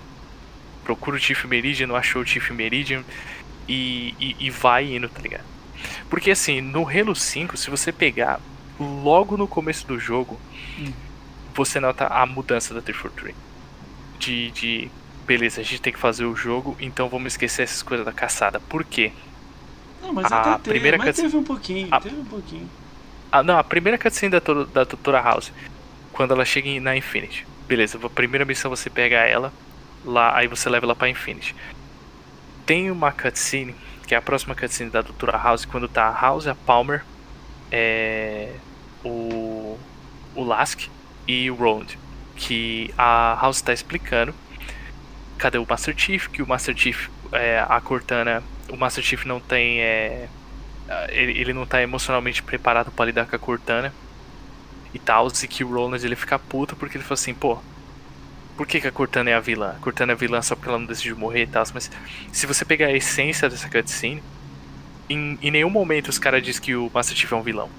[0.83, 3.03] procura o Chief Meridian, não achou o Chief Meridian
[3.67, 5.45] e, e, e vai indo, tá ligado?
[6.09, 8.41] Porque assim, no Halo 5, se você pegar
[8.79, 10.39] logo no começo do jogo,
[10.79, 10.93] Hum.
[11.53, 13.35] Você nota a mudança da 343.
[14.19, 14.91] De, de
[15.25, 18.59] beleza, a gente tem que fazer o jogo, então vamos esquecer essas coisas da caçada.
[18.59, 19.11] Por quê?
[20.01, 22.69] Não, mas A até teve, primeira mas cutscene- teve um pouquinho, a- teve um pouquinho.
[23.31, 25.51] Ah, não, a primeira cutscene da, da Doutora House,
[26.11, 27.45] quando ela chega na Infinity.
[27.67, 29.53] Beleza, a primeira missão você pega ela,
[30.03, 31.55] lá, aí você leva ela pra Infinity.
[32.65, 33.73] Tem uma cutscene,
[34.05, 37.03] que é a próxima cutscene da Doutora House, quando tá a House, a Palmer,
[37.71, 38.51] é,
[39.03, 39.77] o,
[40.35, 40.81] o Lask
[41.27, 41.97] e o Roland.
[42.35, 44.33] Que a House tá explicando
[45.41, 49.39] cadê o Master Chief, que o Master Chief, é, a Cortana, o Master Chief não
[49.39, 49.81] tem.
[49.81, 50.27] É,
[51.09, 53.91] ele, ele não tá emocionalmente preparado pra lidar com a Cortana
[54.93, 57.57] e tal, e que o Roland ele fica puto porque ele fala assim, pô,
[58.55, 59.71] por que, que a Cortana é a vilã?
[59.71, 61.89] A Cortana é a vilã só porque ela não decidiu morrer e tal, mas
[62.31, 64.21] se você pegar a essência dessa cutscene,
[65.09, 67.69] em, em nenhum momento os caras dizem que o Master Chief é um vilão.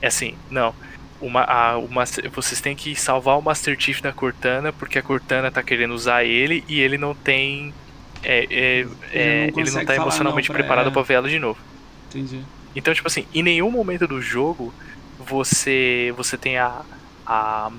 [0.00, 0.74] É assim, não.
[1.20, 5.50] Uma, a, Master- vocês têm que salvar o Master Chief da Cortana porque a Cortana
[5.52, 7.74] tá querendo usar ele e ele não tem.
[8.22, 11.60] é, é, é, ele não, tá emocionalmente não pra- preparado pra ver ela de novo.
[12.08, 12.48] Entendi.
[12.74, 14.74] Então, tipo assim, em nenhum momento do jogo
[15.18, 16.84] você você tem a
[17.26, 17.70] a,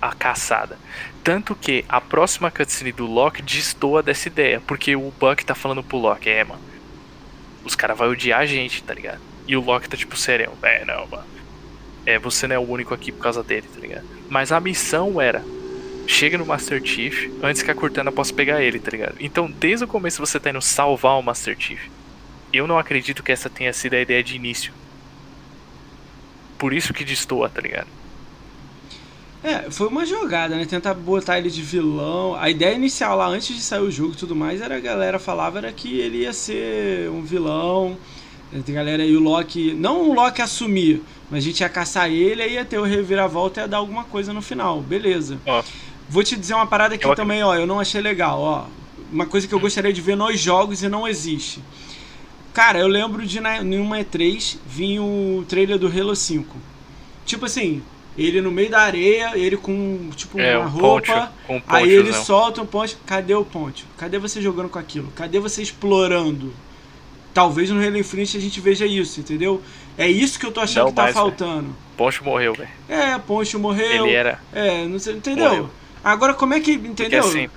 [0.00, 0.80] a caçada.
[1.22, 5.82] Tanto que a próxima cutscene do Loki destoa dessa ideia, porque o Buck tá falando
[5.84, 6.62] pro Loki, é, mano,
[7.64, 9.20] os caras vão odiar a gente, tá ligado?
[9.46, 11.24] E o Loki tá tipo, sério, é, não, mano.
[12.04, 14.04] É, você não é o único aqui por causa dele, tá ligado?
[14.28, 15.42] Mas a missão era
[16.06, 19.14] chega no Master Chief antes que a Cortana possa pegar ele, tá ligado?
[19.20, 21.88] Então, desde o começo você tá indo salvar o Master Chief.
[22.52, 24.72] Eu não acredito que essa tenha sido a ideia de início.
[26.58, 27.88] por isso que destoa, tá ligado?
[29.42, 30.64] É, foi uma jogada, né?
[30.64, 32.36] Tentar botar ele de vilão.
[32.36, 35.18] A ideia inicial lá, antes de sair o jogo e tudo mais, era a galera
[35.18, 37.96] falava era que ele ia ser um vilão.
[38.68, 39.74] Galera e o Loki.
[39.74, 41.02] Não o Loki assumir,
[41.32, 44.04] mas a gente ia caçar ele e ia ter o reviravolta e ia dar alguma
[44.04, 44.80] coisa no final.
[44.82, 45.38] Beleza.
[45.46, 45.62] Ó.
[46.08, 47.54] Vou te dizer uma parada aqui Eu- também, ó.
[47.54, 48.66] Eu não achei legal, ó.
[49.10, 51.60] Uma coisa que eu gostaria de ver nos jogos e não existe.
[52.52, 56.54] Cara, eu lembro de na, em uma E3 vir o trailer do Halo 5.
[57.24, 57.82] Tipo assim,
[58.18, 61.06] ele no meio da areia, ele com tipo É, uma um roupa.
[61.06, 62.24] poncho, um aí ele ponchozão.
[62.24, 62.98] solta um ponte.
[63.06, 63.86] Cadê o ponte?
[63.96, 65.08] Cadê você jogando com aquilo?
[65.16, 66.52] Cadê você explorando?
[67.34, 69.62] Talvez no Halo Infinite a gente veja isso, entendeu?
[69.96, 71.74] É isso que eu tô achando Não que tá mais, faltando.
[71.96, 72.68] Poncho morreu, velho.
[72.88, 74.06] É, Poncho morreu.
[74.06, 74.38] Ele era.
[74.52, 75.48] É, não sei, entendeu?
[75.48, 75.70] Morreu.
[76.04, 77.20] Agora como é que, entendeu?
[77.20, 77.48] assim,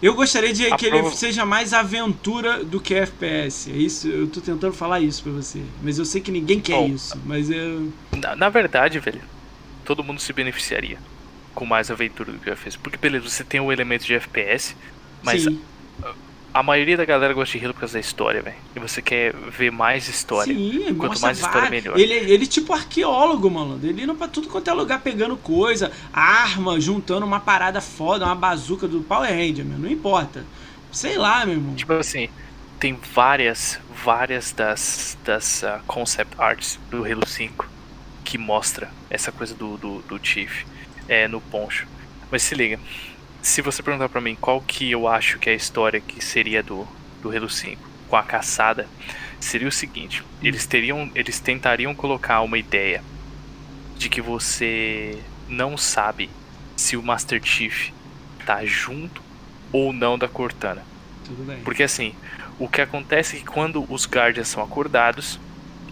[0.00, 3.70] Eu gostaria de que ele prova- seja mais aventura do que FPS.
[3.70, 5.62] É isso, eu tô tentando falar isso pra você.
[5.82, 6.88] Mas eu sei que ninguém quer Bom.
[6.88, 7.16] isso.
[7.24, 7.92] Mas eu.
[8.16, 9.20] na, na verdade, velho,
[9.84, 10.98] todo mundo se beneficiaria
[11.54, 12.76] com mais aventura do que o FPS.
[12.78, 14.74] Porque, beleza, você tem o elemento de FPS,
[15.22, 15.60] mas sim,
[16.54, 18.56] a maioria da galera gosta de Halo por causa da história, velho.
[18.76, 20.54] E você quer ver mais história.
[20.54, 21.98] sim, Quanto mostra mais história, várias- melhor.
[21.98, 23.88] Ele, ele tipo arqueólogo, malandro.
[23.88, 28.34] Ele indo pra tudo quanto é lugar pegando coisa, arma, juntando uma parada foda, uma
[28.34, 29.78] bazuca do Power Ranger, meu.
[29.78, 30.44] Não importa.
[30.90, 31.74] Sei lá, meu irmão.
[31.74, 32.28] Tipo assim,
[32.78, 37.66] tem várias, várias das, das ah, concept arts do Halo 5
[38.24, 40.64] que mostra essa coisa do, do, do Chief
[41.08, 41.86] é, no poncho.
[42.30, 42.78] Mas se liga,
[43.42, 46.62] se você perguntar pra mim qual que eu acho que é a história que seria
[46.62, 46.86] do,
[47.20, 48.86] do 5 com a caçada,
[49.40, 53.02] seria o seguinte, eles teriam, eles tentariam colocar uma ideia
[53.98, 56.30] de que você não sabe
[56.76, 57.90] se o Master Chief
[58.46, 59.20] tá junto
[59.72, 60.84] ou não da Cortana.
[61.24, 61.60] Tudo bem.
[61.64, 62.14] Porque assim,
[62.58, 65.40] o que acontece é que quando os Guardians são acordados,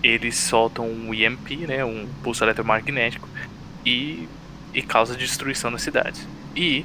[0.02, 3.28] eles soltam um EMP, né, um pulso eletromagnético,
[3.84, 4.28] e,
[4.72, 6.26] e causa destruição nas cidades.
[6.54, 6.84] E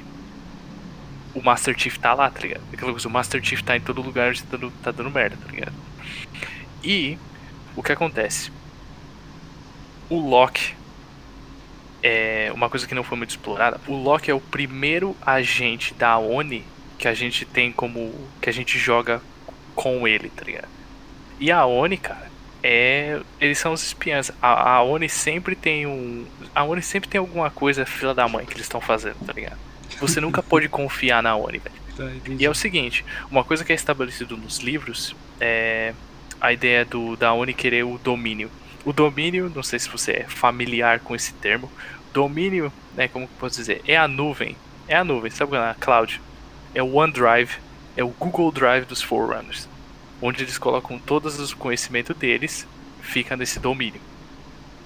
[1.36, 2.64] o Master Chief tá lá, tá ligado?
[2.74, 5.76] Aquela coisa, o Master Chief tá em todo lugar tá tá dando merda, tá ligado?
[6.84, 7.18] E
[7.76, 8.52] o que acontece?
[10.10, 10.76] O Loki
[12.02, 13.82] é uma coisa que não foi muito explorada.
[13.88, 16.64] O Loki é o primeiro agente da ONI
[16.98, 18.14] que a gente tem como.
[18.42, 19.22] que a gente joga
[19.76, 20.70] com ele, tá ligado?
[21.40, 22.32] E a ONI, cara,
[22.64, 23.20] é.
[23.42, 24.32] Eles são os espiãs.
[24.42, 26.26] A, a ONI sempre tem um.
[26.54, 29.65] A ONI sempre tem alguma coisa fila da mãe que eles estão fazendo, tá ligado?
[30.00, 31.76] Você nunca pode confiar na ONI, velho.
[31.96, 32.12] Tá.
[32.38, 35.94] E é o seguinte, uma coisa que é estabelecido nos livros é
[36.42, 38.52] a ideia do da ONI querer o domínio.
[38.84, 41.72] O domínio, não sei se você é familiar com esse termo,
[42.14, 44.56] domínio, né, como que posso dizer, é a nuvem.
[44.88, 46.22] É a nuvem, sabe qual é a cloud?
[46.74, 47.58] É o OneDrive,
[47.98, 49.68] é o Google Drive dos Forerunners,
[50.22, 52.68] onde eles colocam todos os conhecimentos deles,
[53.02, 54.02] fica nesse domínio.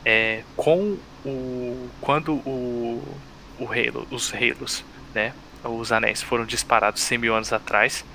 [0.05, 3.03] É, com o quando o
[3.59, 5.33] o Halo, os Halos, né,
[5.63, 8.05] os anéis foram disparados 100 mil anos atrás,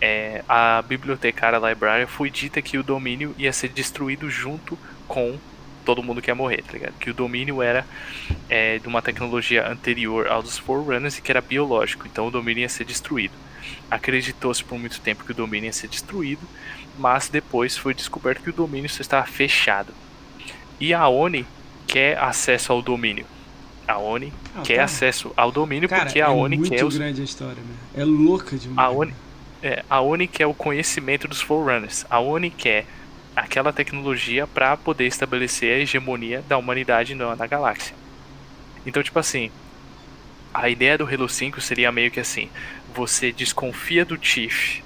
[0.00, 4.78] é, a bibliotecária librarian foi dita que o domínio ia ser destruído junto
[5.08, 5.38] com
[5.84, 6.92] todo mundo que ia morrer, tá ligado?
[7.00, 7.84] Que o domínio era
[8.48, 12.60] é, de uma tecnologia anterior ao dos Forerunners e que era biológico, então o domínio
[12.60, 13.34] ia ser destruído.
[13.90, 16.46] Acreditou-se por muito tempo que o domínio ia ser destruído,
[16.98, 19.92] mas depois foi descoberto que o domínio só estava fechado.
[20.78, 21.46] E a ONI
[21.86, 23.26] quer acesso ao domínio.
[23.88, 24.84] A ONI Ah, quer tá.
[24.84, 27.76] acesso ao domínio Cara, porque a é ONI muito quer os grande a história, meu.
[27.92, 28.76] É louca demais.
[28.76, 29.14] A ONI,
[29.62, 32.04] é, a ONI quer o conhecimento dos Forerunners.
[32.08, 32.86] A ONI quer
[33.34, 37.96] aquela tecnologia para poder estabelecer a hegemonia da humanidade na, na galáxia.
[38.86, 39.52] Então, tipo assim,
[40.52, 42.50] a ideia do Halo 5 seria meio que assim:
[42.86, 44.80] você desconfia do Chief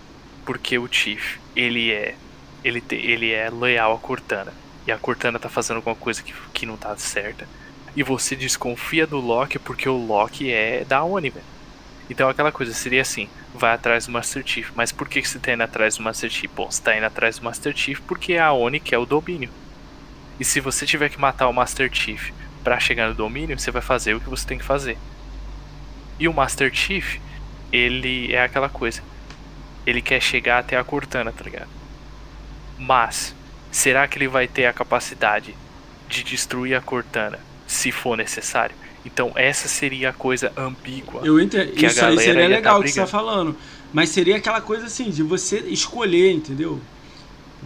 [0.45, 2.19] porque o Chief ele é
[2.65, 4.55] ele, te- ele é leal a Cortana
[4.87, 7.49] e a Cortana tá fazendo alguma coisa que, que não tá certa.
[7.95, 11.45] E você desconfia do Loki porque o Loki é da ONI, velho.
[12.09, 14.71] Então aquela coisa seria assim, vai atrás do Master Chief.
[14.75, 16.51] Mas por que, que você tá indo atrás do Master Chief?
[16.55, 19.51] Bom, você tá indo atrás do Master Chief porque a ONI quer o domínio.
[20.41, 22.31] E se você tiver que matar o Master Chief
[22.65, 24.97] pra chegar no domínio, você vai fazer o que você tem que fazer.
[26.19, 27.19] E o Master Chief,
[27.71, 29.03] ele é aquela coisa.
[29.87, 31.69] Ele quer chegar até a Cortana, tá ligado?
[32.79, 33.35] Mas,
[33.71, 35.55] será que ele vai ter a capacidade
[36.09, 37.39] de destruir a Cortana
[37.73, 38.75] se for necessário?
[39.05, 41.23] Então essa seria a coisa ambígua.
[41.25, 41.73] Eu entendo.
[41.73, 43.57] que a Isso aí seria ia tá legal o que você tá falando.
[43.93, 46.81] Mas seria aquela coisa assim, de você escolher, entendeu?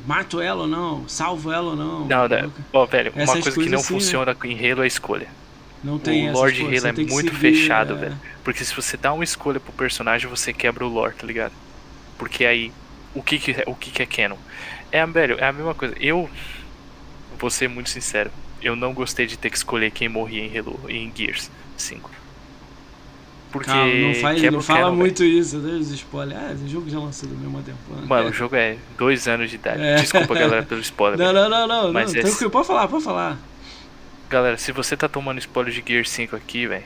[0.06, 2.04] Mato ela ou não, salvo ela ou não.
[2.06, 2.50] Não, né?
[2.72, 4.00] Ó, velho, uma coisa que não assim, né?
[4.00, 5.28] funciona em Halo é a escolha.
[5.82, 7.96] Não tem o Lord coisas, Halo é muito seguir, fechado, é.
[7.96, 8.20] velho.
[8.42, 11.52] Porque se você dá uma escolha pro personagem, você quebra o lore, tá ligado?
[12.18, 12.72] Porque aí,
[13.14, 14.36] o que que, é- o que que é canon?
[14.90, 15.94] É, velho, é a mesma coisa.
[16.00, 16.28] Eu
[17.38, 18.30] vou ser muito sincero.
[18.62, 22.10] Eu não gostei de ter que escolher quem morria em Halo em Gears 5.
[23.52, 25.78] Porque Calma, não, faz, não fala canon, muito isso, né?
[25.78, 26.38] Os spoilers.
[26.42, 27.78] Ah, esse jogo já lançou do mesmo tempo.
[27.94, 28.06] velho.
[28.06, 29.80] Mano, o jogo é dois anos de idade.
[29.82, 29.94] É.
[29.96, 31.18] Desculpa, galera, pelo spoiler.
[31.18, 31.92] Não, não, não, não.
[31.92, 32.20] Mas não.
[32.20, 33.38] esse- Tranquilo, pode falar, pode falar.
[34.28, 36.84] Galera, se você tá tomando spoiler de Gears 5 aqui, velho,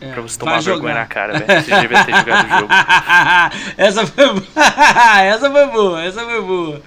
[0.00, 1.62] É, pra você tomar vergonha na cara, velho.
[1.62, 2.72] Você devia ter jogado o jogo.
[3.76, 5.22] essa foi boa.
[5.22, 6.82] essa foi boa, essa foi boa.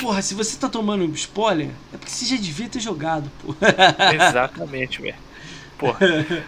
[0.00, 3.54] Porra, se você tá tomando spoiler, é porque você já devia ter jogado, pô.
[4.14, 5.14] Exatamente, velho.
[5.78, 5.98] Porra.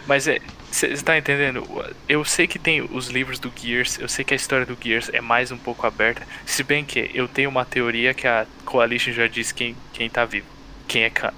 [0.07, 0.39] Mas é.
[0.69, 1.65] Você tá entendendo?
[2.09, 5.09] Eu sei que tem os livros do Gears, eu sei que a história do Gears
[5.13, 6.27] é mais um pouco aberta.
[6.45, 10.25] Se bem que eu tenho uma teoria que a Coalition já disse quem, quem tá
[10.25, 10.45] vivo.
[10.87, 11.33] Quem é canon.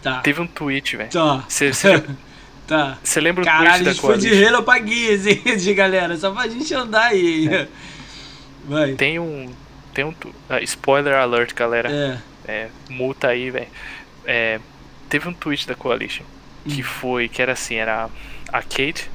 [0.00, 0.20] Tá.
[0.20, 1.10] Teve um tweet, velho.
[1.10, 1.44] Tá.
[1.48, 1.72] Você
[2.66, 2.98] Tá.
[3.16, 4.48] lembra o Caralho, tweet da gente foi de Coalition?
[4.54, 6.16] Halo pra Gears, hein, de galera.
[6.16, 7.48] Só pra gente andar aí.
[7.48, 7.68] É.
[8.64, 8.92] Vai.
[8.94, 9.50] Tem um.
[9.94, 10.14] Tem um.
[10.48, 11.90] ah, spoiler alert, galera.
[11.90, 12.18] É.
[12.46, 13.68] É, multa aí, velho.
[14.24, 14.58] É,
[15.08, 16.24] teve um tweet da Coalition
[16.68, 16.84] que Hum.
[16.84, 18.08] foi, que era assim, era
[18.52, 19.10] a Kate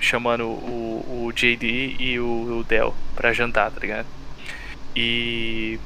[0.00, 4.06] chamando o, o JD e o, o Del pra jantar, tá ligado?
[4.94, 5.78] E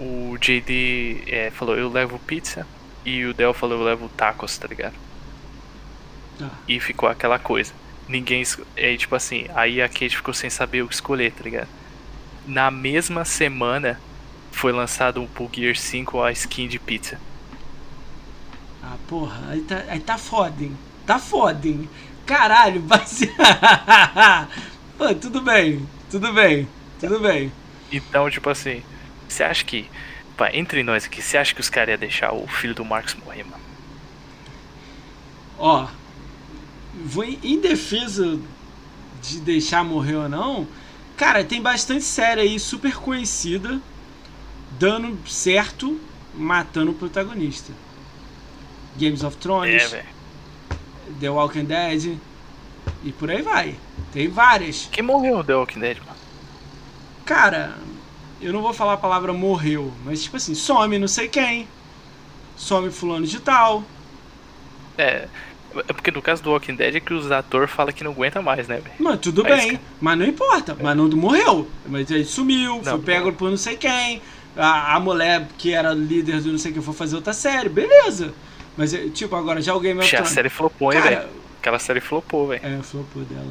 [0.00, 2.66] o JD é, falou, eu levo pizza
[3.04, 4.94] e o Del falou, eu levo tacos, tá ligado?
[6.38, 6.50] Tá.
[6.68, 7.72] E ficou aquela coisa.
[8.08, 8.42] Ninguém.
[8.76, 11.68] É tipo assim, aí a Kate ficou sem saber o que escolher, tá ligado?
[12.46, 14.00] Na mesma semana
[14.50, 17.20] foi lançado um pro Gear 5 a skin de pizza.
[18.82, 20.76] Ah, porra, aí tá, aí tá foda, hein?
[21.06, 21.88] Tá foda, hein?
[22.26, 23.32] Caralho, vai ser.
[24.98, 26.68] Pô, tudo bem, tudo bem,
[27.00, 27.52] tudo bem.
[27.90, 28.82] Então, tipo assim,
[29.28, 29.88] você acha que.
[30.36, 33.14] Pá, entre nós aqui, você acha que os caras iam deixar o filho do Marcos
[33.14, 33.62] morrer, mano?
[35.58, 35.86] Ó,
[37.04, 38.38] vou em, em defesa
[39.22, 40.66] de deixar morrer ou não.
[41.22, 43.80] Cara, tem bastante série aí super conhecida
[44.76, 46.00] dando certo,
[46.34, 47.72] matando o protagonista.
[48.98, 50.04] Games of Thrones, É.
[51.20, 52.18] The Walking Dead
[53.04, 53.76] e por aí vai.
[54.12, 54.88] Tem várias.
[54.90, 56.18] Quem morreu The Walking Dead, mano?
[57.24, 57.78] Cara,
[58.40, 61.68] eu não vou falar a palavra morreu, mas tipo assim, some não sei quem.
[62.56, 63.84] Some fulano de tal.
[64.98, 65.28] É.
[65.88, 68.42] É porque no caso do Walking Dead é que os atores falam que não aguenta
[68.42, 68.94] mais, né, velho?
[68.98, 70.76] Mas tudo Mas, bem, mas não importa.
[70.80, 71.68] Mas não morreu.
[71.86, 74.20] Mas ele sumiu, foi Não, pego por não sei quem.
[74.56, 78.34] A, a mulher que era líder do não sei quem foi fazer outra série, beleza.
[78.76, 80.34] Mas é, tipo, agora já o Game of Puxa, a Thrones.
[80.34, 81.22] série flopou, hein, velho?
[81.60, 82.60] Aquela série flopou, velho.
[82.64, 83.46] É, flopou dela.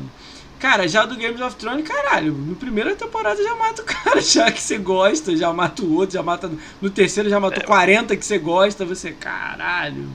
[0.60, 4.52] Cara, já do Games of Thrones, caralho, no primeira temporada já mata o cara, já
[4.52, 6.52] que você gosta, já mata o outro, já mata.
[6.80, 7.66] No terceiro já matou É.
[7.66, 10.08] 40 que você gosta, você, caralho.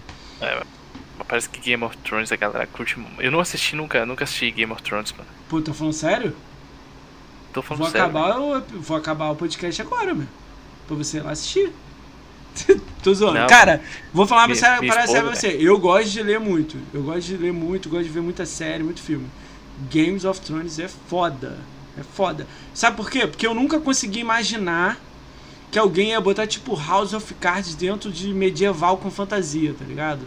[1.28, 2.96] Parece que Game of Thrones a galera curte.
[3.18, 5.28] Eu não assisti nunca, nunca assisti Game of Thrones, mano.
[5.48, 6.36] Pô, tá falando sério?
[7.52, 8.06] Tô falando Vou sério.
[8.06, 10.28] acabar, o, vou acabar o podcast agora, meu.
[10.86, 11.72] Pra você ir lá assistir.
[13.02, 13.40] Tô zoando.
[13.40, 13.46] Não.
[13.46, 13.82] Cara,
[14.12, 15.48] vou falar parada séria pra expõe, você.
[15.60, 16.76] Eu gosto de ler muito.
[16.92, 19.28] Eu gosto de ler muito, gosto de ver muita série, muito filme.
[19.92, 21.58] Games of Thrones é foda.
[21.98, 22.46] É foda.
[22.72, 23.26] Sabe por quê?
[23.26, 24.98] Porque eu nunca consegui imaginar
[25.70, 30.26] que alguém ia botar tipo House of Cards dentro de medieval com fantasia, tá ligado?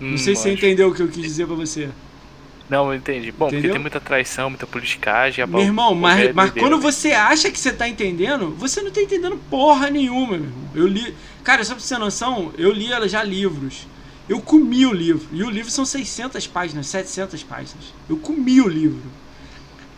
[0.00, 0.66] Não Hum, sei se você lógico.
[0.66, 1.88] entendeu o que eu quis dizer pra você.
[2.68, 3.30] Não, eu entendi.
[3.32, 3.72] Bom, porque Entendeu?
[3.72, 5.42] tem muita traição, muita politicagem.
[5.44, 6.80] a Meu irmão, mas, mas quando velho.
[6.80, 10.70] você acha que você tá entendendo, você não tá entendendo porra nenhuma, meu irmão.
[10.74, 11.14] Eu li.
[11.44, 13.86] Cara, só pra você ter noção, eu li já livros.
[14.28, 15.26] Eu comi o livro.
[15.32, 17.92] E o livro são 600 páginas, 700 páginas.
[18.08, 19.02] Eu comi o livro.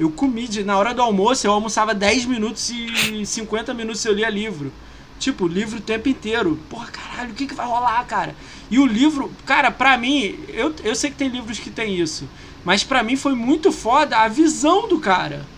[0.00, 4.12] Eu comi de, na hora do almoço, eu almoçava 10 minutos e 50 minutos eu
[4.14, 4.72] lia livro.
[5.24, 6.56] Tipo, livro o tempo inteiro.
[6.68, 8.36] Porra, caralho, o que, que vai rolar, cara?
[8.70, 12.30] E o livro, cara, pra mim, eu, eu sei que tem livros que tem isso.
[12.62, 15.48] Mas pra mim foi muito foda a visão do cara.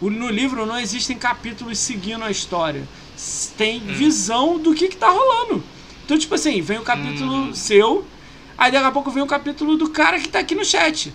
[0.00, 2.88] O- No livro não existem capítulos seguindo a história.
[3.56, 5.68] Tem visão do que, que tá rolando.
[6.04, 7.54] Então, tipo assim, vem o capítulo Hum.
[7.54, 8.10] seu,
[8.56, 11.14] aí daqui a pouco vem o capítulo do cara que tá aqui no chat.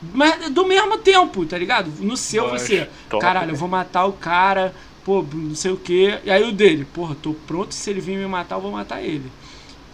[0.00, 1.90] Mas do mesmo tempo, tá ligado?
[2.00, 2.90] No seu Poxa, você.
[3.08, 3.58] top, Caralho, eu velho.
[3.58, 4.74] vou matar o cara,
[5.04, 6.18] pô, não sei o que.
[6.24, 9.02] E aí o dele, porra, tô pronto, se ele vir me matar, eu vou matar
[9.02, 9.30] ele.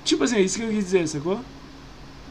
[0.04, 1.40] Tipo assim, é isso que eu quis dizer, sacou?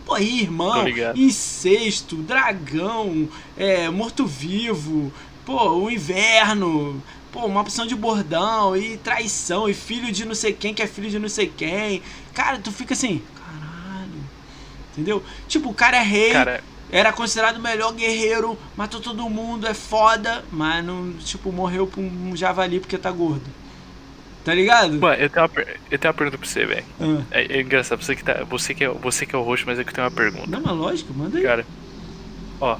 [0.05, 0.85] Pô, aí, irmão,
[1.15, 3.27] incesto, dragão,
[3.57, 5.11] é, morto-vivo,
[5.45, 10.53] pô, o inverno, pô, uma opção de bordão, e traição, e filho de não sei
[10.53, 12.01] quem que é filho de não sei quem.
[12.33, 14.23] Cara, tu fica assim, caralho.
[14.93, 15.21] Entendeu?
[15.47, 19.73] Tipo, o cara é rei, Cara, era considerado o melhor guerreiro, matou todo mundo, é
[19.73, 23.45] foda, mas não, tipo, morreu pra um javali porque tá gordo.
[24.45, 24.93] Tá ligado?
[24.93, 26.85] mano, eu tenho uma, per- eu tenho uma pergunta pra você, velho.
[27.01, 27.21] Ah.
[27.31, 29.77] É, é engraçado, você que, tá, você, que é, você que é o host, mas
[29.77, 30.47] é que eu tenho uma pergunta.
[30.47, 31.43] Não, mas lógico, manda aí.
[31.43, 31.65] Cara,
[32.61, 32.77] ó.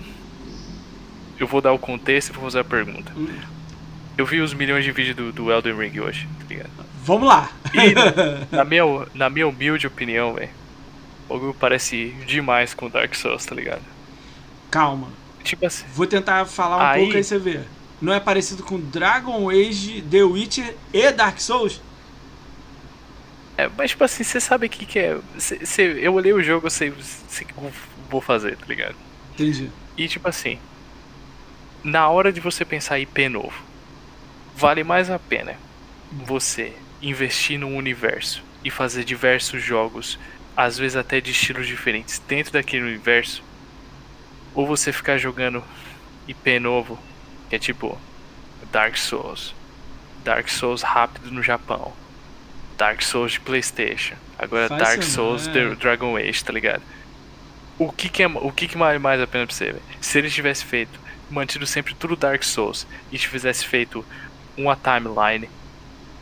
[1.39, 3.11] Eu vou dar o contexto e vou fazer a pergunta.
[3.15, 3.27] Hum.
[4.17, 6.69] Eu vi os milhões de vídeos do, do Elden Ring hoje, tá ligado?
[7.03, 7.51] Vamos lá.
[7.73, 7.93] E
[8.55, 10.49] na minha, na minha humilde opinião, velho,
[11.29, 13.81] o bagulho parece demais com Dark Souls, tá ligado?
[14.71, 15.09] Calma.
[15.43, 15.85] Tipo assim.
[15.93, 17.61] Vou tentar falar um Aí- pouco aí você vê.
[18.01, 21.81] Não é parecido com Dragon Age, The Witcher e Dark Souls?
[23.57, 25.17] É, mas tipo assim, você sabe o que, que é.
[25.39, 27.71] Cê, cê- eu olhei o jogo, eu sei, o que eu
[28.09, 28.95] vou fazer, tá ligado?
[29.33, 29.71] Entendi.
[29.97, 30.59] E tipo assim,
[31.83, 33.53] na hora de você pensar em IP novo,
[34.55, 35.55] vale mais a pena
[36.11, 40.19] você investir num universo e fazer diversos jogos,
[40.55, 43.41] às vezes até de estilos diferentes, dentro daquele universo,
[44.57, 45.63] ou você ficar jogando
[46.27, 46.97] IP novo,
[47.47, 47.95] que é tipo
[48.71, 49.53] Dark Souls,
[50.23, 51.93] Dark Souls rápido no Japão,
[52.75, 55.75] Dark Souls de PlayStation, agora Faz Dark Souls não, The.
[55.75, 56.81] Dragon Age, tá ligado?
[57.77, 59.83] O que que, é, o que, que vale mais a pena pra você, velho?
[60.01, 64.03] Se eles tivessem feito, mantido sempre tudo Dark Souls e tivesse feito
[64.57, 65.47] uma timeline,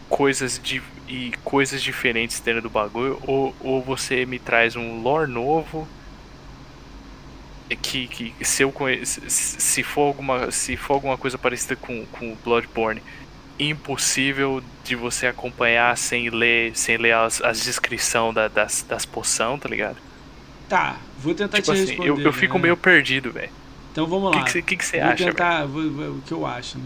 [0.09, 5.31] coisas de e coisas diferentes dentro do bagulho, ou, ou você me traz um lore
[5.31, 5.87] novo
[7.69, 12.35] que, que se eu conhe- se, for alguma se for alguma coisa parecida com com
[12.43, 13.01] Bloodborne
[13.57, 19.57] impossível de você acompanhar sem ler sem ler as, as descrição da, das das poção
[19.57, 19.97] tá ligado
[20.67, 22.09] Tá, vou tentar tipo te assim responder.
[22.09, 22.63] eu, eu fico né?
[22.63, 23.51] meio perdido velho
[23.91, 24.43] Então vamos o que lá.
[24.43, 26.85] que você que que você vou acha tentar, vou- vou- o que eu acho, né?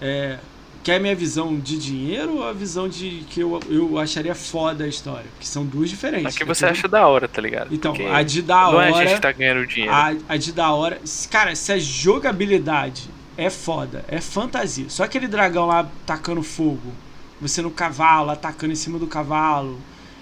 [0.00, 0.38] É,
[0.82, 4.88] quer minha visão de dinheiro ou a visão de que eu, eu acharia foda a
[4.88, 5.26] história?
[5.38, 6.34] Que são duas diferentes.
[6.34, 8.88] a que você acha da hora tá ligado Então, Porque a de da não é
[8.88, 9.06] a hora.
[9.06, 11.00] gente que tá ganhando dinheiro A, a de da hora.
[11.30, 14.86] Cara, se a jogabilidade é foda, é fantasia.
[14.88, 16.92] Só aquele dragão lá tacando fogo,
[17.40, 19.78] você no cavalo, atacando em cima do cavalo.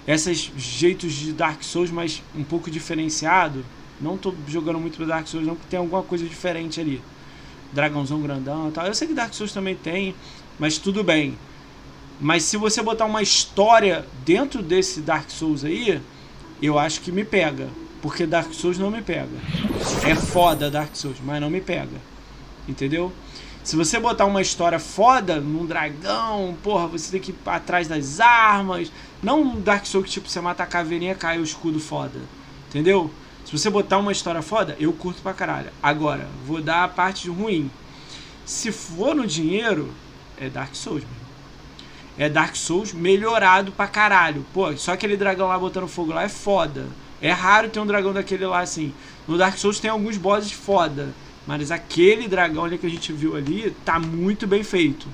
[0.07, 3.63] Esses jeitos de Dark Souls, mas um pouco diferenciado.
[3.99, 7.01] Não tô jogando muito pro Dark Souls, não, porque tem alguma coisa diferente ali.
[7.71, 8.87] Dragãozão grandão e tal.
[8.87, 10.15] Eu sei que Dark Souls também tem,
[10.61, 11.35] mas tudo bem.
[12.19, 15.99] Mas se você botar uma história dentro desse Dark Souls aí,
[16.61, 17.67] eu acho que me pega.
[17.99, 19.31] Porque Dark Souls não me pega.
[20.07, 21.99] É foda Dark Souls, mas não me pega.
[22.69, 23.11] Entendeu?
[23.63, 28.19] Se você botar uma história foda num dragão, porra, você tem que ir atrás das
[28.19, 28.91] armas.
[29.23, 32.19] Não um Dark Souls que tipo, você mata a caveirinha cai o escudo foda.
[32.69, 33.09] Entendeu?
[33.45, 35.71] Se você botar uma história foda, eu curto pra caralho.
[35.81, 37.71] Agora, vou dar a parte ruim.
[38.45, 39.91] Se for no dinheiro,
[40.41, 41.21] é Dark Souls, mesmo.
[42.17, 44.45] É Dark Souls melhorado pra caralho.
[44.53, 46.87] Pô, só aquele dragão lá botando fogo lá é foda.
[47.21, 48.91] É raro ter um dragão daquele lá assim.
[49.27, 51.13] No Dark Souls tem alguns bosses foda.
[51.45, 55.07] Mas aquele dragão ali que a gente viu ali tá muito bem feito.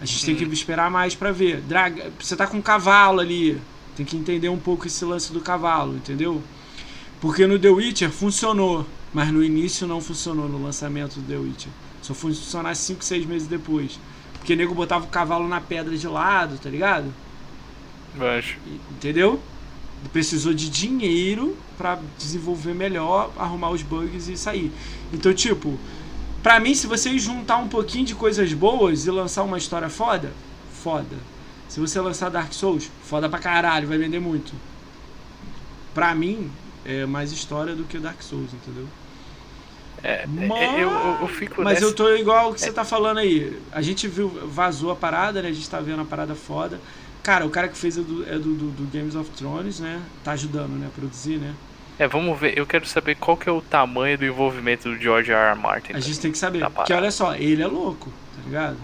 [0.00, 1.60] A gente tem que esperar mais pra ver.
[1.62, 3.60] Draga, você tá com um cavalo ali.
[3.96, 6.42] Tem que entender um pouco esse lance do cavalo, entendeu?
[7.20, 11.70] Porque no The Witcher funcionou, mas no início não funcionou no lançamento do The Witcher.
[12.02, 13.98] Só foi funcionar 5, 6 meses depois.
[14.34, 17.14] Porque o nego botava o cavalo na pedra de lado, tá ligado?
[18.16, 18.56] Manjo.
[18.90, 19.40] Entendeu?
[20.12, 24.72] Precisou de dinheiro pra desenvolver melhor, arrumar os bugs e sair.
[25.12, 25.78] Então, tipo,
[26.42, 30.32] pra mim, se você juntar um pouquinho de coisas boas e lançar uma história foda,
[30.72, 31.16] foda.
[31.68, 34.52] Se você lançar Dark Souls, foda pra caralho, vai vender muito.
[35.94, 36.50] Pra mim,
[36.84, 38.88] é mais história do que Dark Souls, entendeu?
[40.04, 42.72] É, Mas- é, eu, eu, eu fico Mas nessa- eu tô igual o que você
[42.72, 43.56] tá falando aí.
[43.70, 45.48] A gente viu, vazou a parada, né?
[45.48, 46.80] A gente tá vendo a parada foda.
[47.22, 50.00] Cara, o cara que fez é do, é do, do, do Games of Thrones, né?
[50.24, 50.88] Tá ajudando, né?
[50.88, 51.54] A produzir, né?
[51.98, 52.58] É, vamos ver.
[52.58, 55.50] Eu quero saber qual que é o tamanho do envolvimento do George R.
[55.52, 55.58] R.
[55.60, 55.92] Martin.
[55.92, 56.68] A gente tem que saber.
[56.68, 58.76] Porque olha só, ele é louco, tá ligado?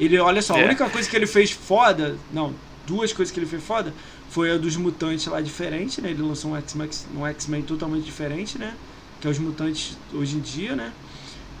[0.00, 0.64] Ele, olha só, a É.
[0.64, 2.52] única coisa que ele fez foda, não,
[2.86, 3.94] duas coisas que ele fez foda,
[4.28, 6.10] foi a dos mutantes lá diferente, né?
[6.10, 8.74] Ele lançou um X-Men um X-Men totalmente diferente, né?
[9.20, 10.92] Que é os mutantes hoje em dia, né?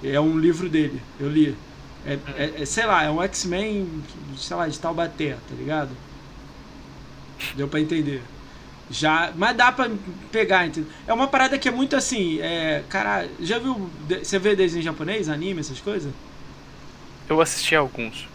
[0.02, 1.56] É um livro dele, eu li.
[2.04, 3.88] É, é- é, sei lá, é um X-Men,
[4.36, 5.90] sei lá, de Taubaté, tá ligado?
[7.56, 8.22] Deu pra entender.
[8.88, 9.90] Já, mas dá pra
[10.30, 10.88] pegar, entendeu?
[11.08, 13.90] É uma parada que é muito assim, é, cara, já viu,
[14.22, 16.12] você vê desenho japonês, anime, essas coisas?
[17.28, 18.28] Eu assisti alguns.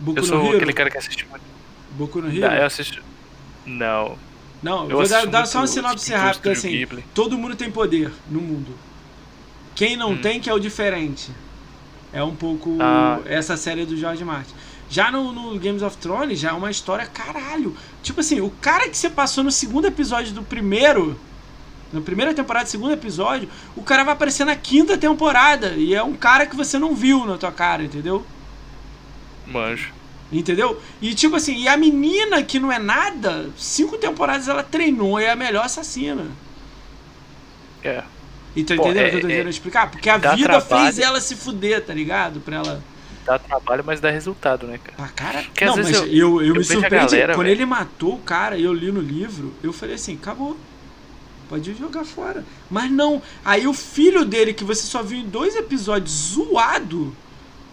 [0.00, 0.56] Boku eu sou Hero?
[0.56, 1.42] aquele cara que assiste muito.
[1.92, 2.40] Boku no Hero?
[2.40, 3.02] Não, eu assisto.
[3.64, 4.18] Não.
[4.62, 6.70] Não, eu vou dar, dar só uma sinopse rápida assim.
[6.70, 7.04] Ghibli.
[7.14, 8.74] Todo mundo tem poder no mundo.
[9.74, 10.20] Quem não Hum.
[10.20, 11.30] tem que é o diferente.
[12.12, 13.20] É um pouco Ah.
[13.26, 14.52] essa série do George Martin.
[14.90, 17.76] Já no, no Games of Thrones já é uma história caralho.
[18.02, 21.18] Tipo assim, o cara que você passou no segundo episódio do primeiro,
[21.92, 26.14] na primeira temporada, segundo episódio, o cara vai aparecer na quinta temporada e é um
[26.14, 28.24] cara que você não viu na tua cara, entendeu?
[29.46, 29.92] Manjo.
[30.30, 30.80] Entendeu?
[31.00, 35.24] E tipo assim, e a menina que não é nada, cinco temporadas ela treinou e
[35.24, 36.26] é a melhor assassina.
[37.82, 38.02] É.
[38.54, 39.90] E tá Pô, entendendo é- o que eu tô é- tentando explicar?
[39.90, 40.84] Porque a vida trabalho.
[40.84, 42.40] fez ela se fuder, tá ligado?
[42.40, 42.82] Pra ela
[43.24, 44.96] dá trabalho, mas dá resultado, né, cara?
[44.96, 45.42] Pra cara.
[45.44, 47.12] Porque não, mas eu, eu- eu, eu me surpreendi.
[47.12, 50.56] galera, Quando ele matou o cara e eu li no livro, eu falei assim: acabou.
[51.48, 52.44] Pode jogar fora.
[52.70, 53.22] Mas não.
[53.42, 57.14] Aí o filho dele, que você só viu em dois episódios zoado.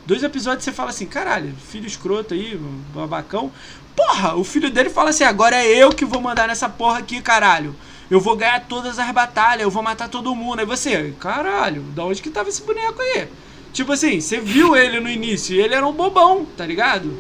[0.06, 2.60] Dois episódios você fala assim: caralho, filho escroto aí,
[2.94, 3.52] babacão.
[3.95, 7.22] Porra, o filho dele fala assim: agora é eu que vou mandar nessa porra aqui,
[7.22, 7.76] caralho.
[8.10, 10.60] Eu vou ganhar todas as batalhas, eu vou matar todo mundo.
[10.60, 13.27] Aí você, caralho, da onde que tava esse boneco aí?
[13.73, 17.18] Tipo assim, você viu ele no início e ele era um bobão, tá ligado?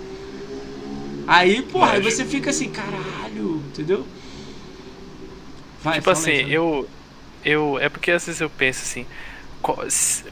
[1.27, 4.05] Aí, porra, aí você fica assim, caralho, entendeu?
[5.81, 6.87] Vai, tipo assim, aí, eu.
[7.43, 7.79] Eu.
[7.79, 9.05] É porque às vezes eu penso assim.
[9.61, 9.79] Qual,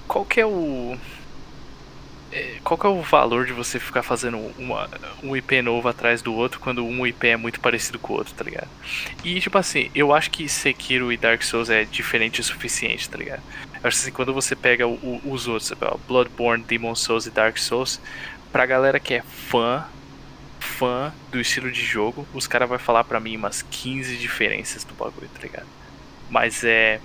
[0.07, 0.97] qual que é o.
[2.33, 4.89] é, Qual que é o valor de você ficar fazendo uma,
[5.23, 8.33] um IP novo atrás do outro quando um IP é muito parecido com o outro,
[8.33, 8.67] tá ligado?
[9.23, 13.17] E tipo assim, eu acho que Sekiro e Dark Souls é diferente o suficiente, tá
[13.17, 13.41] ligado?
[13.81, 17.29] Eu acho assim, quando você pega o- o- os outros, sabe, Bloodborne, Demon Souls e
[17.31, 17.99] Dark Souls,
[18.51, 19.85] pra galera que é fã,
[20.59, 24.93] fã do estilo de jogo, os caras vão falar pra mim umas 15 diferenças do
[24.93, 25.67] bagulho, tá ligado?
[26.29, 26.99] Mas é.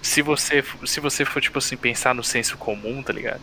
[0.00, 3.40] Se você, se você for, tipo assim, pensar no senso comum, tá ligado?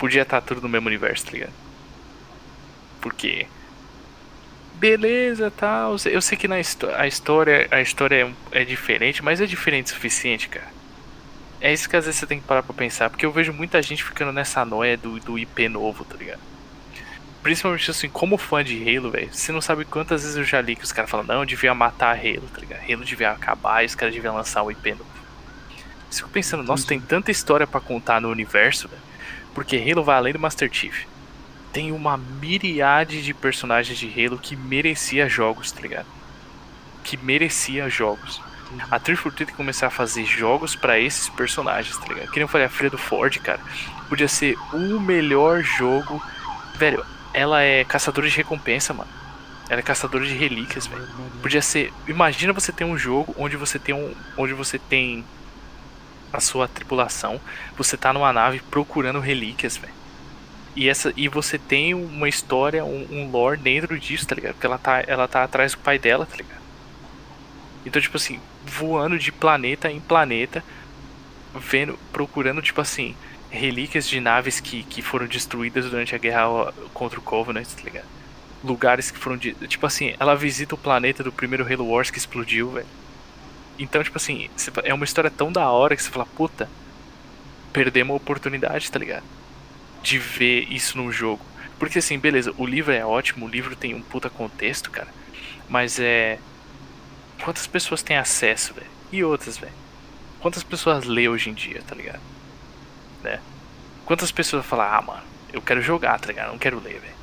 [0.00, 1.52] Podia estar tudo no mesmo universo, tá ligado?
[3.02, 3.46] Porque.
[4.76, 5.96] Beleza, tal.
[6.06, 9.90] Eu sei que na a história, a história é, é diferente, mas é diferente o
[9.90, 10.68] suficiente, cara.
[11.60, 13.82] É isso que às vezes você tem que parar pra pensar, porque eu vejo muita
[13.82, 16.40] gente ficando nessa noia do, do IP novo, tá ligado?
[17.42, 20.76] Principalmente assim, como fã de Halo, velho, você não sabe quantas vezes eu já li
[20.76, 22.90] que os caras falam, não, devia matar Halo, tá ligado?
[22.90, 25.04] Halo devia acabar e os caras deviam lançar um IP novo.
[26.10, 29.09] Eu fico pensando, nossa, tem tanta história pra contar no universo, velho.
[29.54, 31.04] Porque Halo vai além do Master Chief.
[31.72, 36.06] Tem uma miriade de personagens de Halo que merecia jogos, tá ligado?
[37.04, 38.40] Que merecia jogos.
[38.90, 42.28] A 343 tem que começar a fazer jogos pra esses personagens, tá ligado?
[42.28, 43.60] Que nem eu falei, a Filha do Ford, cara.
[44.08, 46.22] Podia ser o melhor jogo.
[46.76, 49.10] Velho, ela é caçadora de recompensa, mano.
[49.68, 51.06] Ela é caçadora de relíquias, velho.
[51.42, 51.92] Podia ser.
[52.08, 54.12] Imagina você ter um jogo onde você tem um.
[54.36, 55.24] Onde você tem
[56.32, 57.40] a sua tripulação.
[57.76, 59.92] Você tá numa nave procurando relíquias, velho.
[60.76, 64.54] E, essa, e você tem uma história, um, um lore dentro disso, tá ligado?
[64.54, 66.60] Porque ela tá, ela tá atrás do pai dela, tá ligado?
[67.84, 70.62] Então, tipo assim, voando de planeta em planeta,
[71.54, 73.16] vendo, procurando, tipo assim,
[73.50, 78.06] relíquias de naves que, que foram destruídas durante a guerra contra o Covenant, tá ligado?
[78.62, 79.36] Lugares que foram.
[79.36, 82.86] De, tipo assim, ela visita o planeta do primeiro Halo Wars que explodiu, velho.
[83.80, 84.50] Então, tipo assim,
[84.84, 86.68] é uma história tão da hora que você fala, puta,
[87.72, 89.24] perdemos a oportunidade, tá ligado?
[90.02, 91.42] De ver isso num jogo.
[91.78, 95.08] Porque assim, beleza, o livro é ótimo, o livro tem um puta contexto, cara.
[95.66, 96.38] Mas é.
[97.42, 98.86] Quantas pessoas têm acesso, velho?
[99.10, 99.72] E outras, velho?
[100.40, 102.20] Quantas pessoas lê hoje em dia, tá ligado?
[103.24, 103.40] Né?
[104.04, 105.22] Quantas pessoas falam, ah, mano,
[105.54, 106.50] eu quero jogar, tá ligado?
[106.50, 107.14] Não quero ler, velho.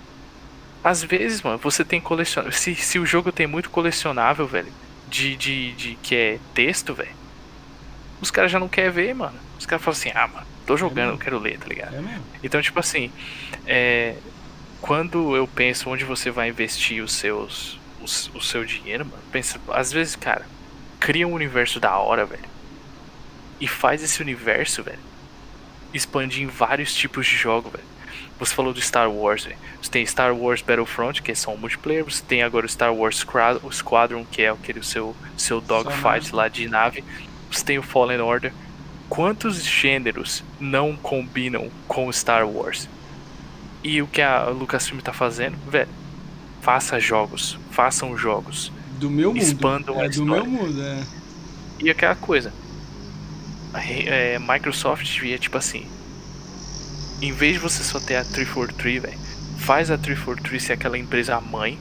[0.83, 2.57] Às vezes, mano, você tem colecionável.
[2.57, 4.73] Se, se o jogo tem muito colecionável, velho,
[5.07, 7.15] de, de, de que é texto, velho,
[8.21, 9.39] os caras já não querem ver, mano.
[9.59, 11.95] Os caras falam assim, ah, mano, tô jogando, eu quero ler, tá ligado?
[11.95, 12.25] É mesmo.
[12.43, 13.11] Então, tipo assim,
[13.65, 14.15] é,
[14.81, 19.59] quando eu penso onde você vai investir os seus, os- o, seu dinheiro, mano, pensa,
[19.69, 20.45] às vezes, cara,
[20.99, 22.49] cria um universo da hora, velho,
[23.59, 24.99] e faz esse universo, velho,
[25.93, 27.87] expandir em vários tipos de jogo, velho.
[28.39, 29.57] Você falou do Star Wars, velho.
[29.81, 32.03] Você tem Star Wars Battlefront, que é só um multiplayer.
[32.03, 33.25] Você tem agora o Star Wars
[33.71, 37.03] Squadron, que é aquele seu, seu dogfight lá de nave.
[37.51, 38.53] Você tem o Fallen Order.
[39.09, 42.87] Quantos gêneros não combinam com Star Wars?
[43.83, 45.89] E o que a Lucasfilm tá fazendo, velho,
[46.61, 48.71] faça jogos, façam jogos.
[48.99, 49.41] Do meu mundo.
[49.41, 50.43] Expandam a é do história.
[50.43, 51.03] meu mundo, é.
[51.79, 52.51] E aquela coisa,
[53.73, 55.85] a é, Microsoft devia, tipo assim,
[57.21, 59.17] em vez de você só ter a 343, velho,
[59.57, 61.79] faz a 343 ser aquela empresa mãe.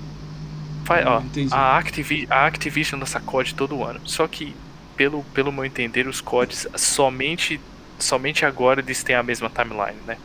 [0.85, 1.53] Faz, ó, Entendi.
[1.53, 4.01] a, Activi a Activision lança COD todo ano.
[4.05, 4.55] Só que,
[4.97, 7.61] pelo, pelo meu entender, os CODs somente,
[7.99, 10.17] somente agora eles têm a mesma timeline, né?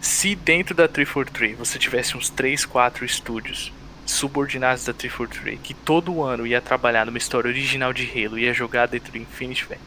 [0.00, 3.72] Se dentro da 343 você tivesse uns 3, 4 estúdios
[4.06, 8.54] subordinados da 343 que todo ano ia trabalhar numa história original de Halo e ia
[8.54, 9.80] jogar dentro do Infinity, velho.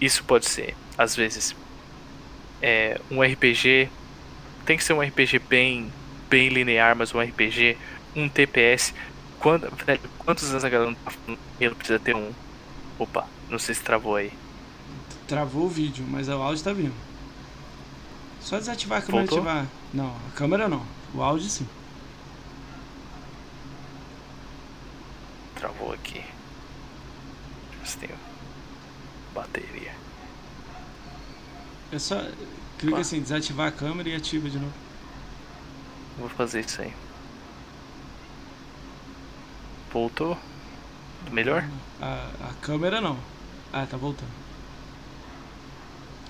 [0.00, 1.54] Isso pode ser, às vezes,
[2.62, 3.90] é, um RPG.
[4.64, 5.92] Tem que ser um RPG bem,
[6.30, 7.76] bem linear, mas um RPG,
[8.14, 8.94] um TPS.
[9.40, 12.30] Quando, velho, quantos anos a galera não tá falando Halo precisa ter um.
[12.98, 14.32] Opa, não sei se travou aí.
[15.26, 16.94] Travou o vídeo, mas o áudio tá vindo.
[18.40, 19.50] Só desativar a câmera Voltou?
[19.50, 19.66] ativar.
[19.92, 20.84] Não, a câmera não.
[21.14, 21.66] O áudio sim.
[25.56, 26.14] Travou aqui.
[26.14, 26.26] Deixa
[27.74, 28.10] eu ver se tem
[29.34, 30.01] bateria.
[31.92, 32.16] É só.
[32.78, 34.74] Clica assim, desativar a câmera e ativa de novo.
[36.16, 36.94] Vou fazer isso aí.
[39.92, 40.38] Voltou?
[41.30, 41.70] Melhor?
[42.00, 43.18] A, a câmera não.
[43.72, 44.32] Ah, tá voltando.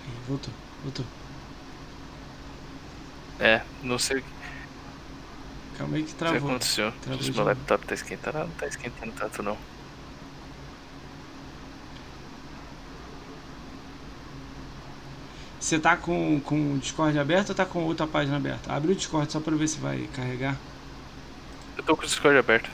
[0.04, 1.06] Aí, voltou, voltou.
[3.38, 4.28] É, não sei o que
[5.74, 6.50] Calma aí que que travou.
[6.50, 6.92] aconteceu.
[7.00, 8.38] Travou Diz de meu laptop tá esquentando.
[8.38, 9.58] Não tá esquentando tanto não.
[15.72, 18.70] Você tá com, com o Discord aberto ou tá com outra página aberta?
[18.70, 20.54] Abre o Discord só pra ver se vai carregar.
[21.78, 22.68] Eu tô com o Discord aberto.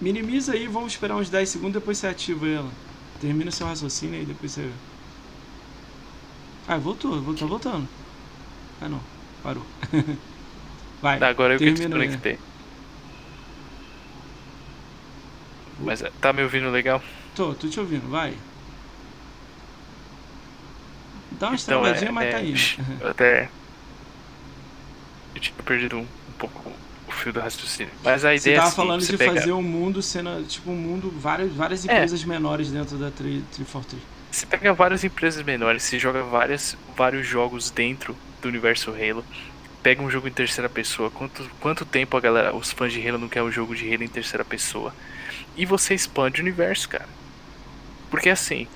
[0.00, 2.70] Minimiza aí, vamos esperar uns 10 segundos, depois você ativa ela.
[3.20, 4.68] Termina seu raciocínio aí, depois você.
[6.66, 7.88] Ah, voltou, voltou voltando.
[8.80, 9.00] Ah não,
[9.44, 9.62] parou.
[11.00, 11.20] Vai.
[11.20, 12.36] Tá, agora eu que desconectei.
[15.78, 17.00] Mas é, tá me ouvindo legal?
[17.36, 18.34] Tô, tô te ouvindo, vai.
[21.32, 22.60] Dá uma Então, é- mas tá é, indo.
[23.00, 23.48] Eu até.
[25.34, 26.72] Eu tinha perdido um, um pouco
[27.06, 27.92] o fio do raciocínio.
[28.02, 30.44] Mas a Você ideia é tava assim, falando você de pega, fazer um mundo sendo,
[30.46, 31.92] tipo, um mundo, várias, várias É.
[31.92, 34.02] empresas menores dentro da 343.
[34.30, 39.24] Você pega várias empresas menores, você joga várias, vários jogos dentro do universo Halo.
[39.82, 41.10] Pega um jogo em terceira pessoa.
[41.10, 44.02] Quanto, quanto tempo a galera, os fãs de Halo não querem um jogo de Halo
[44.02, 44.92] em terceira pessoa?
[45.56, 47.08] E você expande o universo, cara.
[48.10, 48.66] Porque assim,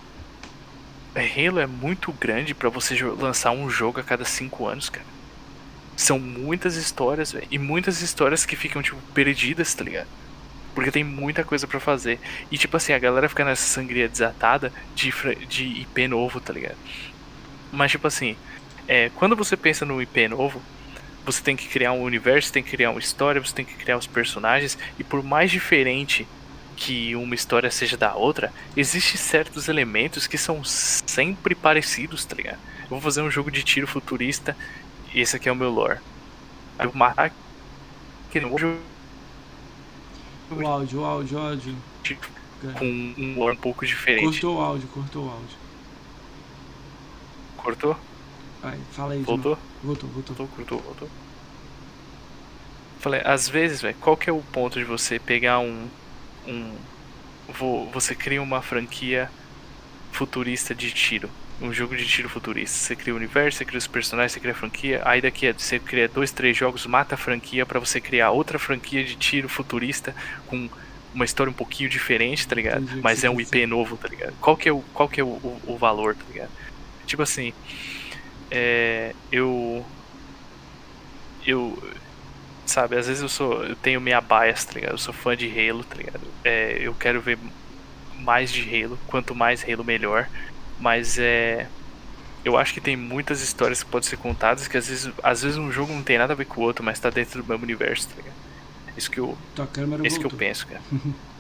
[1.15, 5.07] Halo é muito grande pra você lançar um jogo a cada cinco anos, cara.
[5.97, 7.35] São muitas histórias.
[7.51, 10.07] E muitas histórias que ficam, tipo, perdidas, tá ligado?
[10.75, 12.21] Porque tem muita coisa pra fazer.
[12.51, 15.13] E tipo assim, a galera fica nessa sangria desatada de,
[15.49, 16.79] de IP novo, tá ligado?
[17.73, 18.37] Mas tipo assim,
[18.87, 20.63] é, quando você pensa no IP novo,
[21.25, 23.97] você tem que criar um universo, tem que criar uma história, você tem que criar
[23.97, 26.27] os personagens, e por mais diferente
[26.81, 32.59] que uma história seja da outra, existem certos elementos que são sempre parecidos, tá ligado?
[32.85, 34.57] Eu vou fazer um jogo de tiro futurista,
[35.13, 35.99] e esse aqui é o meu lore.
[36.79, 37.31] Aí eu vou matar
[38.31, 38.79] que não jogo
[40.51, 41.77] O áudio, o áudio, o áudio.
[42.79, 44.25] com um lore um pouco diferente.
[44.25, 45.59] Cortou o áudio, cortou o áudio.
[47.59, 47.97] Cortou?
[48.63, 49.23] Vai, fala aí.
[49.23, 49.59] Voltou?
[49.83, 50.35] Voltou, voltou.
[50.35, 51.11] Voltou, cortou, voltou.
[53.01, 55.89] Falei, às vezes, velho, qual que é o ponto de você pegar um.
[56.47, 56.75] Um
[57.49, 59.31] vo- você cria uma franquia
[60.13, 61.31] futurista de tiro.
[61.61, 62.77] Um jogo de tiro futurista.
[62.77, 65.03] Você cria o universo, você cria os personagens, você cria a franquia.
[65.05, 69.05] Aí daqui você cria dois, três jogos, mata a franquia pra você criar outra franquia
[69.05, 70.15] de tiro futurista
[70.47, 70.69] com
[71.15, 72.83] uma história um pouquinho diferente, tá ligado?
[72.85, 74.35] Entendi Mas é um IP novo, tá ligado?
[74.41, 76.51] Qual que é o, qual que é o, o, o valor, tá ligado?
[77.07, 77.53] Tipo assim,
[78.51, 79.85] é, eu
[81.47, 81.77] eu
[82.71, 84.93] sabe, às vezes eu sou eu tenho minha bias, tá ligado?
[84.93, 86.21] Eu sou fã de Halo, tá ligado?
[86.45, 87.39] É, eu quero ver
[88.19, 90.29] mais de Halo, quanto mais Halo melhor,
[90.79, 91.67] mas é
[92.45, 95.59] eu acho que tem muitas histórias que podem ser contadas que às vezes, às vezes
[95.59, 97.65] um jogo não tem nada a ver com o outro, mas tá dentro do mesmo
[97.65, 98.35] universo, tá ligado?
[98.97, 99.37] Isso que eu,
[99.73, 100.81] câmera isso que eu penso, cara.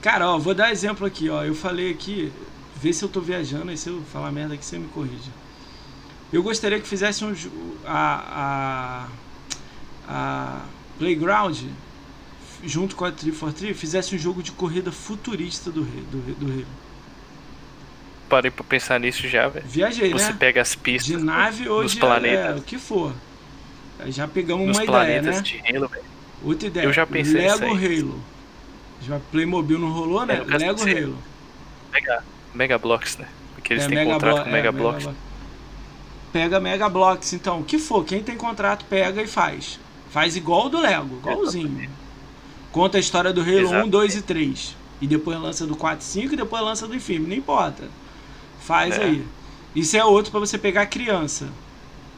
[0.00, 1.42] Cara, ó, vou dar exemplo aqui, ó.
[1.42, 2.32] Eu falei aqui,
[2.80, 5.30] vê se eu tô viajando, e se eu falar merda aqui, você me corrige.
[6.32, 7.34] Eu gostaria que fizesse um
[7.84, 9.08] a, a,
[10.08, 10.62] a
[10.98, 11.56] Playground,
[12.64, 16.46] junto com a 343, fizesse um jogo de corrida futurista do rei, do, rei- do
[16.46, 16.66] rei.
[18.28, 19.64] Parei pra pensar nisso já, velho.
[19.66, 20.36] Viajei, Você né?
[20.38, 22.56] pega as pistas De nave ou de planetas.
[22.56, 23.12] é, o que for.
[24.06, 25.40] Já pegamos nos uma ideia, né?
[25.40, 25.90] de Halo.
[26.44, 26.84] Outra ideia.
[26.84, 27.64] Eu já pensei Lego.
[27.74, 28.22] Halo.
[29.02, 30.34] Já Playmobil não rolou, né?
[30.48, 31.18] É, Lego você- Halo.
[31.92, 32.24] Mega,
[32.54, 33.26] Mega Blocks, né?
[33.54, 35.04] Porque eles É, têm Mega contrato Blo- com é, Mega Mega Blocks.
[35.06, 35.14] Blo-
[36.32, 37.60] Pega Mega Blocks, então.
[37.60, 39.80] O que for, quem tem contrato pega e faz.
[40.10, 41.90] Faz igual o do Lego, igualzinho.
[42.72, 43.90] Conta a história do Halo 1, Exatamente.
[43.90, 44.76] 2 e 3.
[45.00, 47.28] E depois lança do 4 e 5 e depois lança do Infinity.
[47.30, 47.84] Não importa.
[48.60, 49.04] Faz É.
[49.04, 49.24] aí.
[49.74, 51.48] Isso é outro pra você pegar criança.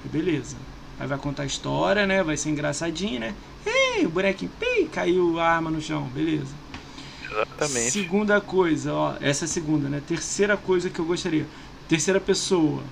[0.05, 0.57] E Beleza.
[0.99, 2.23] Aí vai contar a história, né?
[2.23, 3.35] Vai ser engraçadinho, né?
[3.67, 6.05] Ei, o bonequinho, pi, caiu a arma no chão.
[6.15, 6.55] Beleza.
[7.25, 7.91] Exatamente.
[7.91, 9.15] Segunda coisa, ó.
[9.21, 10.03] Essa é a segunda, né?
[10.07, 11.47] Terceira coisa que eu gostaria.
[11.89, 12.83] Terceira pessoa.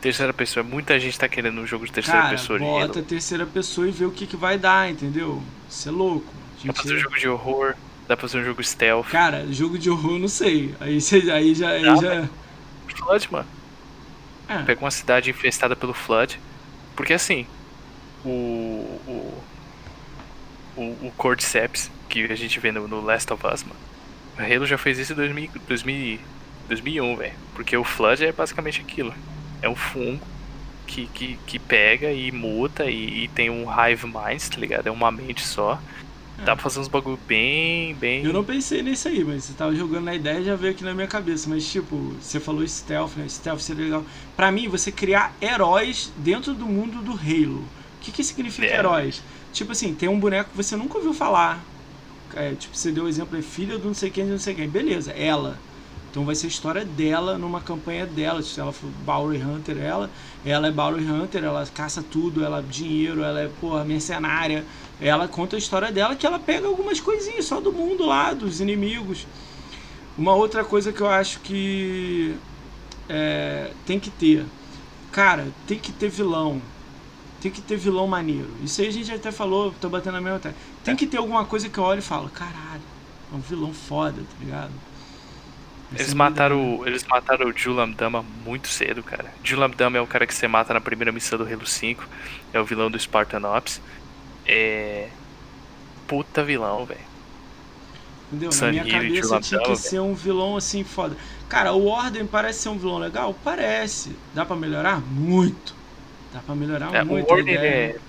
[0.00, 0.62] Terceira pessoa.
[0.62, 4.04] Muita gente tá querendo um jogo de terceira Cara, pessoa bota terceira pessoa e vê
[4.04, 5.42] o que, que vai dar, entendeu?
[5.68, 6.32] Isso é louco.
[6.64, 7.74] Dá pra fazer um jogo de horror,
[8.06, 9.08] dá pra fazer um jogo stealth.
[9.08, 10.74] Cara, jogo de horror, não sei.
[10.80, 11.70] Aí, cê- aí já.
[11.70, 12.28] Aí Dá, já...
[12.96, 13.48] Flood, mano.
[14.48, 16.40] É, Pega uma cidade infestada pelo Flood.
[16.96, 17.46] Porque assim,
[18.24, 19.00] o.
[19.06, 19.42] O,
[20.76, 23.78] o, o Cordyceps, que a gente vê no, no Last of Us, mano.
[24.36, 26.20] A Halo já fez isso em 2000, 2000,
[26.68, 27.34] 2001, velho.
[27.54, 29.12] Porque o Flood é basicamente aquilo.
[29.62, 30.20] É um fungo
[30.86, 34.86] que, que, que pega e muta e, e tem um hive mind, tá ligado?
[34.86, 35.78] É uma mente só.
[36.44, 38.24] Dá pra fazer uns bagulho bem, bem.
[38.24, 40.84] Eu não pensei nisso aí, mas você tava jogando na ideia e já veio aqui
[40.84, 41.50] na minha cabeça.
[41.50, 43.28] Mas, tipo, você falou stealth, né?
[43.28, 44.04] Stealth seria legal.
[44.36, 47.58] Pra mim, você criar heróis dentro do mundo do Halo.
[47.58, 48.78] O que, que significa É.
[48.78, 49.20] heróis?
[49.52, 51.60] Tipo assim, tem um boneco que você nunca ouviu falar.
[52.36, 54.54] É, tipo, você deu o exemplo, é filha do não sei quem, de não sei
[54.54, 54.68] quem.
[54.68, 55.58] Beleza, ela.
[56.10, 58.42] Então vai ser a história dela numa campanha dela.
[58.42, 60.10] Se ela for Bowery Hunter, ela.
[60.44, 64.64] Ela é Bowery Hunter, ela caça tudo, ela dinheiro, ela é, porra, mercenária.
[65.00, 68.60] Ela conta a história dela que ela pega algumas coisinhas só do mundo lá, dos
[68.60, 69.26] inimigos.
[70.16, 72.34] Uma outra coisa que eu acho que
[73.08, 74.44] é, tem que ter.
[75.12, 76.60] Cara, tem que ter vilão.
[77.40, 78.48] Tem que ter vilão maneiro.
[78.64, 80.58] Isso aí a gente até falou, tô batendo na mesma tecla.
[80.82, 82.82] Tem que ter alguma coisa que eu olho e falo, caralho,
[83.32, 84.72] é um vilão foda, tá ligado?
[85.94, 89.32] Eles ser mataram, o- eles mataram o Julam Dama muito cedo, cara.
[89.42, 92.04] Julam Dama é o cara que você mata na primeira missão do Halo 5.
[92.52, 93.80] É o vilão do Spartan Ops.
[94.46, 95.08] É.
[96.06, 97.00] Puta vilão, velho.
[98.28, 98.48] Entendeu?
[98.50, 101.16] Na Sun minha Hero cabeça tinha que ser um vilão assim foda.
[101.48, 103.34] Cara, o Warden parece ser um vilão legal?
[103.42, 104.14] Parece.
[104.34, 105.00] Dá pra melhorar?
[105.00, 105.74] Muito.
[106.34, 107.26] Dá pra melhorar É, muito.
[107.26, 108.00] o a Warden ideia.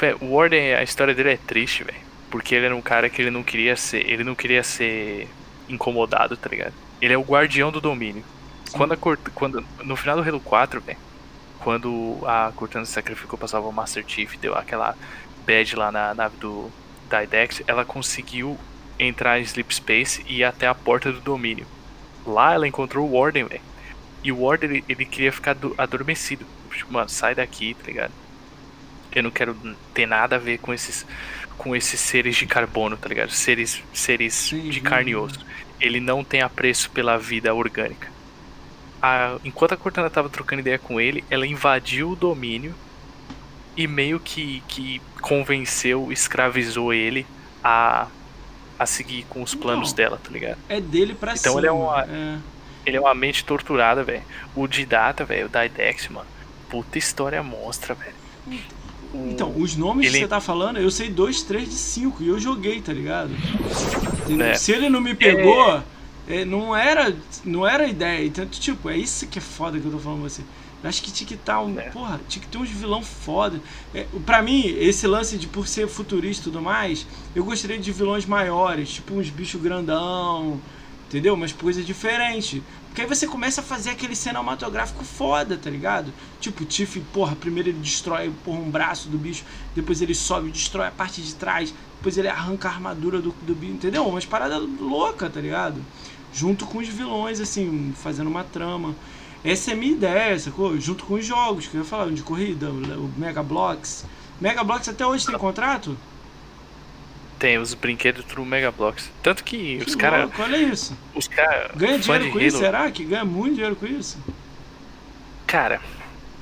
[0.00, 0.14] é.
[0.20, 1.98] O Warden, a história dele é triste, velho.
[2.30, 4.08] Porque ele era um cara que ele não queria ser.
[4.08, 5.28] Ele não queria ser
[5.68, 6.72] incomodado, tá ligado?
[7.00, 8.24] Ele é o guardião do domínio.
[8.72, 10.98] Quando a Cort- quando No final do Halo 4, velho.
[11.60, 14.94] Quando a Cortana se sacrificou pra salvar o Master Chief, deu aquela
[15.46, 16.70] bad lá na nave do
[17.08, 18.58] Didex, ela conseguiu
[18.98, 21.66] entrar em Sleep Space e ir até a porta do domínio.
[22.26, 23.60] Lá ela encontrou o Warden, velho.
[24.22, 26.44] E o Warden, ele, ele queria ficar do- adormecido.
[26.70, 28.12] Tipo, mano, sai daqui, tá ligado?
[29.14, 29.54] Eu não quero
[29.92, 31.06] ter nada a ver com esses
[31.56, 33.30] com esses seres de carbono, tá ligado?
[33.30, 35.44] Seres seres Sim, de carne e osso.
[35.80, 38.08] Ele não tem apreço pela vida orgânica.
[39.02, 42.74] A- enquanto a Cortana tava trocando ideia com ele, ela invadiu o domínio
[43.76, 47.26] e meio que, que convenceu, escravizou ele
[47.62, 48.06] a,
[48.78, 49.96] a seguir com os planos Não.
[49.96, 50.58] dela, tá ligado?
[50.68, 51.60] É dele pra Então cima.
[51.60, 52.38] ele é uma- é.
[52.86, 54.22] Ele é uma mente torturada, velho.
[54.54, 56.26] O Didata, velho, o Didex, mano.
[56.68, 58.14] Puta história monstra, velho.
[59.30, 62.28] Então, os nomes que Ele- você tá falando, eu sei dois, três de cinco e
[62.28, 63.30] eu joguei, tá ligado?
[64.40, 64.54] É.
[64.54, 65.82] Se ele não me pegou,
[66.28, 67.14] é, não era
[67.44, 68.24] não era ideia.
[68.26, 70.42] Então, tipo, é isso que é foda que eu tô falando pra você.
[70.82, 71.78] Eu acho que tinha que estar um.
[71.78, 71.84] É.
[71.90, 73.60] Porra, tinha que ter uns vilão foda.
[73.94, 77.90] É, pra mim, esse lance de por ser futurista e tudo mais, eu gostaria de
[77.90, 80.60] vilões maiores, tipo uns bichos grandão,
[81.08, 81.34] entendeu?
[81.34, 82.60] Umas coisas diferentes.
[82.94, 86.12] Porque aí você começa a fazer aquele cinematográfico foda, tá ligado?
[86.38, 89.42] Tipo, o Tiff, porra, primeiro ele destrói porra, um braço do bicho,
[89.74, 93.34] depois ele sobe e destrói a parte de trás, depois ele arranca a armadura do,
[93.42, 94.06] do bicho, entendeu?
[94.06, 95.84] Umas paradas loucas, tá ligado?
[96.32, 98.94] Junto com os vilões, assim, fazendo uma trama.
[99.42, 100.78] Essa é a minha ideia, sacou?
[100.78, 104.04] Junto com os jogos, que eu ia falar, de corrida, o Mega Blocks.
[104.40, 105.98] Mega Blocks até hoje tem contrato?
[107.38, 109.10] Tem os brinquedos True Mega Blocks.
[109.22, 110.30] Tanto que, Que os caras.
[110.38, 110.96] olha isso.
[111.14, 111.72] Os caras.
[111.76, 112.90] Ganha dinheiro com isso, Halo- será?
[112.90, 114.18] Que ganha muito dinheiro com isso?
[115.46, 115.80] Cara,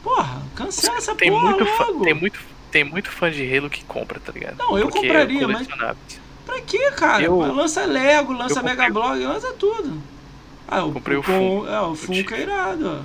[0.03, 2.41] Porra, cancela essa tem porra muito, fã, tem, muito,
[2.73, 4.57] tem muito fã de Halo que compra, tá ligado?
[4.59, 5.69] Não, eu Porque compraria, é mas-.
[6.45, 7.23] Pra quê, cara?
[7.23, 10.03] Eu- lança Lego, lança eu comprei Mega Blog, lança tudo.
[10.67, 11.67] Ah, o, Comprei o Funko.
[11.69, 13.03] É, o Eu Funko é irado, ó.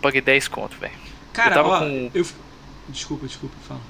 [0.00, 0.92] Paguei 10 conto, velho.
[1.32, 2.26] Cara, tava ó, com- eu...
[2.88, 3.80] Desculpa, desculpa, fala.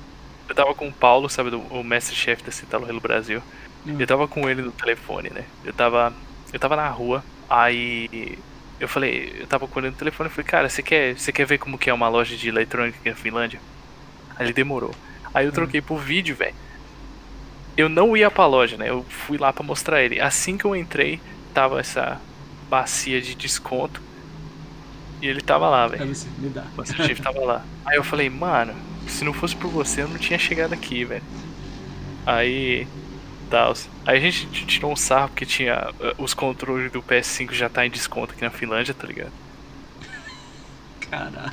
[0.49, 3.43] Eu tava com o Paulo, sabe, do, o mestre-chefe da Citalo Halo Brasil.
[3.87, 3.97] Hum.
[3.99, 5.45] Eu tava com ele no telefone, né?
[5.65, 6.13] Eu tava.
[6.53, 8.39] Eu tava na rua, aí.
[8.79, 11.47] Eu falei, eu tava com ele no telefone e falei, cara, você quer, você quer
[11.47, 13.61] ver como que é uma loja de eletrônica aqui na Finlândia?
[14.37, 14.95] Aí ele demorou.
[15.33, 16.55] Aí eu troquei pro vídeo, velho.
[17.77, 18.89] Eu não ia pra loja, né?
[18.89, 20.21] Eu fui lá pra mostrar ele.
[20.21, 21.21] Assim que eu entrei,
[21.53, 22.21] tava essa
[22.69, 24.01] bacia de desconto.
[25.21, 26.13] E ele tava lá, velho.
[26.39, 26.65] me dá.
[26.75, 27.65] O Master Chief tava lá.
[27.85, 28.75] Aí eu falei, mano,
[29.07, 31.23] se não fosse por você, eu não tinha chegado aqui, velho.
[32.25, 32.87] Aí.
[33.51, 33.75] Tal.
[34.05, 35.91] Aí a gente tirou um sarro porque tinha.
[36.01, 39.33] uh, Os controles do PS5 já tá em desconto aqui na Finlândia, tá ligado?
[41.11, 41.53] Caralho.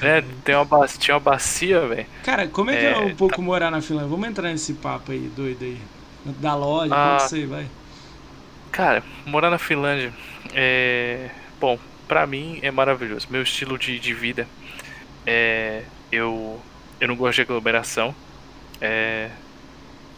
[0.00, 2.06] É, tem uma ba- tinha uma bacia, velho.
[2.24, 4.08] Cara, como é que é, É, um pouco morar na Finlândia?
[4.08, 5.80] Vamos entrar nesse papo aí, doido aí.
[6.24, 7.16] Da loja, Ah.
[7.24, 7.66] isso aí vai?
[8.70, 10.12] Cara, morar na Finlândia
[10.54, 11.30] é.
[11.60, 11.78] Bom,
[12.08, 13.26] pra mim é maravilhoso.
[13.30, 14.48] Meu estilo de, de vida
[15.26, 15.82] é.
[16.12, 16.62] Eu.
[17.00, 18.16] Eu não gosto de aglomeração.
[18.80, 19.32] É.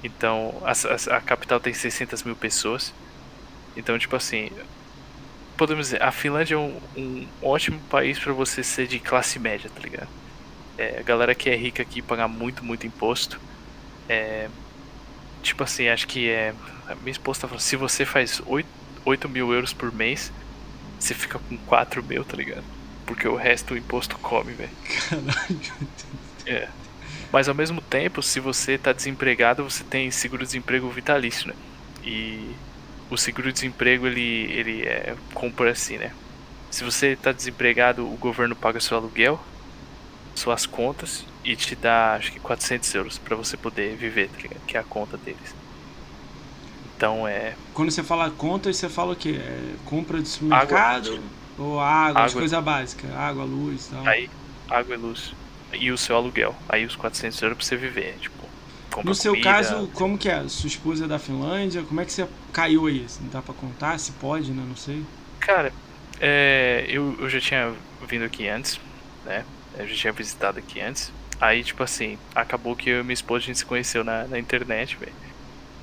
[0.05, 2.95] Então, a, a- a capital tem 600 mil pessoas.
[3.77, 4.51] Então, tipo assim.
[5.57, 9.71] Podemos dizer, a Finlândia é um, um ótimo país pra você ser de classe média,
[9.71, 10.09] tá ligado?
[10.79, 13.41] É, a galera que é rica aqui paga muito, muito imposto.
[14.09, 14.51] É,
[15.43, 16.55] tipo assim, acho que é.
[16.87, 18.69] A minha esposa tá falando, se você faz 8,
[19.05, 20.33] 8 mil euros por mês,
[20.99, 22.65] você fica com 4 mil, tá ligado?
[23.07, 24.71] Porque o resto o imposto come, velho.
[25.09, 25.61] Caralho.
[26.47, 26.69] É.
[27.33, 31.55] Mas ao mesmo tempo, se você tá desempregado, você tem seguro-desemprego vitalício, né?
[32.05, 32.55] E
[33.11, 36.13] o seguro-desemprego ele, ele é compra assim, né?
[36.71, 39.41] Se você tá desempregado, o governo paga seu aluguel,
[40.35, 44.61] suas contas e te dá acho que 400 euros para você poder viver, tá ligado?
[44.67, 45.55] Que é a conta deles.
[46.97, 47.55] Então é.
[47.73, 49.41] Quando você fala contas, você fala o quê?
[49.41, 51.09] É compra de supermercado?
[51.15, 51.44] Água.
[51.59, 52.33] Ou água, água.
[52.33, 53.09] coisa básica?
[53.17, 54.07] Água, luz e tal.
[54.07, 54.31] Aí,
[54.69, 55.33] água e luz.
[55.73, 56.55] E o seu aluguel.
[56.69, 58.45] Aí os 400 euros pra você viver, tipo.
[59.05, 59.51] No seu comida.
[59.51, 60.47] caso, como que é?
[60.49, 61.83] Sua esposa é da Finlândia?
[61.83, 63.05] Como é que você caiu aí?
[63.21, 63.99] Não dá pra contar?
[63.99, 64.65] Se pode, né?
[64.67, 65.03] Não sei.
[65.41, 65.73] Cara,
[66.21, 67.75] é, eu, eu já tinha
[68.07, 68.79] vindo aqui antes,
[69.25, 69.45] né?
[69.77, 71.13] Eu já tinha visitado aqui antes.
[71.41, 74.39] Aí, tipo assim, acabou que eu e minha esposa a gente se conheceu na, na
[74.39, 75.13] internet, velho.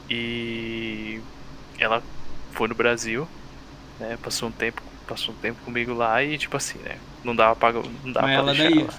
[0.10, 1.19] E
[1.77, 2.02] ela
[2.52, 3.27] foi no Brasil,
[3.99, 4.18] né?
[4.22, 6.97] Passou um tempo, passou um tempo comigo lá e tipo assim, né?
[7.23, 8.79] Não dava pra, não dava Mas pra ela daí.
[8.81, 8.93] ela.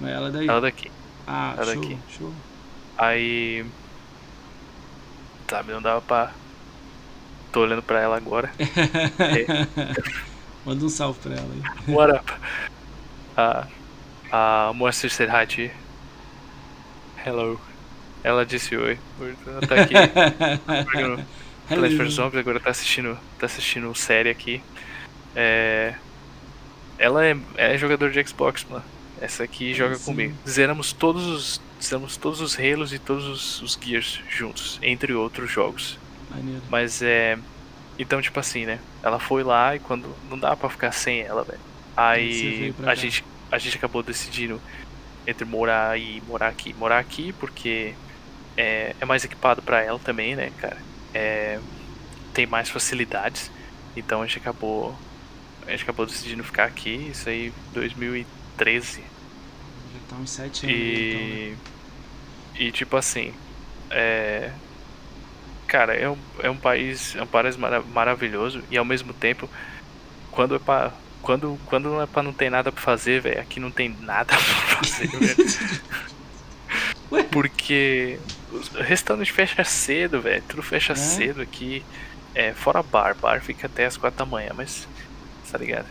[0.00, 0.48] Mas ela daí.
[0.48, 0.90] Ela daqui.
[1.26, 1.98] Ah, ela show, daqui.
[2.16, 2.32] show.
[2.96, 3.66] Aí.
[5.48, 6.32] Sabe, não dava pra.
[7.52, 8.50] Tô olhando pra ela agora.
[10.64, 11.94] Manda um salve pra ela aí.
[11.94, 12.32] What up?
[13.36, 13.66] A.
[14.32, 15.70] A Monster said hi to you.
[17.24, 17.60] Hello.
[18.24, 18.98] Ela disse oi.
[19.46, 19.94] Ela tá aqui.
[21.68, 24.62] Plants vs Zombies agora tá assistindo, tá assistindo série aqui.
[25.36, 25.94] É,
[26.98, 28.84] ela é, é jogador de Xbox, mano.
[29.20, 30.04] Essa aqui joga Sim.
[30.04, 30.34] comigo.
[30.48, 35.50] Zeramos todos os, zeramos todos os Halos e todos os, os Gears juntos, entre outros
[35.50, 35.98] jogos.
[36.30, 36.62] Maneiro.
[36.68, 37.38] Mas é,
[37.98, 38.78] então tipo assim, né?
[39.02, 41.60] Ela foi lá e quando não dá pra ficar sem ela, velho.
[41.96, 42.94] Aí a cá.
[42.94, 44.60] gente a gente acabou decidindo
[45.26, 47.94] entre morar e morar aqui, morar aqui porque
[48.56, 50.78] é, é mais equipado pra ela também, né, cara?
[51.14, 51.58] É,
[52.34, 53.50] tem mais facilidades.
[53.96, 54.94] Então a gente acabou
[55.66, 59.00] a gente acabou decidindo ficar aqui, isso aí 2013.
[59.00, 59.04] Já
[60.08, 60.76] tá uns 7 anos.
[60.76, 61.56] aí, então, né?
[62.58, 63.34] E, e tipo assim,
[63.90, 64.50] é,
[65.66, 69.48] cara, é um, é um país, é um país mara- maravilhoso e ao mesmo tempo,
[70.30, 73.58] quando é pra, quando, quando não é pra não ter nada pra fazer, velho, aqui
[73.60, 75.36] não tem nada pra fazer, velho.
[77.30, 78.18] Porque
[78.50, 80.96] o restaurante fecha cedo, velho, tudo fecha É?
[80.96, 81.84] cedo aqui.
[82.34, 84.86] É, fora bar, bar fica até as quatro da manhã, mas
[85.50, 85.86] tá ligado?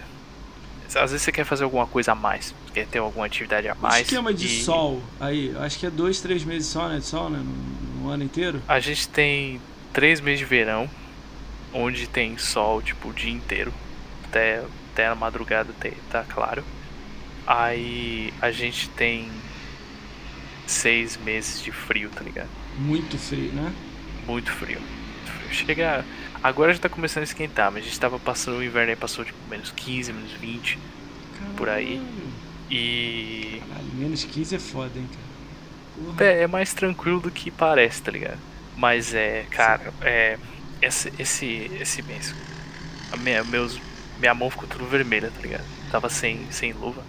[0.87, 3.81] Às vezes você quer fazer alguma coisa a mais, quer ter alguma atividade a O
[3.81, 4.01] mais.
[4.03, 6.99] esquema de e- sol aí, acho que é dois, três meses só, né?
[6.99, 7.39] De sol, né?
[7.39, 8.61] No, no ano inteiro.
[8.67, 9.59] A gente tem
[9.91, 10.89] três meses de verão,
[11.73, 13.73] onde tem sol, tipo, o dia inteiro.
[14.29, 14.63] Até,
[14.93, 15.73] até na madrugada
[16.09, 16.63] tá claro.
[17.47, 19.29] Aí a gente tem
[20.67, 22.49] seis meses de frio, tá ligado?
[22.79, 23.71] Muito frio, né?
[24.25, 24.79] Muito frio.
[25.55, 26.05] Chega.
[26.43, 29.23] Agora já tá começando a esquentar, mas a gente tava passando o inverno aí, passou
[29.23, 30.77] tipo menos 15, menos 20.
[31.55, 31.97] Por aí.
[31.97, 32.45] Caralho.
[32.69, 33.61] E.
[33.67, 36.05] Caralho, menos 15 é foda, hein, cara.
[36.05, 36.23] Porra.
[36.25, 38.39] É, é mais tranquilo do que parece, tá ligado?
[38.75, 40.37] Mas é, cara, é.
[40.81, 42.35] Esse, esse, esse mês.
[43.11, 43.79] A minha, meus,
[44.19, 45.63] minha mão ficou tudo vermelha, tá ligado?
[45.89, 47.01] Tava sem, sem luva.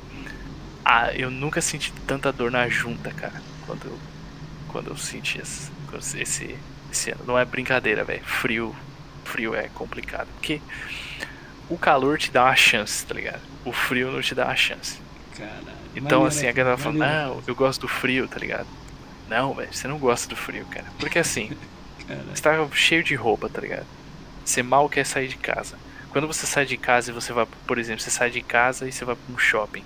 [0.84, 3.42] Ah, eu nunca senti tanta dor na junta, cara.
[3.66, 3.98] Quando eu,
[4.68, 5.68] quando eu senti esse,
[6.20, 6.56] esse,
[6.96, 7.20] esse ano.
[7.26, 8.24] Não é brincadeira, velho.
[8.24, 8.74] Frio.
[9.24, 10.28] Frio é complicado.
[10.34, 10.60] Porque
[11.68, 13.42] o calor te dá uma chance, tá ligado?
[13.64, 14.98] O frio não te dá uma chance.
[15.36, 15.76] Caralho.
[15.94, 18.66] Então, Maneiro, assim, a galera fala, não, eu gosto do frio, tá ligado?
[19.28, 20.86] Não, velho, você não gosta do frio, cara.
[20.98, 21.50] Porque assim,
[22.32, 23.86] você tá cheio de roupa, tá ligado?
[24.44, 25.76] Você mal quer sair de casa.
[26.10, 28.92] Quando você sai de casa e você vai, por exemplo, você sai de casa e
[28.92, 29.84] você vai pra um shopping.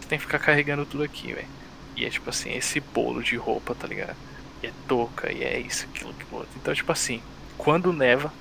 [0.00, 1.48] Você tem que ficar carregando tudo aqui, velho.
[1.96, 4.16] E é tipo assim, esse bolo de roupa, tá ligado?
[4.62, 6.50] E é touca, e é isso, aquilo, aquilo outro.
[6.56, 7.22] Então, tipo assim,
[7.58, 8.32] quando neva,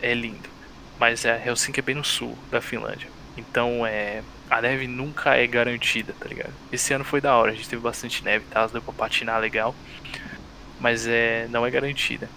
[0.00, 0.48] é lindo.
[0.98, 3.08] Mas é, Helsinki é bem no sul da Finlândia.
[3.36, 4.22] Então é.
[4.48, 6.52] A neve nunca é garantida, tá ligado?
[6.70, 9.74] Esse ano foi da hora, a gente teve bastante neve tal, deu pra patinar legal.
[10.78, 11.46] Mas é.
[11.50, 12.28] não é garantida.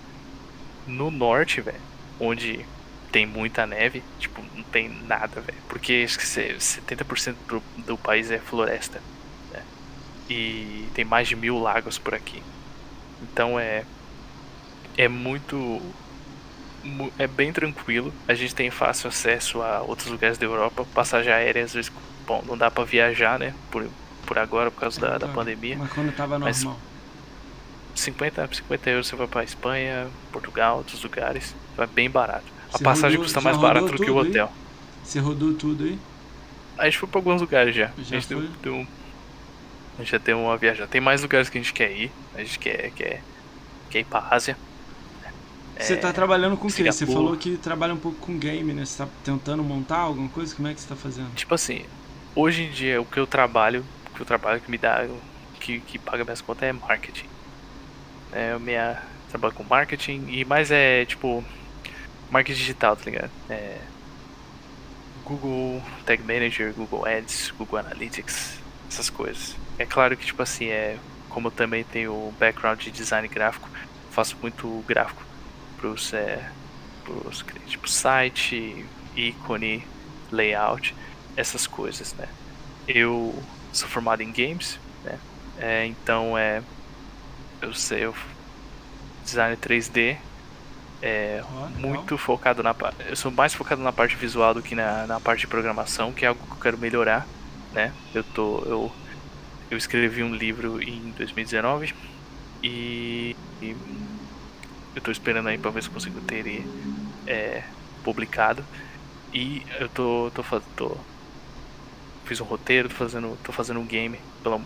[0.88, 1.82] No norte, velho,
[2.20, 2.66] onde
[3.12, 5.58] tem muita neve, tipo, não tem nada, velho.
[5.68, 9.02] Porque acho que se- 70% do, do país é floresta.
[9.52, 9.64] Né?
[10.30, 12.42] E tem mais de mil lagos por aqui.
[13.22, 13.84] Então é.
[14.98, 15.82] É muito.
[16.84, 18.14] mu- É bem tranquilo.
[18.28, 20.86] A gente tem fácil acesso a outros lugares da Europa.
[20.94, 21.92] Passagem aérea, às vezes,
[22.26, 23.54] bom, não dá pra viajar, né?
[23.72, 23.88] Por,
[24.26, 25.78] por agora, por causa da, da pandemia.
[25.78, 26.82] Mas quando tava Mas- normal.
[27.96, 31.56] 50, 50 euros você vai pra Espanha, Portugal, outros lugares.
[31.76, 32.46] Vai bem barato.
[32.72, 34.30] A Você passagem rodou- custa mais barato do que o tudo aí?
[34.30, 34.52] hotel.
[35.04, 35.98] Você rodou tudo aí?
[36.78, 37.88] A gente foi pra alguns lugares já.
[37.98, 38.88] Já a gente deu, deu um-
[39.98, 40.86] A gente já tem uma viagem.
[40.88, 42.12] Tem mais lugares que a gente quer ir.
[42.36, 43.24] A gente quer, quer,
[43.90, 44.58] quer ir pra Ásia.
[45.80, 46.92] Você É, tá trabalhando com o quê?
[46.92, 48.86] Você falou que trabalha um pouco com game, né?
[48.86, 50.56] Você tá tentando montar alguma coisa?
[50.56, 51.34] Como é que você tá fazendo?
[51.36, 51.86] Tipo assim,
[52.36, 55.08] hoje em dia o que eu trabalho, o que eu trabalho que me dá
[55.60, 57.28] que, que paga minhas contas é marketing.
[58.32, 61.44] É, eu minha, trabalho com marketing e mais é tipo
[62.30, 63.32] marketing digital, tá ligado?
[63.50, 63.78] É,
[65.24, 69.56] Google Tag Manager, Google Ads, Google Analytics, essas coisas.
[69.78, 70.98] É claro que tipo assim, é
[71.30, 73.70] como eu também tenho background de design gráfico,
[74.12, 75.24] faço muito gráfico
[75.78, 76.50] pros, é,
[77.04, 78.86] pros tipo site,
[79.16, 79.86] ícone,
[80.32, 80.96] layout,
[81.36, 82.28] essas coisas, né?
[82.88, 83.36] Eu
[83.72, 85.20] sou formado em games, né?
[85.60, 86.64] É, então é
[87.62, 88.16] eu sei, eu
[89.24, 90.18] design 3D
[91.02, 92.76] é oh, muito focado na
[93.08, 96.26] eu sou mais focado na parte visual do que na, na parte de programação, que
[96.26, 97.28] é algo que eu quero melhorar,
[97.78, 97.94] né?
[98.14, 98.92] Eu tô eu
[99.70, 101.94] eu escrevi um livro em 2019
[102.64, 103.76] e, e
[104.96, 106.66] eu tô esperando aí para ver se consigo ter
[107.28, 107.64] é,
[108.04, 108.64] publicado.
[109.34, 110.44] E eu tô, tô,
[110.76, 110.98] tô,
[112.26, 114.58] fiz um roteiro, tô fazendo, tô fazendo um game, pelo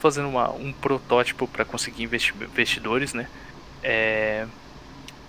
[0.00, 3.28] fazendo uma, um protótipo para conseguir investidores, né?
[3.82, 4.46] É,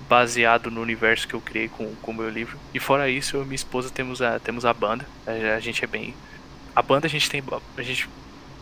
[0.07, 2.57] baseado no universo que eu criei com o meu livro.
[2.73, 5.05] E fora isso, eu e minha esposa temos a, temos a banda.
[5.25, 6.13] A, a, gente é bem.
[6.79, 7.43] A banda a gente tem.
[7.77, 8.07] A gente,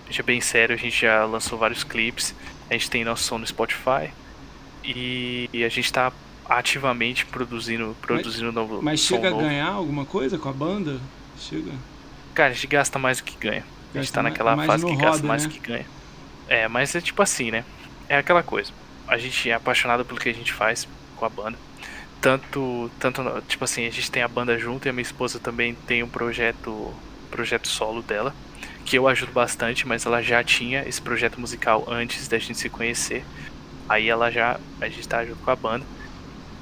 [0.06, 2.34] a gente é bem sério, a gente já lançou vários clipes.
[2.68, 4.10] A gente tem nosso som no Spotify.
[4.84, 6.12] E, e a gente tá
[6.50, 8.82] ativamente produzindo, produzindo mas, novo.
[8.82, 9.46] Mas chega novo.
[9.46, 11.00] a ganhar alguma coisa com a banda?
[11.40, 11.72] Chega.
[12.34, 13.64] Cara, a gente gasta mais do que ganha.
[13.94, 15.50] Gasta a gente tá naquela mais, fase que roda, gasta mais né?
[15.50, 15.86] do que ganha.
[16.48, 17.64] É, mas é tipo assim, né?
[18.10, 18.72] É aquela coisa.
[19.08, 21.60] A gente é apaixonado pelo que a gente faz com a banda.
[22.20, 25.76] Tanto, tanto tipo assim, a gente tem a banda junto e a minha esposa também
[25.86, 26.92] tem um projeto,
[27.28, 28.34] projeto solo dela,
[28.86, 32.70] que eu ajudo bastante, mas ela já tinha esse projeto musical antes da gente se
[32.70, 33.24] conhecer.
[33.88, 35.86] Aí ela já, a gente tá junto com a banda.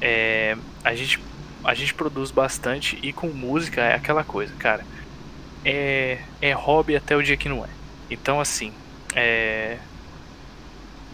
[0.02, 1.20] É, a gente
[1.64, 4.86] a gente produz bastante e com música é aquela coisa, cara.
[5.64, 7.70] É, é hobby até o dia que não é.
[8.10, 8.72] Então assim,
[9.16, 9.80] é,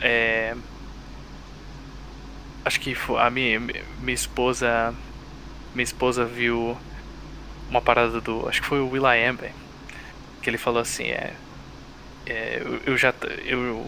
[0.02, 0.56] é
[2.66, 4.94] acho que a minha, minha esposa
[5.74, 6.78] minha esposa viu
[7.72, 9.50] uma parada do acho que foi o Will.i.am
[10.44, 11.34] que ele falou assim é,
[12.28, 13.12] é eu, eu, já
[13.44, 13.86] eu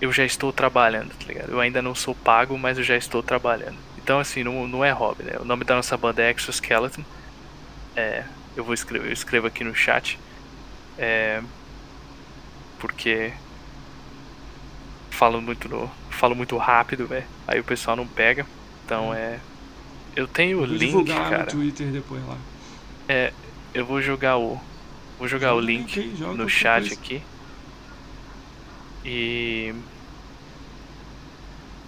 [0.00, 3.22] eu já estou trabalhando tá ligado eu ainda não sou pago mas eu já estou
[3.22, 7.04] trabalhando então assim não, não é hobby né o nome da nossa banda é Exoskeleton
[7.94, 8.24] é
[8.56, 10.18] eu vou escrever eu escrevo aqui no chat
[10.98, 11.40] é
[12.80, 13.32] porque
[15.10, 15.88] falo muito no,
[16.22, 17.24] falo muito rápido, velho.
[17.48, 18.46] Aí o pessoal não pega.
[18.84, 19.40] Então é.
[20.14, 21.44] Eu tenho o link, cara.
[21.44, 22.36] no Twitter depois lá.
[23.12, 23.30] É,
[23.74, 24.58] eu vou jogar o
[25.18, 26.94] vou jogar joga o link aí, no chat coisa.
[26.94, 27.22] aqui.
[29.04, 29.74] E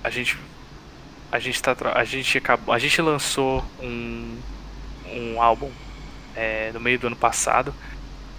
[0.02, 0.36] a gente
[1.32, 4.38] a gente tá a gente acabou, a gente lançou um
[5.06, 5.70] um álbum
[6.36, 7.74] é, no meio do ano passado,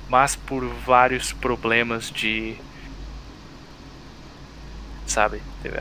[0.08, 2.56] mas por vários problemas de
[5.08, 5.42] sabe?
[5.64, 5.78] Teve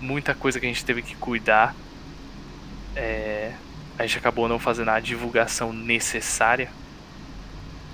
[0.00, 1.72] muita coisa que a gente teve que cuidar.
[2.96, 3.54] É,
[3.98, 6.70] a gente acabou não fazendo a divulgação necessária.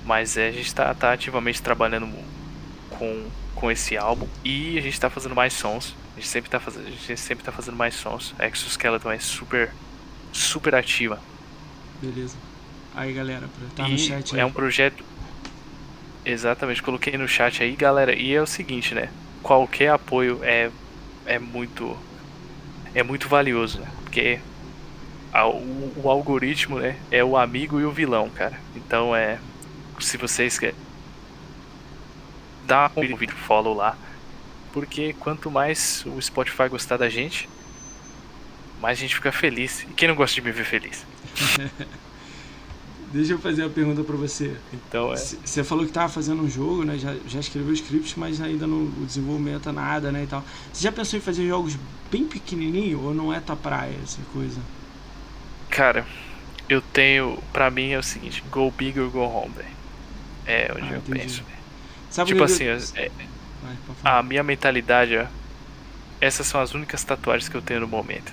[0.05, 2.09] Mas é, a gente está tá ativamente trabalhando
[2.91, 4.27] com, com esse álbum.
[4.45, 5.95] E a gente está fazendo mais sons.
[6.17, 8.35] A gente sempre está fazendo, a gente sempre tá fazendo mais sons.
[8.39, 9.73] A Exoskeleton é super,
[10.33, 11.21] super ativa.
[12.01, 12.37] Beleza.
[12.95, 14.41] Aí galera, tá no chat aí.
[14.41, 15.05] É um projeto.
[16.25, 18.15] Exatamente, coloquei no chat aí, galera.
[18.15, 19.11] E é o seguinte, né?
[19.43, 20.71] qualquer apoio é,
[21.27, 21.97] é muito
[22.95, 23.89] é muito valioso, né?
[24.03, 24.41] porque
[25.33, 28.59] a, o, o, algoritmo né, é o amigo e o vilão, cara.
[28.75, 29.39] Então é
[29.99, 30.75] se vocês querem
[32.71, 33.99] dá um vídeo follow lá,
[34.73, 37.49] porque quanto mais o Spotify gostar da gente,
[38.81, 39.83] mais a gente fica feliz.
[39.83, 41.05] E quem não gosta de me ver feliz?
[43.13, 44.57] Deixa eu fazer uma pergunta para você.
[44.73, 45.17] Então, é.
[45.17, 46.97] Você falou que tava fazendo um jogo, né?
[46.97, 50.23] Já, já escreveu scripts, mas ainda no o desenvolvimento é nada, né?
[50.23, 50.45] E tal.
[50.73, 51.77] Você já pensou em fazer jogos
[52.09, 54.61] bem pequenininho ou não é tua praia essa coisa?
[55.71, 56.07] Cara,
[56.69, 57.39] eu tenho.
[57.53, 59.69] Pra mim é o seguinte: go big or go home, velho.
[60.47, 61.21] É onde ah, eu entendi.
[61.21, 62.27] penso, velho.
[62.27, 62.79] Tipo assim, eu...
[62.97, 63.11] é,
[64.05, 65.27] a minha mentalidade, ó.
[66.21, 68.33] Essas são as únicas tatuagens que eu tenho no momento.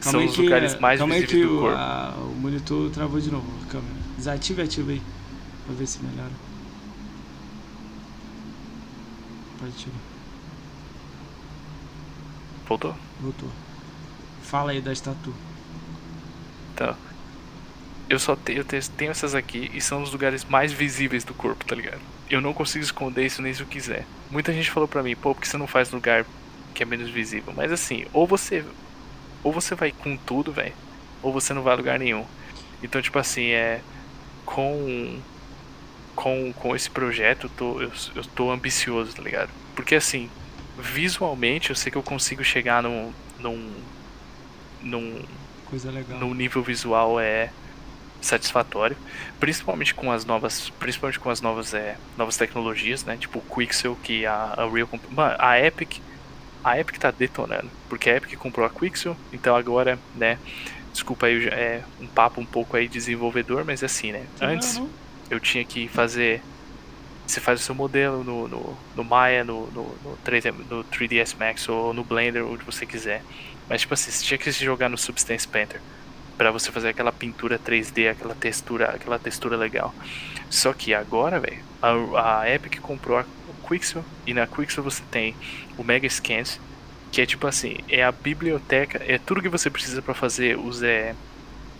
[0.00, 1.76] Calma são os que, lugares mais calma visíveis que do corpo.
[1.76, 3.94] A, o monitor travou de novo a câmera.
[4.16, 5.02] Desativa e ativa aí.
[5.66, 6.32] Pra ver se melhora.
[9.60, 9.94] Pode tirar.
[12.66, 12.96] Voltou?
[13.20, 13.48] Voltou.
[14.42, 15.34] Fala aí da estatu.
[16.80, 16.96] Então.
[18.08, 21.64] Eu só tenho, eu tenho essas aqui e são os lugares mais visíveis do corpo,
[21.64, 22.00] tá ligado?
[22.28, 24.04] Eu não consigo esconder isso nem se eu quiser.
[24.30, 26.24] Muita gente falou pra mim, pô, por que você não faz lugar
[26.74, 27.52] que é menos visível?
[27.56, 28.64] Mas assim, ou você.
[29.44, 30.74] Ou você vai com tudo, velho.
[31.22, 32.24] Ou você não vai a lugar nenhum.
[32.82, 33.80] Então, tipo assim, é
[34.44, 35.20] com
[36.14, 39.50] com, com esse projeto, eu tô, eu, eu tô ambicioso, tá ligado?
[39.74, 40.28] Porque assim,
[40.78, 43.12] visualmente eu sei que eu consigo chegar num.
[43.38, 43.72] num.
[44.82, 45.22] num.
[45.70, 46.18] Coisa legal.
[46.18, 47.50] num nível visual é
[48.20, 48.96] satisfatório,
[49.38, 53.16] principalmente com as novas, principalmente com as novas é, novas tecnologias, né?
[53.16, 55.98] Tipo o Quixel que a, a Real, mano, a Epic,
[56.62, 60.38] a Epic tá detonando, porque a Epic comprou a Quixel, então agora, né?
[60.92, 64.26] Desculpa aí, é um papo um pouco aí desenvolvedor, mas é assim, né?
[64.40, 64.80] Antes
[65.30, 66.42] eu tinha que fazer
[67.30, 71.36] você faz o seu modelo no, no, no Maya, no, no, no, 3D, no 3ds
[71.38, 73.22] Max ou no Blender, onde você quiser.
[73.70, 75.80] Mas tipo assim, você tinha que se jogar no Substance Painter
[76.36, 79.94] para você fazer aquela pintura 3D, aquela textura, aquela textura legal.
[80.50, 83.24] Só que agora, velho, a, a, Epic comprou a
[83.68, 85.36] Quixel e na Quixel você tem
[85.78, 86.58] o Mega Scans,
[87.12, 90.82] que é tipo assim, é a biblioteca, é tudo que você precisa para fazer os
[90.82, 91.14] é,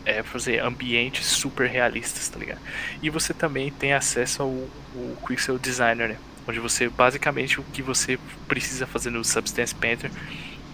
[0.05, 2.61] é, fazer ambientes super realistas, tá ligado?
[3.03, 6.17] E você também tem acesso ao, ao Quixel Designer, né?
[6.47, 10.11] Onde você, basicamente, o que você precisa fazer no Substance Painter,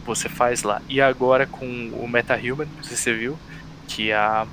[0.06, 0.80] você faz lá.
[0.88, 3.38] E agora com o MetaHuman, não sei se você viu,
[3.88, 4.46] que a,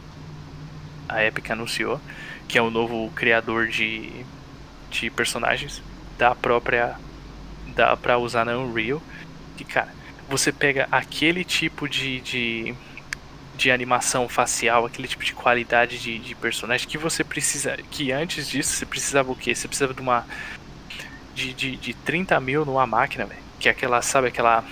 [1.07, 1.99] a Epic anunciou,
[2.47, 4.11] que é o novo criador de,
[4.89, 5.81] de personagens
[6.17, 6.95] da própria.
[7.75, 9.01] dá pra usar na Unreal.
[9.57, 9.93] Que, cara,
[10.29, 12.75] você pega aquele tipo de, de
[13.55, 17.77] de animação facial, aquele tipo de qualidade de, de personagem que você precisa.
[17.91, 19.53] Que antes disso você precisava o quê?
[19.53, 20.25] Você precisava de uma.
[21.35, 23.41] De, de, de 30 mil numa máquina, velho.
[23.59, 24.63] Que é aquela, sabe, aquela.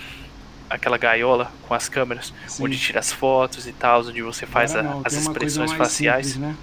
[0.72, 2.64] Aquela gaiola com as câmeras, Sim.
[2.64, 6.28] onde tira as fotos e tal, onde você faz a, as expressões faciais.
[6.28, 6.56] Simples, né?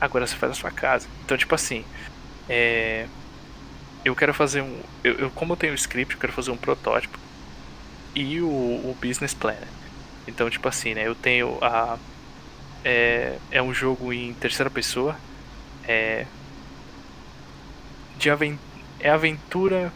[0.00, 1.06] Agora você faz na sua casa.
[1.24, 1.84] Então, tipo assim.
[2.48, 3.06] É,
[4.04, 4.80] eu quero fazer um.
[5.04, 7.16] Eu, eu, como eu tenho o script, eu quero fazer um protótipo.
[8.12, 9.54] E o, o business plan.
[10.26, 11.06] Então, tipo assim, né?
[11.06, 11.96] Eu tenho a.
[12.84, 15.16] É, é um jogo em terceira pessoa.
[15.86, 16.26] É.
[18.18, 18.58] De aven
[18.98, 19.92] é aventura.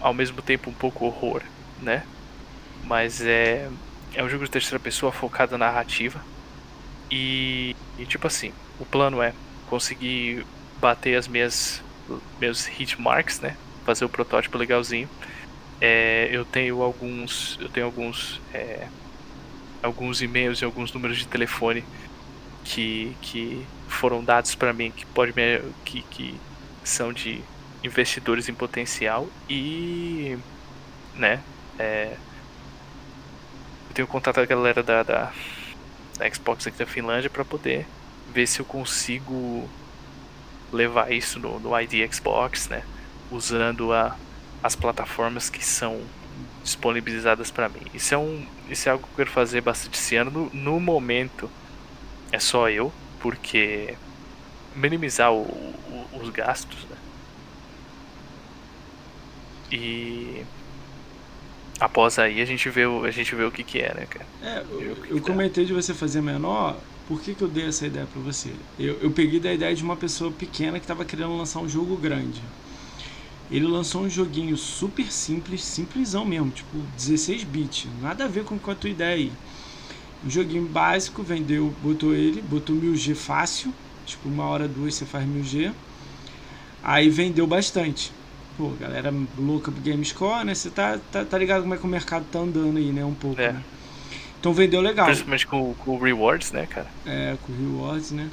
[0.00, 1.42] Ao mesmo tempo um pouco horror,
[1.80, 2.04] né?
[2.84, 3.68] Mas é.
[4.14, 6.20] É um jogo de terceira pessoa focado na narrativa.
[7.10, 9.34] E, e tipo assim, o plano é
[9.68, 10.44] conseguir
[10.80, 11.82] bater as minhas
[12.40, 13.56] meus hit marks, né?
[13.84, 15.08] Fazer o protótipo legalzinho.
[15.80, 18.88] É, eu tenho alguns eu tenho alguns é,
[19.82, 21.84] alguns e-mails e alguns números de telefone
[22.64, 26.34] que, que foram dados para mim que pode me, que, que
[26.82, 27.40] são de
[27.82, 30.36] investidores em potencial e
[31.14, 31.40] né
[31.78, 32.16] é,
[33.88, 35.32] eu tenho contato a galera da, da,
[36.18, 37.86] da Xbox aqui da Finlândia para poder
[38.32, 39.68] ver se eu consigo
[40.72, 42.82] levar isso no, no ID Xbox né
[43.30, 44.16] usando a,
[44.62, 46.00] as plataformas que são
[46.62, 47.82] disponibilizadas para mim.
[47.94, 50.30] Isso é, um, isso é algo que eu quero fazer bastante esse ano.
[50.30, 51.50] No, no momento,
[52.30, 53.96] é só eu, porque
[54.74, 56.96] minimizar o, o, os gastos, né?
[59.70, 60.44] E
[61.80, 64.26] após aí a gente vê o, a gente vê o que que é, né, cara?
[64.42, 66.76] É, eu, eu comentei de você fazer menor,
[67.08, 68.50] por que, que eu dei essa ideia para você?
[68.78, 71.96] Eu, eu peguei da ideia de uma pessoa pequena que estava querendo lançar um jogo
[71.96, 72.42] grande.
[73.50, 78.56] Ele lançou um joguinho super simples, simplesão mesmo, tipo 16 bits, nada a ver com,
[78.70, 79.32] a tua ideia aí.
[80.26, 83.72] Um joguinho básico, vendeu, botou ele, botou 1000G fácil,
[84.04, 85.72] tipo uma hora, duas você faz 1000G.
[86.82, 88.17] Aí vendeu bastante.
[88.58, 90.52] Pô, galera louca pro GameScore, né?
[90.52, 93.04] Você tá, tá, tá ligado como é que o mercado tá andando aí, né?
[93.04, 93.52] Um pouco, é.
[93.52, 93.62] né?
[94.40, 95.06] Então vendeu legal.
[95.06, 96.88] Principalmente com, com Rewards, né, cara?
[97.06, 98.28] É, com Rewards, né?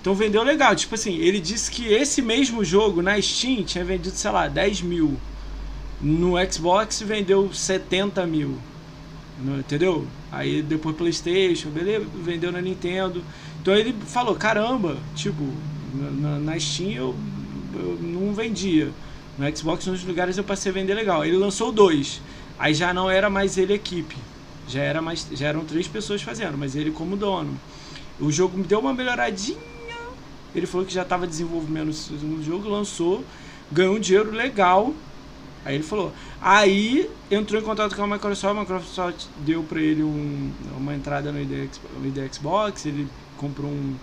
[0.00, 0.74] Então vendeu legal.
[0.74, 4.80] Tipo assim, ele disse que esse mesmo jogo na Steam tinha vendido, sei lá, 10
[4.80, 5.18] mil.
[6.00, 8.56] No Xbox vendeu 70 mil.
[9.38, 10.06] No, entendeu?
[10.32, 12.06] Aí depois Playstation, beleza?
[12.14, 13.22] Vendeu na Nintendo.
[13.60, 15.44] Então ele falou, caramba, tipo,
[15.92, 17.14] na, na Steam eu,
[17.74, 18.90] eu não vendia.
[19.38, 21.24] No Xbox, nos lugares eu passei a vender legal.
[21.24, 22.20] Ele lançou dois.
[22.58, 24.16] Aí já não era mais ele equipe.
[24.68, 27.58] Já, era mais, já eram três pessoas fazendo, mas ele como dono.
[28.18, 29.76] O jogo me deu uma melhoradinha
[30.56, 33.22] ele falou que já estava desenvolvendo o segundo jogo, lançou,
[33.70, 34.94] ganhou um dinheiro legal.
[35.62, 36.12] Aí ele falou.
[36.40, 41.30] Aí entrou em contato com a Microsoft, a Microsoft deu para ele um, uma entrada
[41.30, 41.68] no ID,
[42.00, 43.06] no ID Xbox, ele
[43.36, 43.94] comprou um,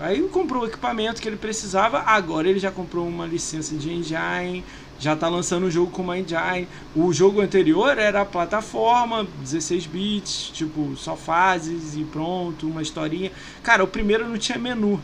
[0.00, 2.00] Aí comprou o equipamento que ele precisava.
[2.00, 4.64] Agora ele já comprou uma licença de engine,
[4.98, 6.66] já está lançando o jogo com uma engine.
[6.96, 13.30] O jogo anterior era a plataforma, 16 bits, tipo, só fases e pronto, uma historinha.
[13.62, 15.00] Cara, o primeiro não tinha menu.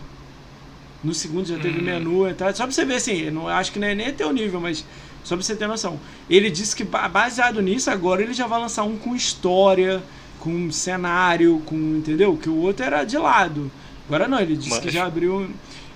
[1.02, 1.84] No segundo já teve uhum.
[1.84, 2.52] menu, tá?
[2.52, 4.84] só pra você ver assim, não acho que não é nem teu nível, mas
[5.22, 6.00] só pra você ter noção.
[6.28, 10.02] Ele disse que baseado nisso, agora ele já vai lançar um com história,
[10.40, 11.76] com cenário, com.
[11.76, 12.36] entendeu?
[12.36, 13.70] Que o outro era de lado.
[14.08, 14.80] Agora não, ele disse mas...
[14.80, 15.48] que já abriu.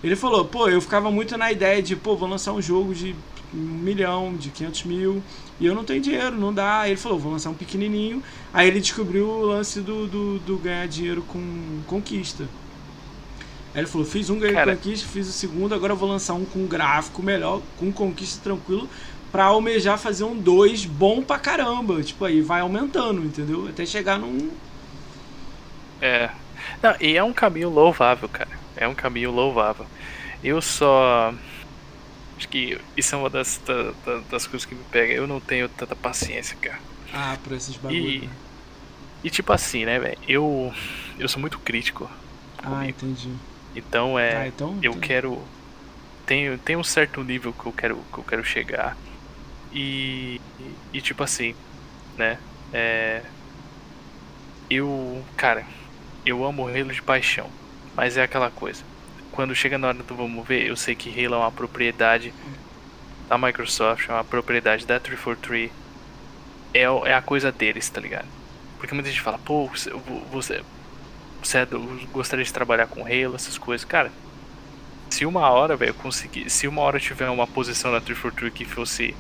[0.05, 3.17] Ele falou, pô, eu ficava muito na ideia de, pô, vou lançar um jogo de
[3.55, 5.23] um milhão, de 500 mil,
[5.59, 6.81] e eu não tenho dinheiro, não dá.
[6.81, 8.23] Aí ele falou, vou lançar um pequenininho.
[8.53, 11.41] Aí ele descobriu o lance do, do, do ganhar dinheiro com
[11.87, 12.45] conquista.
[13.75, 14.77] Aí ele falou, fiz um Cara.
[14.77, 18.87] conquista, fiz o segundo, agora eu vou lançar um com gráfico melhor, com conquista tranquilo,
[19.31, 22.03] pra almejar fazer um dois bom pra caramba.
[22.03, 23.67] Tipo, aí vai aumentando, entendeu?
[23.69, 24.51] Até chegar num...
[26.03, 26.31] É.
[26.83, 28.51] Não, e é um caminho louvável, cara.
[28.77, 29.87] É um caminho louvável.
[30.43, 31.33] Eu só.
[32.37, 35.13] Acho que isso é uma das, da- da- das coisas que me pega.
[35.13, 36.81] Eu não tenho tanta paciência, cara.
[37.13, 38.09] Ah, pra esses bagulho.
[38.09, 38.33] E, né?
[39.23, 40.19] e tipo assim, né, velho?
[40.27, 40.73] Eu,
[41.19, 42.11] eu sou muito crítico.
[42.59, 42.91] Ah, comigo.
[42.91, 43.31] entendi.
[43.77, 44.37] Então é.
[44.37, 44.79] Ah, então...
[44.83, 45.41] eu quero.
[46.27, 48.97] Tem, tem um certo nível que eu quero, que eu quero chegar.
[49.73, 50.41] E,
[50.93, 51.55] e, tipo assim,
[52.17, 52.39] né?
[52.73, 53.23] É,
[54.71, 55.67] eu, cara,
[56.25, 57.49] eu amo Halo de paixão.
[57.97, 58.83] Mas é aquela coisa.
[59.31, 62.33] Quando chega na hora do vamos ver, eu sei que Halo é uma propriedade
[63.29, 65.71] da Microsoft, é uma propriedade da 343.
[66.75, 68.27] É, é a coisa deles, tá ligado?
[68.79, 69.91] Porque muita gente fala, pô, você,
[70.31, 71.81] você, é do-
[72.13, 73.85] gostaria de trabalhar com Halo, essas coisas.
[73.85, 74.11] Cara,
[75.11, 76.49] se uma hora, velho, conseguir.
[76.51, 79.15] Se uma hora tiver uma posição na 343 que fosse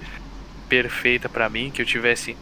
[0.68, 2.36] perfeita pra mim, que eu tivesse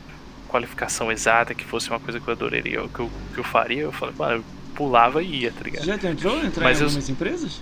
[0.51, 3.93] qualificação exata, que fosse uma coisa que eu adoraria, que eu, que eu faria, eu
[3.93, 4.45] falei, mano, eu
[4.75, 5.85] pulava e ia, tá ligado?
[5.85, 7.61] já tentou entrar Mas em eu- algumas empresas?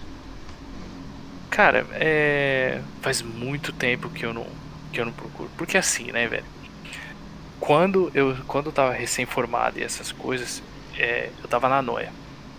[1.50, 2.80] Cara, é.
[3.00, 4.46] Faz muito tempo que eu não.
[4.92, 5.50] que eu não procuro.
[5.56, 6.44] Porque assim, né, velho?
[7.58, 10.62] Quando eu, quando eu tava recém-formado e essas coisas,
[10.96, 12.12] é, eu tava na noia.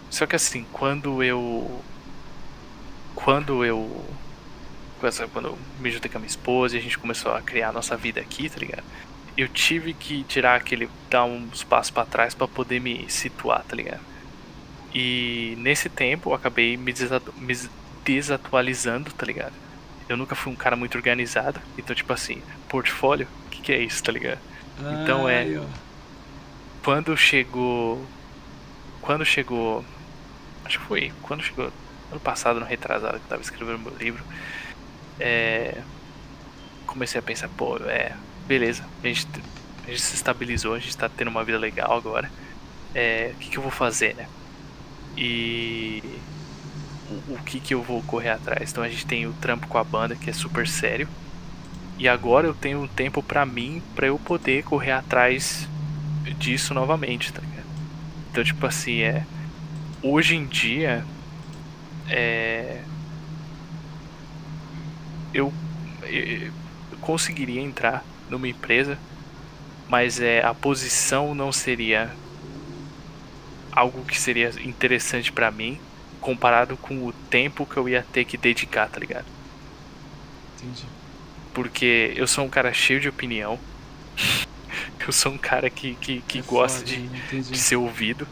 [0.10, 1.82] Só que assim, quando eu.
[3.16, 4.06] Quando eu.
[5.32, 7.72] Quando eu me juntei com a minha esposa e a gente começou a criar a
[7.72, 8.84] nossa vida aqui, tá ligado?
[9.38, 10.90] Eu tive que tirar aquele.
[11.10, 14.02] dar uns passos pra trás pra poder me situar, tá ligado?
[14.94, 17.56] E nesse tempo eu acabei me, desatu- me
[18.04, 19.54] desatualizando, tá ligado?
[20.08, 23.80] Eu nunca fui um cara muito organizado, então, tipo assim, portfólio, o que, que é
[23.80, 24.40] isso, tá ligado?
[25.04, 25.62] Então é-.
[26.84, 28.04] Quando chegou.
[29.02, 29.86] Quando chegou.
[30.66, 31.14] Acho que foi.
[31.22, 31.72] Quando chegou.
[32.12, 34.24] Ano passado, no retrasado, que eu tava escrevendo meu livro.
[35.20, 35.78] É.
[36.88, 38.16] Comecei a pensar, pô, é.
[38.50, 39.28] Beleza, a gente,
[39.86, 42.32] a gente se estabilizou, a gente tá tendo uma vida legal agora.
[42.96, 43.32] É.
[43.36, 44.28] O que, que eu vou fazer, né?
[45.16, 46.02] E.
[47.12, 48.72] O, o que, que eu vou correr atrás?
[48.72, 51.08] Então a gente tem o trampo com a banda, que é super sério.
[52.00, 55.68] E agora eu tenho um tempo pra mim, pra eu poder correr atrás
[56.40, 57.68] disso novamente, tá ligado?
[58.32, 59.28] Então, tipo assim, é.
[60.02, 61.06] Hoje em dia.
[62.10, 62.82] É.
[65.32, 65.54] Eu,
[66.02, 66.52] eu
[67.00, 69.02] conseguiria entrar numa empresa,
[69.88, 72.20] mas é a posição não seria
[73.72, 75.82] algo que seria interessante pra mim
[76.20, 79.28] comparado com o tempo que eu ia ter que dedicar, tá ligado?
[80.58, 80.94] Entendi.
[81.54, 83.60] Porque eu sou um cara cheio de opinião.
[85.00, 87.10] eu sou um cara que, que, que É gosta foda, de,
[87.50, 88.28] de ser ouvido.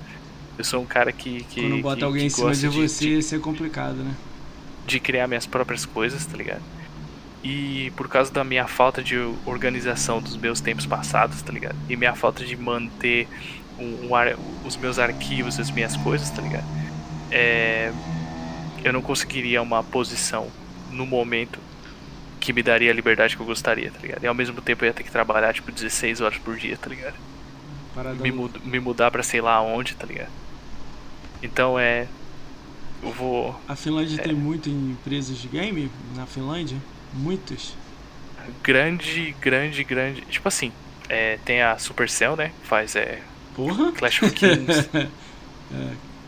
[0.57, 1.43] Eu sou um cara que.
[1.45, 4.15] que Quando bota que, alguém que em cima de você, isso é complicado, né?
[4.83, 6.63] de criar minhas próprias coisas, tá ligado?
[7.43, 9.15] E por causa da minha falta de
[9.45, 11.75] organização dos meus tempos passados, tá ligado?
[11.89, 13.27] E minha falta de manter
[13.79, 14.35] um, um ar-
[14.65, 16.65] os meus arquivos, as minhas coisas, tá ligado?
[17.31, 17.91] É,
[18.83, 20.47] eu não conseguiria uma posição
[20.91, 21.59] no momento
[22.39, 24.23] que me daria a liberdade que eu gostaria, tá ligado?
[24.23, 26.89] E ao mesmo tempo eu ia ter que trabalhar tipo 16 horas por dia, tá
[26.89, 27.15] ligado?
[28.21, 30.29] Me, mud- me mudar pra sei lá onde, tá ligado?
[31.41, 32.07] Então é.
[33.01, 33.59] Eu vou.
[33.67, 34.23] A Finlândia É.
[34.23, 35.91] tem muito em empresas de game?
[36.15, 36.77] Na Finlândia?
[37.13, 37.75] Muitos.
[38.63, 40.21] Grande, grande, grande.
[40.21, 40.71] Tipo assim,
[41.09, 42.51] é, tem a Supercell, né?
[42.63, 43.21] Faz é,
[43.55, 43.91] Porra?
[43.91, 45.07] Clash of Kings, é,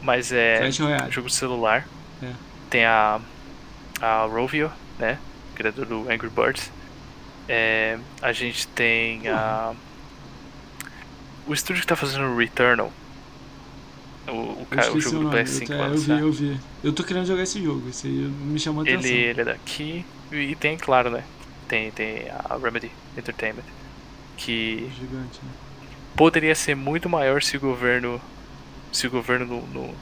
[0.02, 1.12] mas é Clash Royale.
[1.12, 1.88] jogo de celular.
[2.22, 2.32] É.
[2.70, 3.20] Tem a,
[4.02, 5.18] a Rovio, né?
[5.56, 6.72] Criador do Angry Birds.
[7.48, 9.74] É, a gente tem a.
[11.48, 12.92] O estúdio que tá fazendo o Returnal.
[14.28, 15.36] O, o, cara, o jogo do nome.
[15.44, 16.60] PS5 eu, lá, eu vi, eu vi.
[16.84, 17.90] Eu tô querendo jogar esse jogo.
[17.90, 19.16] Esse aí me chamou a Ele, atenção.
[19.18, 20.06] ele é daqui.
[20.32, 21.24] E tem, claro, né?
[21.68, 23.64] Tem, tem a Remedy Entertainment.
[24.38, 25.52] Que Gigante, né?
[26.16, 28.22] poderia ser muito maior se o governo.
[28.92, 29.96] Se o governo não, não,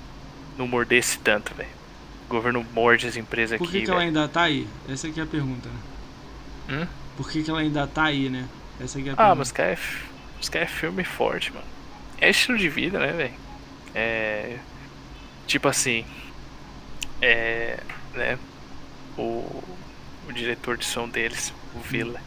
[0.57, 1.69] não mordesse tanto, velho.
[2.25, 4.67] O governo morde as empresas Por que, aqui, que ela ainda tá aí?
[4.89, 5.79] Essa aqui é a pergunta, né?
[6.69, 6.87] Hum?
[7.15, 8.47] Por que, que ela ainda tá aí, né?
[8.79, 9.35] Essa aqui é a Ah, pergunta.
[9.35, 11.65] mas cara, é, é filme forte, mano.
[12.19, 13.33] É estilo de vida, né, velho?
[13.93, 14.57] É.
[15.45, 16.05] Tipo assim.
[17.21, 17.79] É.
[18.13, 18.39] Né?
[19.17, 19.63] O,
[20.27, 22.19] o diretor de som deles, o Villa.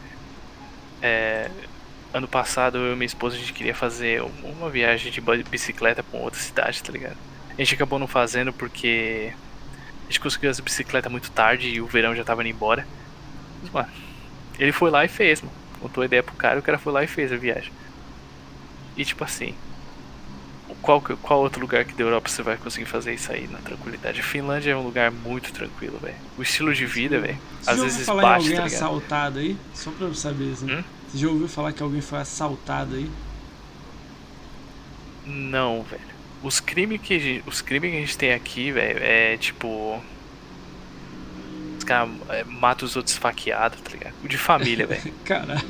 [1.01, 1.49] É.
[2.13, 6.03] Ano passado eu e minha esposa a gente queria fazer um- uma viagem de bicicleta
[6.03, 7.15] pra uma outra cidade, tá ligado?
[7.49, 9.33] A gente acabou não fazendo porque
[10.03, 12.85] a gente conseguiu as bicicletas muito tarde e o verão já tava indo embora.
[13.61, 13.89] Mas, mano,
[14.59, 15.53] Ele foi lá e fez, mano.
[15.79, 17.71] Contou a ideia pro cara e o cara foi lá e fez a viagem.
[18.95, 19.55] E tipo assim,
[20.81, 24.19] qual, qual outro lugar que da Europa você vai conseguir fazer isso aí na tranquilidade?
[24.19, 26.15] A Finlândia é um lugar muito tranquilo, velho.
[26.37, 28.73] O estilo de vida, velho, às já vezes ouviu falar bate, em tá alguém ligado?
[28.73, 29.57] assaltado aí?
[29.73, 30.71] Só pra eu saber, assim.
[30.71, 30.83] Hum?
[31.07, 33.09] Você já ouviu falar que alguém foi assaltado aí?
[35.25, 36.01] Não, velho.
[36.43, 40.01] Os crimes que a gente, os crimes que a gente tem aqui, velho, é tipo
[41.77, 44.13] os caras é, matam os outros esfaqueados, tá ligado?
[44.23, 45.13] O de família, velho.
[45.25, 45.61] Caralho.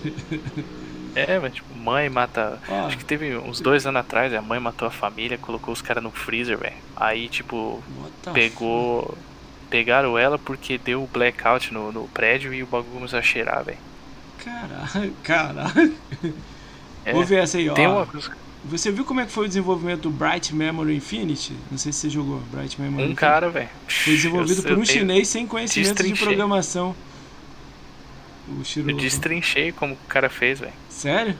[1.15, 2.59] É, mas tipo, mãe mata.
[2.69, 2.85] Ó.
[2.87, 6.03] Acho que teve uns dois anos atrás, a mãe matou a família, colocou os caras
[6.03, 6.75] no freezer, velho.
[6.95, 7.83] Aí, tipo,
[8.33, 9.17] pegou.
[9.69, 13.77] Pegaram ela porque deu blackout no, no prédio e o bagulho começou a cheirar, velho.
[14.43, 15.95] Caralho, caralho.
[17.05, 17.73] É, Vou ver essa aí, ó.
[17.75, 18.07] Uma.
[18.65, 21.53] Você viu como é que foi o desenvolvimento do Bright Memory Infinity?
[21.71, 23.19] Não sei se você jogou Bright Memory Um Infinity.
[23.19, 23.69] cara, velho.
[23.87, 26.93] Foi desenvolvido por um chinês sem conhecimento de programação.
[28.49, 28.95] O Eu Shiro.
[28.97, 30.73] destrinchei como o cara fez, velho.
[30.89, 31.35] Sério?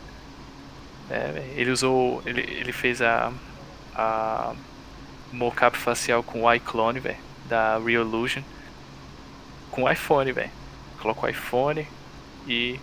[1.12, 1.52] É, velho.
[1.56, 2.22] Ele usou.
[2.26, 3.32] Ele, ele fez a.
[3.96, 4.54] A.
[5.32, 7.18] Mocap facial com o iClone, velho.
[7.48, 8.42] Da Real Illusion.
[9.72, 10.52] Com o iPhone, velho.
[11.02, 11.88] Coloca o iPhone
[12.48, 12.80] e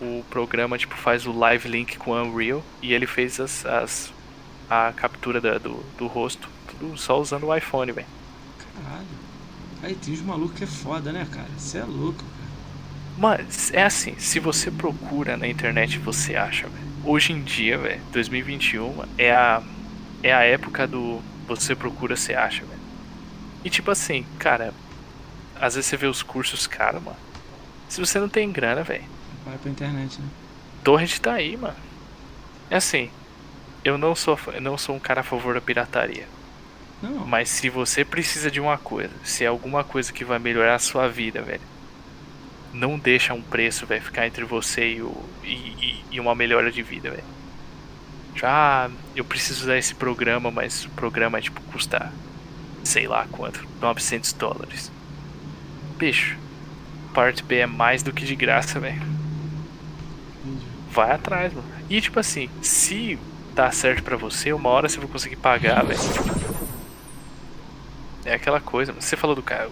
[0.00, 4.12] o programa tipo faz o live link com o Unreal e ele fez as, as
[4.68, 8.06] a captura da- do, do rosto tudo só usando o iPhone, velho.
[8.74, 9.06] Caralho.
[9.82, 11.48] Aí tem uns malucos que é foda, né, cara?
[11.56, 12.50] Você é louco, cara.
[13.18, 16.91] Mas é assim, se você procura na internet, você acha, velho.
[17.04, 19.62] Hoje em dia, velho, 2021 é a
[20.22, 22.80] é a época do você procura, você acha, velho.
[23.64, 24.72] E tipo assim, cara,
[25.60, 27.16] às vezes você vê os cursos caros, mano.
[27.88, 29.04] Se você não tem grana, velho,
[29.44, 30.28] Vai pra internet, né?
[30.84, 31.74] torrent tá aí, mano.
[32.70, 33.10] É assim,
[33.84, 36.26] eu não sou eu não sou um cara a favor da pirataria,
[37.02, 37.26] Não.
[37.26, 40.78] mas se você precisa de uma coisa, se é alguma coisa que vai melhorar a
[40.78, 41.60] sua vida, velho,
[42.72, 46.70] não deixa um preço, velho, ficar entre você e, o, e, e- e uma melhora
[46.70, 47.24] de vida, velho.
[48.34, 52.12] Já eu preciso usar esse programa, mas o programa tipo custa
[52.82, 54.90] sei lá quanto, 900 dólares.
[55.98, 56.36] Bicho,
[57.14, 59.02] parte B é mais do que de graça, velho.
[60.90, 61.66] Vai atrás, mano.
[61.88, 63.18] E tipo assim, se
[63.54, 66.00] dá certo pra você, uma hora você vai conseguir pagar, velho.
[68.24, 69.68] É aquela coisa, você falou do cara,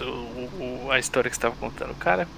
[0.00, 1.90] o- o- a história que você tava contando.
[1.92, 2.28] O cara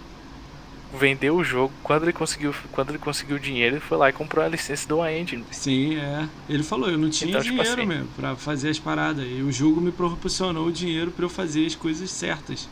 [0.99, 4.13] vendeu o jogo, quando ele conseguiu, quando ele conseguiu o dinheiro, ele foi lá e
[4.13, 5.45] comprou a licença do Engine.
[5.51, 6.29] Sim, é.
[6.49, 9.27] Ele falou, eu não tinha Então, tipo dinheiro assim- mesmo pra fazer as paradas.
[9.29, 12.69] E o jogo me proporcionou o dinheiro pra eu fazer as coisas certas.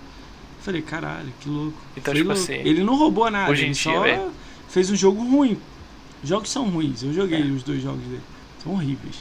[0.61, 1.77] Falei, caralho, que louco.
[1.97, 2.43] Então, Foi tipo louco.
[2.43, 4.31] assim, Ele não roubou nada, hoje em ele dia, só velho.
[4.69, 5.59] fez um jogo ruim.
[6.23, 7.45] Os jogos são ruins, eu joguei É.
[7.45, 8.23] os dois jogos dele.
[8.63, 9.17] São horríveis.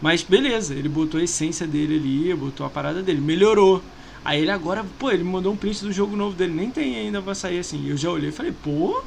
[0.00, 3.82] Mas beleza, ele botou a essência dele ali, botou a parada dele, melhorou.
[4.26, 7.22] Aí ele agora, pô, ele mandou um print do jogo novo dele, nem tem ainda
[7.22, 7.88] pra sair assim.
[7.88, 9.02] Eu já olhei e falei, pô,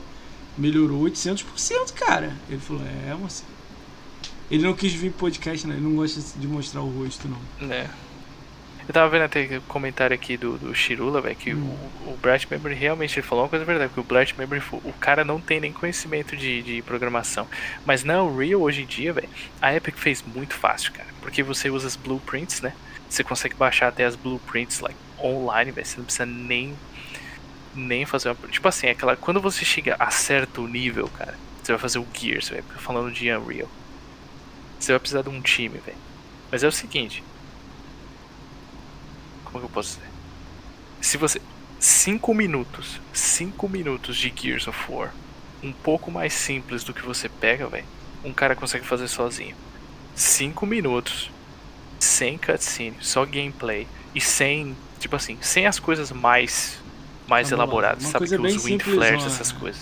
[0.57, 2.33] melhorou 800%, cara.
[2.49, 3.43] Ele falou, é, moça.
[4.49, 5.75] Ele não quis vir podcast, né?
[5.75, 7.67] Ele não gosta de mostrar o rosto, não.
[7.67, 7.89] né?
[8.87, 11.77] Eu tava vendo até o comentário aqui do, do Shirula, velho, que Hum.
[12.07, 14.93] o, o Bright Memory realmente ele falou uma coisa verdade, que o Bright Memory, o
[14.93, 17.47] cara não tem nem conhecimento de, de programação.
[17.85, 19.29] Mas na Unreal hoje em dia, velho,
[19.61, 21.09] a Epic fez muito fácil, cara.
[21.21, 22.73] Porque você usa as blueprints, né?
[23.07, 25.85] Você consegue baixar até as blueprints like, online, velho.
[25.85, 26.75] Você não precisa nem
[27.75, 28.47] nem fazer uma.
[28.47, 29.15] Tipo assim, aquela.
[29.15, 32.63] Quando você chega a certo nível, cara, você vai fazer o Gears, velho.
[32.77, 33.69] Falando de Unreal.
[34.79, 35.97] Você vai precisar de um time, velho.
[36.51, 37.23] Mas é o seguinte.
[39.43, 40.09] Como que eu posso dizer?
[41.01, 41.41] Se você.
[41.79, 42.99] 5 minutos.
[43.13, 45.13] 5 minutos de Gears of War.
[45.63, 47.85] Um pouco mais simples do que você pega, velho.
[48.23, 49.55] Um cara consegue fazer sozinho.
[50.15, 51.31] 5 minutos.
[51.99, 52.97] Sem cutscene.
[52.99, 53.87] Só gameplay.
[54.13, 54.75] E sem.
[54.99, 56.77] Tipo assim, sem as coisas mais.
[57.27, 58.03] Mais Tá bom, elaboradas.
[58.03, 59.81] Sabe que os wind flares, essas coisas.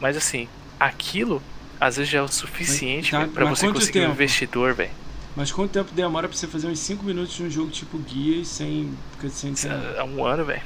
[0.00, 0.48] Mas assim,
[0.78, 1.42] aquilo
[1.80, 4.14] às vezes já é o suficiente tá, mas você conseguir um tempo?
[4.14, 4.90] investidor, velho.
[5.36, 8.44] Mas quanto tempo demora pra você fazer uns 5 minutos de um jogo tipo guia
[8.44, 8.92] sem
[9.54, 9.70] sem?
[9.96, 10.62] É um ano, velho.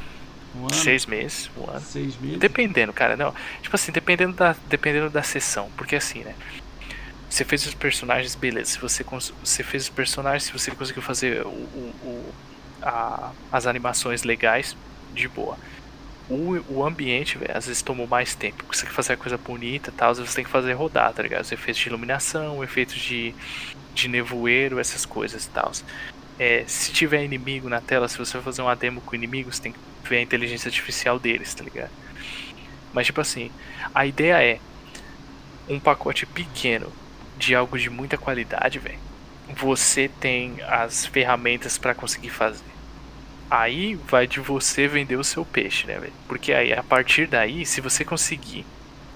[0.56, 0.74] Um ano?
[0.74, 1.80] Seis meses, um ano.
[1.80, 2.38] Seis meses?
[2.38, 3.34] Dependendo, cara, não.
[3.60, 5.68] Tipo assim, dependendo da, dependendo da sessão.
[5.76, 6.34] Porque assim, né?
[7.28, 8.70] Você fez os personagens, beleza.
[8.70, 9.04] Se você,
[9.42, 12.34] você fez os personagens, se você conseguiu fazer o- o-
[12.84, 14.76] a- as animações legais,
[15.12, 15.58] de boa.
[16.28, 18.64] O, o ambiente, velho, às vezes tomou mais tempo.
[18.72, 21.22] Você quer fazer a coisa bonita tal, às vezes você tem que fazer rodar, tá
[21.22, 21.42] ligado?
[21.44, 23.36] Os efeitos de iluminação, efeitos de,
[23.94, 25.72] de nevoeiro, essas coisas e tal.
[26.38, 29.72] É, se tiver inimigo na tela, se você vai fazer uma demo com inimigos, tem
[29.72, 31.92] que ver a inteligência artificial deles, tá ligado?
[32.92, 33.54] Mas tipo assim,
[33.94, 34.62] a ideia é
[35.68, 36.96] um pacote pequeno
[37.34, 39.00] de algo de muita qualidade, velho.
[39.48, 42.73] Você tem as ferramentas pra conseguir fazer.
[43.56, 46.12] Aí vai de você vender o seu peixe, né, velho?
[46.26, 48.66] Porque aí, a partir daí, se você conseguir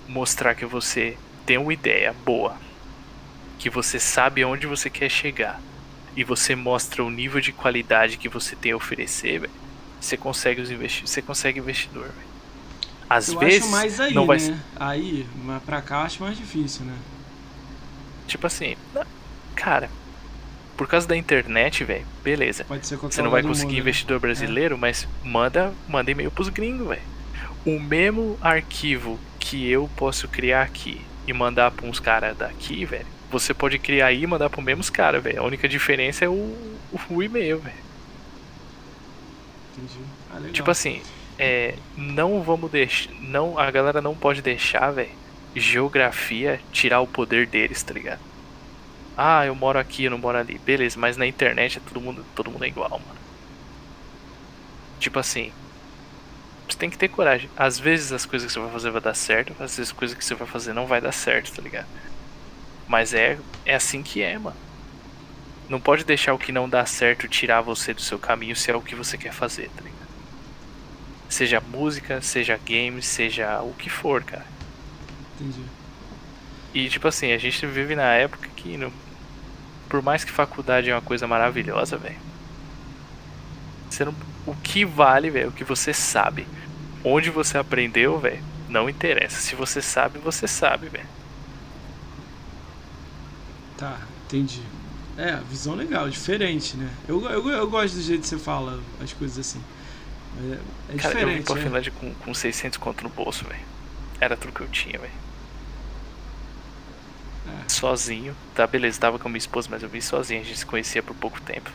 [0.06, 2.56] mostrar que você tem uma ideia boa,
[3.58, 5.60] que você sabe aonde você quer chegar,
[6.16, 9.52] e você mostra o nível de qualidade que você tem a oferecer, véio,
[10.00, 12.28] você consegue os investi você consegue investidor, véio.
[13.10, 14.60] Às eu vezes acho mais aí, não vai né?
[14.78, 16.94] Aí, mas pra cá acho mais difícil, né?
[18.28, 18.76] Tipo assim,
[19.56, 19.90] cara,
[20.78, 22.64] por causa da internet, velho, beleza.
[22.64, 23.80] Pode ser qualquer Você não vai conseguir mundo, né?
[23.80, 27.02] investidor brasileiro, mas manda, manda e-mail pros gringos, velho.
[27.66, 33.06] O mesmo arquivo que eu posso criar aqui e mandar pra uns caras daqui, velho,
[33.28, 35.40] você pode criar aí e mandar pro mesmos caras, velho.
[35.40, 37.76] A única diferença é o, o, o e-mail, velho.
[39.76, 39.98] Entendi.
[40.32, 40.40] Ah.
[40.52, 41.02] Tipo assim,
[41.36, 43.10] é, não vamos deixar.
[43.20, 45.10] Não, a galera não pode deixar, velho,
[45.56, 48.27] geografia tirar o poder deles, tá ligado?
[49.20, 50.58] Ah, eu moro aqui, eu não moro ali.
[50.58, 53.18] Beleza, mas na internet é todo mundo, todo mundo é igual, mano.
[55.00, 55.50] Tipo assim,
[56.68, 57.50] você tem que ter coragem.
[57.56, 60.16] Às vezes as coisas que você vai fazer vai dar certo, às vezes as coisas
[60.16, 61.88] que você vai fazer não vai dar certo, tá ligado?
[62.86, 64.56] Mas é, é assim que é, mano.
[65.68, 68.76] Não pode deixar o que não dá certo tirar você do seu caminho se é
[68.76, 70.08] o que você quer fazer, tá ligado?
[71.28, 74.46] Seja música, seja games, seja o que for, cara.
[75.34, 75.64] Entendi.
[76.72, 78.92] E tipo assim, a gente vive na época que não...
[79.88, 82.18] por mais que faculdade é uma coisa maravilhosa, velho.
[84.00, 84.14] Não...
[84.46, 86.46] O que vale, velho, o que você sabe.
[87.04, 89.40] Onde você aprendeu, velho, não interessa.
[89.40, 91.06] Se você sabe, você sabe, velho.
[93.76, 94.62] Tá, entendi.
[95.16, 96.88] É, visão legal, diferente, né?
[97.08, 99.60] Eu, eu, eu gosto do jeito que você fala as coisas assim.
[100.38, 101.62] É, é Cara, eu vim diferente, pra é.
[101.62, 103.64] Finlândia com, com 600 conto no bolso, velho.
[104.20, 105.27] Era tudo que eu tinha, velho.
[107.66, 108.34] Sozinho.
[108.54, 110.40] Tá, beleza, tava com minha esposa, mas eu vim sozinho.
[110.40, 111.70] A gente se conhecia por pouco tempo.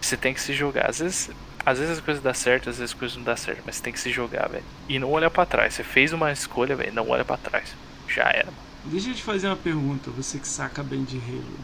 [0.00, 0.88] Você tem que se jogar.
[0.88, 1.30] Às vezes,
[1.64, 3.82] às vezes as coisas dão certo, às vezes as coisas não dão certo, mas você
[3.82, 4.64] tem que se jogar, velho.
[4.88, 5.74] E não olhar pra trás.
[5.74, 7.74] Você fez uma escolha, velho, não olha pra trás.
[8.08, 8.52] Já era.
[8.84, 11.60] Deixa eu te fazer uma pergunta, você que saca bem de Halo.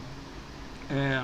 [0.89, 1.23] É,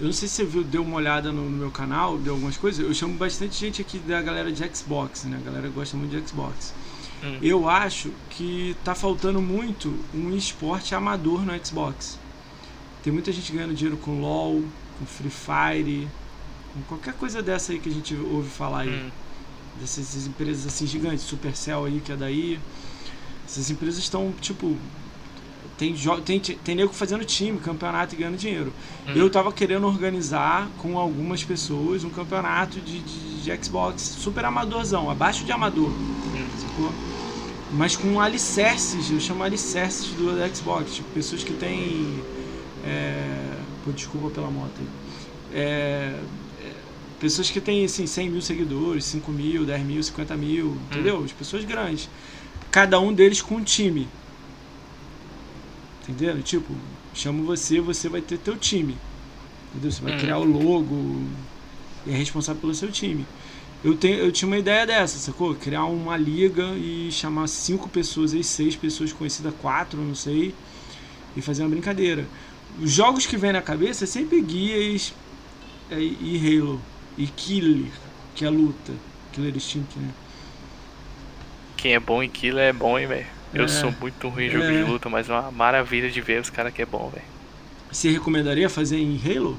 [0.00, 2.56] eu não sei se você viu, deu uma olhada no, no meu canal, deu algumas
[2.56, 2.82] coisas.
[2.82, 5.36] Eu chamo bastante gente aqui da galera de Xbox, né?
[5.38, 6.72] A galera gosta muito de Xbox.
[7.22, 7.38] Hum.
[7.42, 12.18] Eu acho que tá faltando muito um esporte amador no Xbox.
[13.02, 14.62] Tem muita gente ganhando dinheiro com LoL,
[14.98, 16.08] com Free Fire,
[16.72, 18.90] com qualquer coisa dessa aí que a gente ouve falar aí.
[18.90, 19.10] Hum.
[19.80, 22.58] Dessas essas empresas assim gigantes, Supercell aí que é daí.
[23.46, 24.76] Essas empresas estão, tipo.
[25.80, 28.70] Tem, tem, tem nego fazendo time, campeonato e ganhando dinheiro.
[29.08, 29.12] Hum.
[29.14, 35.10] Eu tava querendo organizar com algumas pessoas um campeonato de, de, de Xbox super amadorzão,
[35.10, 35.90] abaixo de amador.
[36.60, 36.92] sacou?
[37.72, 42.22] Mas com alicerces, eu chamo alicerces do Xbox, tipo, pessoas que têm.
[42.84, 44.86] É, pô, desculpa pela moto aí.
[45.54, 46.14] É,
[46.62, 46.72] é,
[47.18, 51.24] pessoas que têm assim, 100 mil seguidores, 5 mil, 10 mil, 50 mil, entendeu?
[51.24, 52.06] As pessoas grandes.
[52.70, 54.06] Cada um deles com um time.
[56.10, 56.42] Entendeu?
[56.42, 56.66] Tipo,
[57.14, 58.94] chamo você, você vai ter teu time.
[59.70, 59.90] Entendeu?
[59.92, 60.16] Você vai Hum.
[60.18, 60.94] criar o logo
[62.06, 63.26] e é responsável pelo seu time.
[63.82, 65.54] Eu, tenho, eu tinha uma ideia dessa, sacou?
[65.56, 70.54] Criar uma liga e chamar cinco pessoas aí, seis pessoas conhecidas, quatro, não sei,
[71.36, 72.30] e fazer uma brincadeira.
[72.76, 75.14] Os jogos que vem na cabeça é sempre Guias
[75.90, 76.86] é, e Halo.
[77.16, 77.92] E Killer,
[78.34, 79.02] que é luta.
[79.32, 80.14] Killer Instinct, né?
[81.76, 83.26] Quem é bom em Kill é bom, hein, velho.
[83.52, 83.68] Eu É.
[83.68, 84.72] sou muito ruim em jogo É.
[84.72, 87.24] de luta, mas é uma maravilha de ver os caras que é bom, velho.
[87.90, 89.58] Você recomendaria fazer em Halo?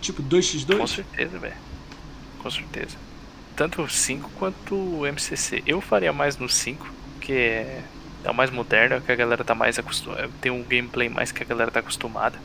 [0.00, 0.78] Tipo 2x2?
[0.78, 1.56] Com certeza, velho.
[2.38, 2.96] Com certeza.
[3.56, 5.62] Tanto o 5 quanto o MCC.
[5.66, 6.86] Eu faria mais no 5,
[7.20, 7.82] que é,
[8.24, 10.30] é o mais moderno, é o que a galera tá mais acostumada.
[10.40, 12.38] Tem um gameplay mais que a galera tá acostumada.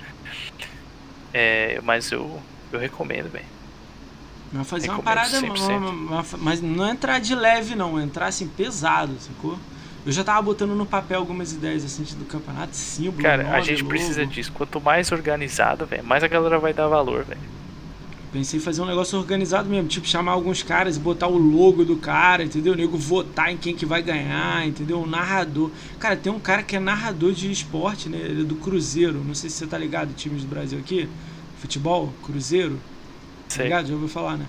[1.34, 3.46] É, mas eu, eu recomendo, velho.
[4.52, 5.40] Mas fazer uma Recomendo parada.
[5.40, 5.78] 100%.
[5.78, 8.00] uma- uma- mas não entrar de leve, não.
[8.00, 9.60] Entrar assim pesado, sacou?
[10.06, 13.24] Eu já tava botando no papel algumas ideias assim do campeonato, símbolo.
[13.24, 13.90] Cara, a gente logo.
[13.90, 14.52] precisa disso.
[14.54, 17.42] Quanto mais organizado, velho, mais a galera vai dar valor, velho.
[18.32, 21.86] Pensei em fazer um negócio organizado mesmo, tipo chamar alguns caras e botar o logo
[21.86, 22.74] do cara, entendeu?
[22.74, 25.00] O nego votar em quem que vai ganhar, entendeu?
[25.02, 25.72] Um narrador.
[25.98, 28.18] Cara, tem um cara que é narrador de esporte, né?
[28.18, 29.24] Ele é do Cruzeiro.
[29.24, 31.08] Não sei se você tá ligado, times do Brasil aqui.
[31.60, 32.74] Futebol, Cruzeiro.
[33.48, 33.64] Tá Sei.
[33.64, 33.88] ligado?
[33.88, 34.46] Já ouviu falar, né?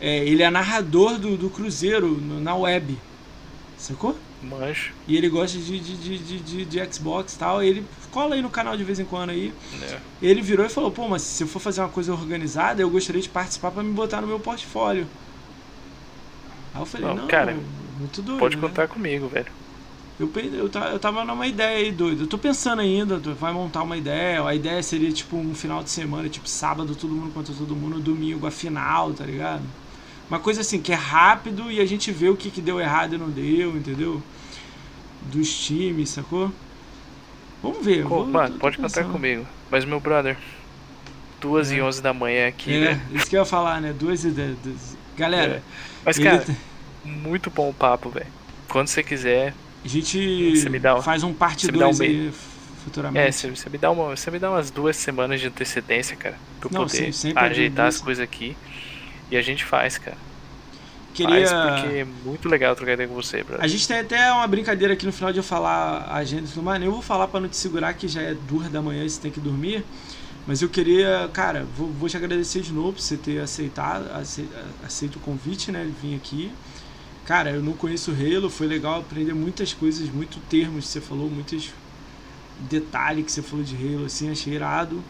[0.00, 2.96] É, ele é narrador do, do Cruzeiro no- na web.
[3.78, 4.16] Sacou?
[4.42, 4.92] Manjo.
[5.06, 7.62] E ele gosta de, de, de, de, de- Xbox e tal.
[7.62, 9.52] Ele cola aí no canal de vez em quando aí.
[9.78, 10.00] né?
[10.22, 13.20] Ele virou e falou: pô, mas se eu for fazer uma coisa organizada, eu gostaria
[13.20, 15.06] de participar pra me botar no meu portfólio.
[16.74, 17.56] Aí eu falei: Não, não, cara,
[17.98, 18.38] muito doido.
[18.38, 18.62] Pode né?
[18.62, 19.46] contar comigo, velho.
[20.18, 22.24] Eu, eu, eu tava numa ideia aí, doido.
[22.24, 24.44] Eu tô pensando ainda, tu vai montar uma ideia.
[24.44, 27.98] A ideia seria, tipo, um final de semana, tipo, sábado todo mundo contra todo mundo,
[28.00, 29.62] domingo a final, tá ligado?
[30.30, 33.14] Uma coisa assim, que é rápido e a gente vê o que, que deu errado
[33.16, 34.22] e não deu, entendeu?
[35.22, 36.52] Dos times, sacou?
[37.62, 38.04] Vamos ver.
[38.04, 39.12] vou- mano, pode contar pensando.
[39.12, 39.46] comigo.
[39.70, 40.36] Mas, meu brother,
[41.40, 41.76] duas É.
[41.76, 43.00] e onze da manhã aqui, É, né?
[43.12, 43.92] isso que eu ia falar, né?
[43.92, 44.56] Duas ideias.
[45.16, 45.62] Galera,
[46.04, 46.56] Mas, ele cara, tem-
[47.04, 48.26] muito bom o papo, velho.
[48.68, 49.52] Quando você quiser,
[49.84, 52.32] a gente Você me dá um- faz um parte você me dá um 2 aí
[52.84, 53.26] futuramente.
[53.26, 56.38] é, você, você me dá uma, você me dá umas duas semanas de antecedência, cara,
[56.60, 58.56] pra eu Não, poder sim, ajeitar as coisas aqui.
[59.30, 60.18] E a gente faz, cara.
[61.14, 61.48] Queria...
[61.48, 63.64] Faz porque é muito legal trocar ideia com você, brother.
[63.64, 66.48] A gente tem até uma brincadeira aqui no final de eu falar a agenda e
[66.48, 66.82] tudo mais.
[66.82, 69.20] Eu vou falar pra não te segurar que já é duas da manhã e você
[69.20, 69.84] tem que dormir.
[70.46, 74.48] Mas eu queria, cara, vou, vou te agradecer de novo por você ter aceitado, ace-
[74.84, 75.84] aceito o convite, né?
[75.84, 76.50] De vir aqui.
[77.24, 81.00] Cara, eu não conheço o Halo, foi legal aprender muitas coisas, muitos termos que você
[81.00, 81.70] falou, muitos
[82.68, 85.02] detalhes que você falou de Halo, assim, achei irado.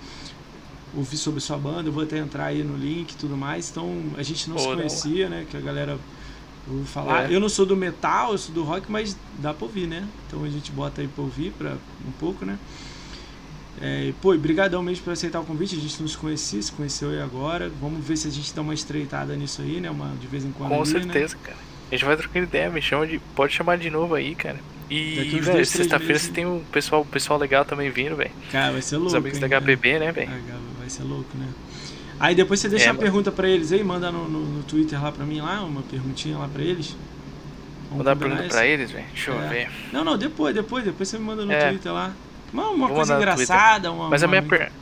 [0.95, 3.71] Ouvi sobre sua banda, eu vou até entrar aí no link e tudo mais.
[3.71, 4.77] Então, a gente não Pô, se não.
[4.77, 5.47] conhecia, né?
[5.49, 5.99] Que a galera
[6.69, 7.31] ouviu falar.
[7.31, 7.35] É.
[7.35, 10.07] Eu não sou do metal, eu sou do rock, mas dá pra ouvir, né?
[10.27, 11.77] Então a gente bota aí pra ouvir pra
[12.07, 12.59] um pouco, né?
[13.81, 15.77] É, pô, brigadão mesmo por aceitar o convite.
[15.77, 17.71] A gente não se conhecia, se conheceu aí agora.
[17.81, 19.91] Vamos ver se a gente dá uma estreitada nisso aí, né?
[19.91, 20.71] Uma, de vez em quando.
[20.71, 21.01] Com ali, né?
[21.01, 21.57] certeza, cara.
[21.91, 23.19] A gente vai trocando ideia, me chama de.
[23.35, 24.59] Pode chamar de novo aí, cara.
[24.91, 28.33] E, velho, sexta-feira você tem um pessoal, pessoal legal também vindo, velho.
[28.51, 29.09] Cara, vai ser louco.
[29.09, 29.65] Os amigos da hein, cara?
[29.65, 30.31] HPB, né, velho?
[30.91, 31.47] Vai ser louco, né?
[32.19, 35.01] Aí depois você deixa É, a pergunta pra eles aí, manda no, no, no Twitter
[35.03, 36.97] lá pra mim, lá, uma perguntinha lá pra eles.
[37.89, 38.57] Vamos Vou dar uma combinar pergunta isso?
[38.57, 39.07] pra eles, velho.
[39.12, 39.49] Deixa eu É.
[39.49, 39.71] ver.
[39.93, 41.69] Não, não, depois, depois, depois você me manda no É.
[41.71, 42.12] Twitter lá.
[42.53, 44.09] Uma, uma Vou coisa mandar engraçada, uma.
[44.11, 44.73] Mas a uma- minha, per...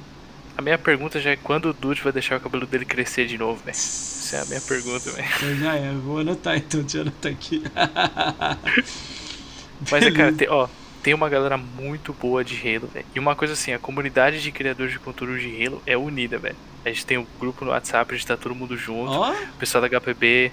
[0.56, 3.36] a minha pergunta já é quando o Dude vai deixar o cabelo dele crescer de
[3.38, 3.70] novo, velho.
[3.70, 5.28] Essa é a minha pergunta, velho.
[5.36, 7.62] Então já é, vou anotar então, deixa eu anotar aqui.
[9.90, 10.66] Mas, é, cara, tem, ó,
[11.08, 13.06] tem uma galera muito boa de Halo, velho.
[13.14, 16.54] E uma coisa assim, a comunidade de criadores de conteúdo de Halo é unida, velho.
[16.84, 19.10] A gente tem um grupo no WhatsApp, a gente tá todo mundo junto.
[19.12, 20.52] Ó, O pessoal da HPB,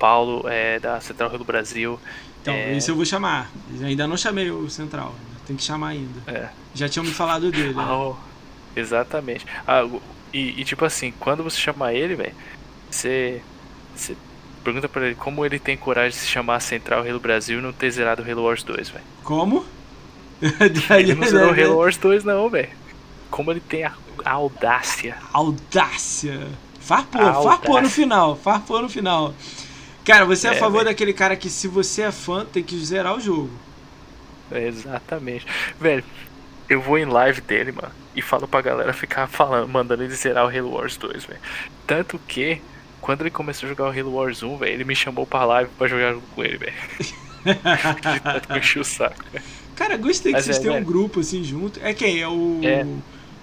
[0.00, 2.00] Paulo, é, da Central Halo Brasil.
[2.40, 2.76] então, É.
[2.76, 3.48] esse eu vou chamar.
[3.80, 5.14] Ainda não chamei o Central,
[5.46, 6.20] tem que chamar ainda.
[6.26, 6.48] É.
[6.74, 7.72] Já tinham me falado dele.
[7.72, 7.84] né?
[7.86, 8.16] Ah, oh,
[8.74, 9.46] exatamente.
[9.64, 9.88] Ah,
[10.32, 12.34] e, e, tipo assim, quando você chamar ele, velho,
[12.90, 13.40] você,
[13.94, 14.16] você
[14.64, 17.72] pergunta pra ele como ele tem coragem de se chamar Central Halo Brasil e não
[17.72, 19.04] ter zerado Halo Wars 2, velho.
[19.22, 19.64] Como?
[20.98, 22.70] Ele não zerou Halo Wars 2 não, velho.
[23.30, 23.92] Como ele tem a,
[24.24, 25.16] a audácia.
[25.32, 26.48] Audácia.
[26.80, 29.32] Farpou, farpou no final, farpou no final.
[30.04, 30.90] Cara, você é a É, favor velho.
[30.90, 33.50] daquele cara que se você é fã, tem que zerar o jogo.
[34.50, 35.46] É, exatamente.
[35.80, 36.04] Velho,
[36.68, 40.44] eu vou em live dele, mano, e falo pra galera ficar falando, mandando ele zerar
[40.44, 41.40] o Halo Wars 2, velho.
[41.86, 42.60] Tanto que,
[43.00, 45.70] quando ele começou a jogar o Halo Wars 1, velho, ele me chamou pra live
[45.78, 46.74] pra jogar junto com ele, velho.
[48.50, 49.44] Eu enchi o saco, velho.
[49.74, 51.80] Cara, gostei que Mas vocês é, têm um grupo assim junto.
[51.82, 52.20] É quem?
[52.20, 52.86] É o É.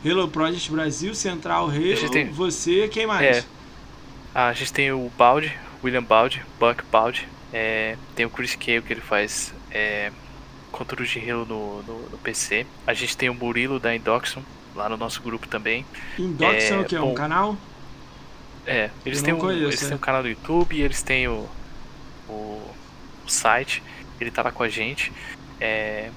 [0.06, 3.38] Halo Project Brasil, Central gente tem- você, quem mais?
[3.38, 3.44] É.
[4.34, 7.28] Ah, a gente tem o Baldi, William Baldi, Buck Baldi.
[7.52, 10.12] É, tem o Chris Cale que ele faz é,
[10.72, 12.66] conteúdo de Halo no, no, no PC.
[12.86, 14.44] A gente tem o Murilo da Indoxon,
[14.76, 15.86] lá no nosso grupo também.
[16.18, 16.98] Indox é, é, o quê?
[16.98, 17.58] Um bom, canal?
[18.66, 19.88] É, eles têm, não um, conheço, eles é.
[19.88, 21.50] têm um canal do YouTube, eles têm o,
[22.28, 22.62] o,
[23.26, 23.82] o site,
[24.22, 25.12] ele tá lá com a gente.
[25.60, 26.10] É,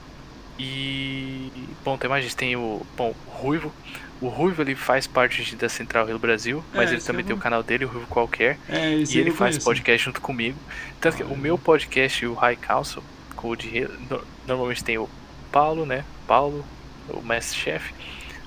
[0.59, 1.51] e.
[1.85, 2.85] Bom, tem mais, tem o.
[2.97, 3.73] Bom, o Ruivo.
[4.21, 7.35] O Ruivo ele faz parte de- da Central Rio Brasil, mas É, ele também tem
[7.35, 8.57] o canal dele, o Ruivo Qualquer.
[8.69, 9.65] É, E ele eu faz conheço.
[9.65, 10.57] podcast junto comigo.
[11.01, 13.03] Tanto que o meu podcast e o High Council,
[13.35, 15.09] com o de, no- normalmente tem o
[15.51, 16.05] Paulo, né?
[16.29, 16.65] Paulo,
[17.09, 17.93] o Mestre Chef,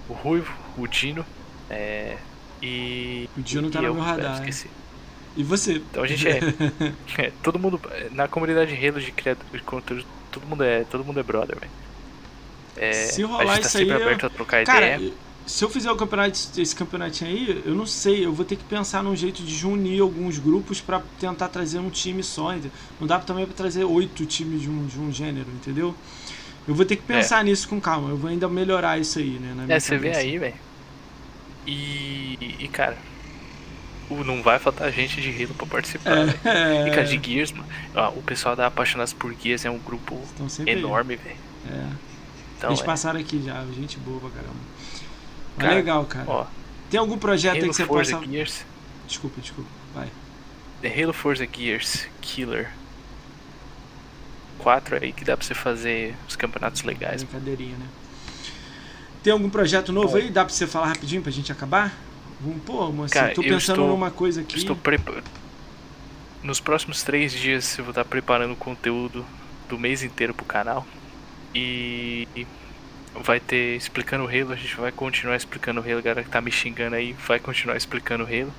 [0.08, 1.26] o Ruivo, o Dino,
[1.70, 2.16] é,
[2.62, 3.30] e.
[3.38, 4.70] O Dino tá e no eu, meu radar, eu esqueci.
[5.36, 5.74] E você?
[5.74, 6.40] Então a gente é,
[7.22, 7.82] é, todo mundo
[8.12, 10.06] na comunidade Halo de criador de conteúdo,
[10.40, 11.72] todo mundo é, todo mundo é brother, velho.
[12.78, 15.14] É, Se a rolar gente tá isso aí, eu- aberto a trocar Cara, ideia.
[15.46, 18.64] se eu fizer o campeonato, esse campeonatinho aí, eu não sei, eu vou ter que
[18.66, 22.52] pensar num jeito de unir alguns grupos pra tentar trazer um time só.
[22.54, 22.72] entendeu?
[23.00, 25.96] Não dá também pra trazer oito times de um, de um gênero, entendeu?
[26.68, 29.54] Eu vou ter que pensar nisso com calma, eu vou ainda melhorar isso aí, né?
[29.56, 30.20] na minha É, você vê cabeça.
[30.22, 30.56] aí, velho.
[31.68, 32.98] E, e cara,
[34.10, 36.12] não vai faltar gente de Halo pra participar.
[36.46, 39.80] É, E cara, de Gears, mano, ó, o pessoal da Apaixonados por Gears é um
[39.80, 40.20] grupo
[40.60, 40.70] aí.
[40.70, 41.36] enorme, velho.
[41.72, 41.88] É.
[42.58, 44.56] Então, Eles é, passaram aqui já, gente boa pra caramba.
[45.58, 46.26] Mas Cara, legal, cara.
[46.30, 46.46] ó,
[46.90, 48.30] Tem algum projeto aí Halo que você Forza possa.
[48.32, 48.66] Gears,
[49.08, 49.70] Desculpa, desculpa.
[49.94, 50.08] Vai.
[50.82, 52.72] The Halo Forza Gears Killer
[54.60, 57.24] 4 aí que dá pra você fazer os campeonatos legais.
[57.24, 57.86] Brincadeirinha, né?
[59.24, 60.18] Tem algum projeto novo Bom.
[60.18, 60.30] aí?
[60.30, 61.94] Dá pra você falar rapidinho pra gente acabar?
[62.46, 64.56] Vamos, pô, moço, Cara, tô pensando estou- numa coisa aqui.
[64.58, 65.24] Estou prepa...
[66.44, 69.26] Nos próximos três dias eu vou estar preparando conteúdo
[69.68, 70.86] do mês inteiro pro canal.
[71.56, 72.28] E
[73.16, 76.30] vai ter explicando o Halo, a gente vai continuar explicando o Halo, a galera que
[76.30, 78.54] tá me xingando aí vai continuar explicando o Halo.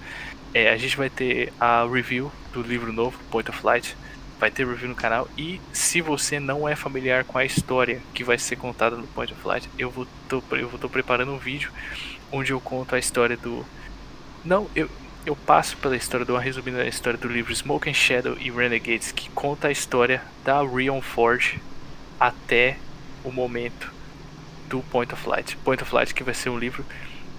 [0.53, 3.97] É, a gente vai ter a review do livro novo, Point of Light,
[4.41, 5.29] vai ter review no canal.
[5.39, 9.33] E se você não é familiar com a história que vai ser contada no Point
[9.33, 11.71] of Light, eu vou tô, eu vou tô preparando um vídeo
[12.31, 13.65] onde eu conto a história do.
[14.45, 14.89] Não, eu,
[15.25, 18.51] eu passo pela história, dou uma resumida da história do livro Smoke and Shadow e
[18.51, 21.61] Renegades, que conta a história da Rion Forge
[22.19, 22.79] até
[23.25, 23.93] o momento
[24.69, 25.57] do Point of Light.
[25.59, 26.85] Point of Light que vai ser um livro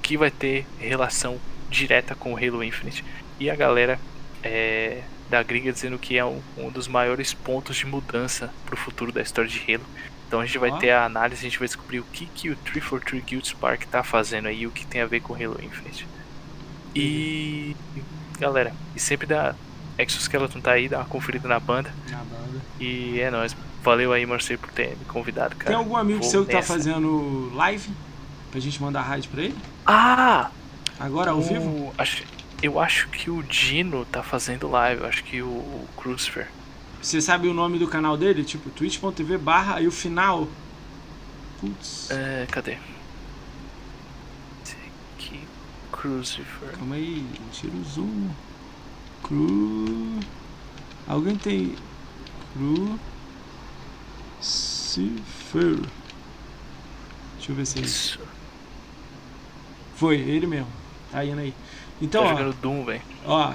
[0.02, 1.40] que vai ter relação
[1.70, 3.04] direta com o Halo Infinite.
[3.40, 4.00] E a galera
[4.44, 8.78] é, da gringa dizendo que é um, um dos maiores pontos de mudança para o
[8.78, 9.86] futuro da história de Halo.
[10.28, 12.56] Então a gente vai ter a análise, a gente vai descobrir o que, que o
[12.58, 16.06] 343 Guild Spark tá fazendo aí, o que tem a ver com Halo Infinite.
[16.96, 17.76] E
[18.40, 19.56] galera, e sempre dá
[19.98, 21.94] Exoskeleton tá aí, dá uma conferida na banda.
[22.10, 22.62] Na banda.
[22.80, 23.56] E é nóis.
[23.84, 25.70] Valeu aí, Marcelo, por ter me convidado, cara.
[25.70, 26.74] Tem algum amigo Vou seu que tá nessa.
[26.74, 27.90] fazendo live?
[28.52, 29.56] Pra gente mandar rádio pra ele?
[29.86, 30.52] Ah!
[31.00, 31.94] Agora, ao o- vivo?
[31.98, 32.24] acho-
[32.62, 36.48] eu acho que o Dino tá fazendo live, eu acho que o, o Crucifer.
[37.08, 38.44] Você sabe o nome do canal dele?
[38.44, 40.46] Tipo, twitch.tv barra aí o final.
[41.62, 42.78] Putz, É, cadê?
[45.16, 45.40] Aqui,
[45.90, 46.72] Crucifer.
[46.78, 48.30] calma aí, tira o zoom.
[49.24, 50.20] Cru.
[51.08, 51.76] Alguém tem.
[52.54, 53.00] Cru.
[54.42, 55.80] Cifer.
[57.38, 58.20] Deixa eu ver se é isso.
[59.96, 60.68] Foi, ele mesmo.
[61.10, 61.54] Tá indo aí.
[62.02, 63.02] Então, tá ó, jogando Doom, velho.
[63.26, 63.54] ó.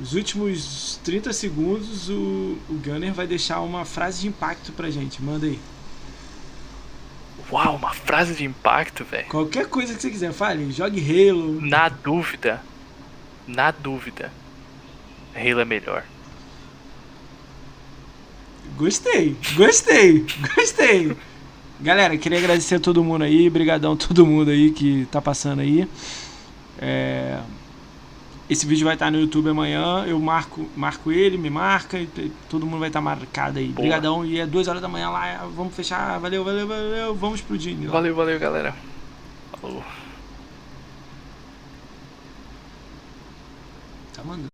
[0.00, 5.22] Os últimos 30 segundos o, o Gunner vai deixar uma frase de impacto pra gente.
[5.22, 5.58] Manda aí.
[7.50, 9.28] Uau, uma frase de impacto, velho.
[9.28, 10.72] Qualquer coisa que você quiser, fale.
[10.72, 11.60] Jogue Halo.
[11.60, 12.60] Na dúvida,
[13.46, 14.32] na dúvida,
[15.34, 16.04] Halo é melhor.
[18.76, 21.16] Gostei, gostei, gostei.
[21.80, 25.60] Galera, queria agradecer a todo mundo aí, brigadão a todo mundo aí que tá passando
[25.60, 25.88] aí.
[26.78, 27.38] É,
[28.48, 30.04] esse vídeo vai estar no YouTube amanhã.
[30.06, 31.98] Eu marco, marco ele, me marca.
[31.98, 32.06] E
[32.50, 33.70] todo mundo vai estar marcado aí.
[33.70, 34.24] Obrigadão.
[34.24, 35.46] E é 2 horas da manhã lá.
[35.56, 36.18] Vamos fechar.
[36.20, 37.14] Valeu, valeu, valeu.
[37.14, 37.76] Vamos explodir.
[37.86, 37.92] Lá.
[37.92, 38.74] Valeu, valeu, galera.
[39.60, 39.82] Falou.
[44.12, 44.53] Tá mandando.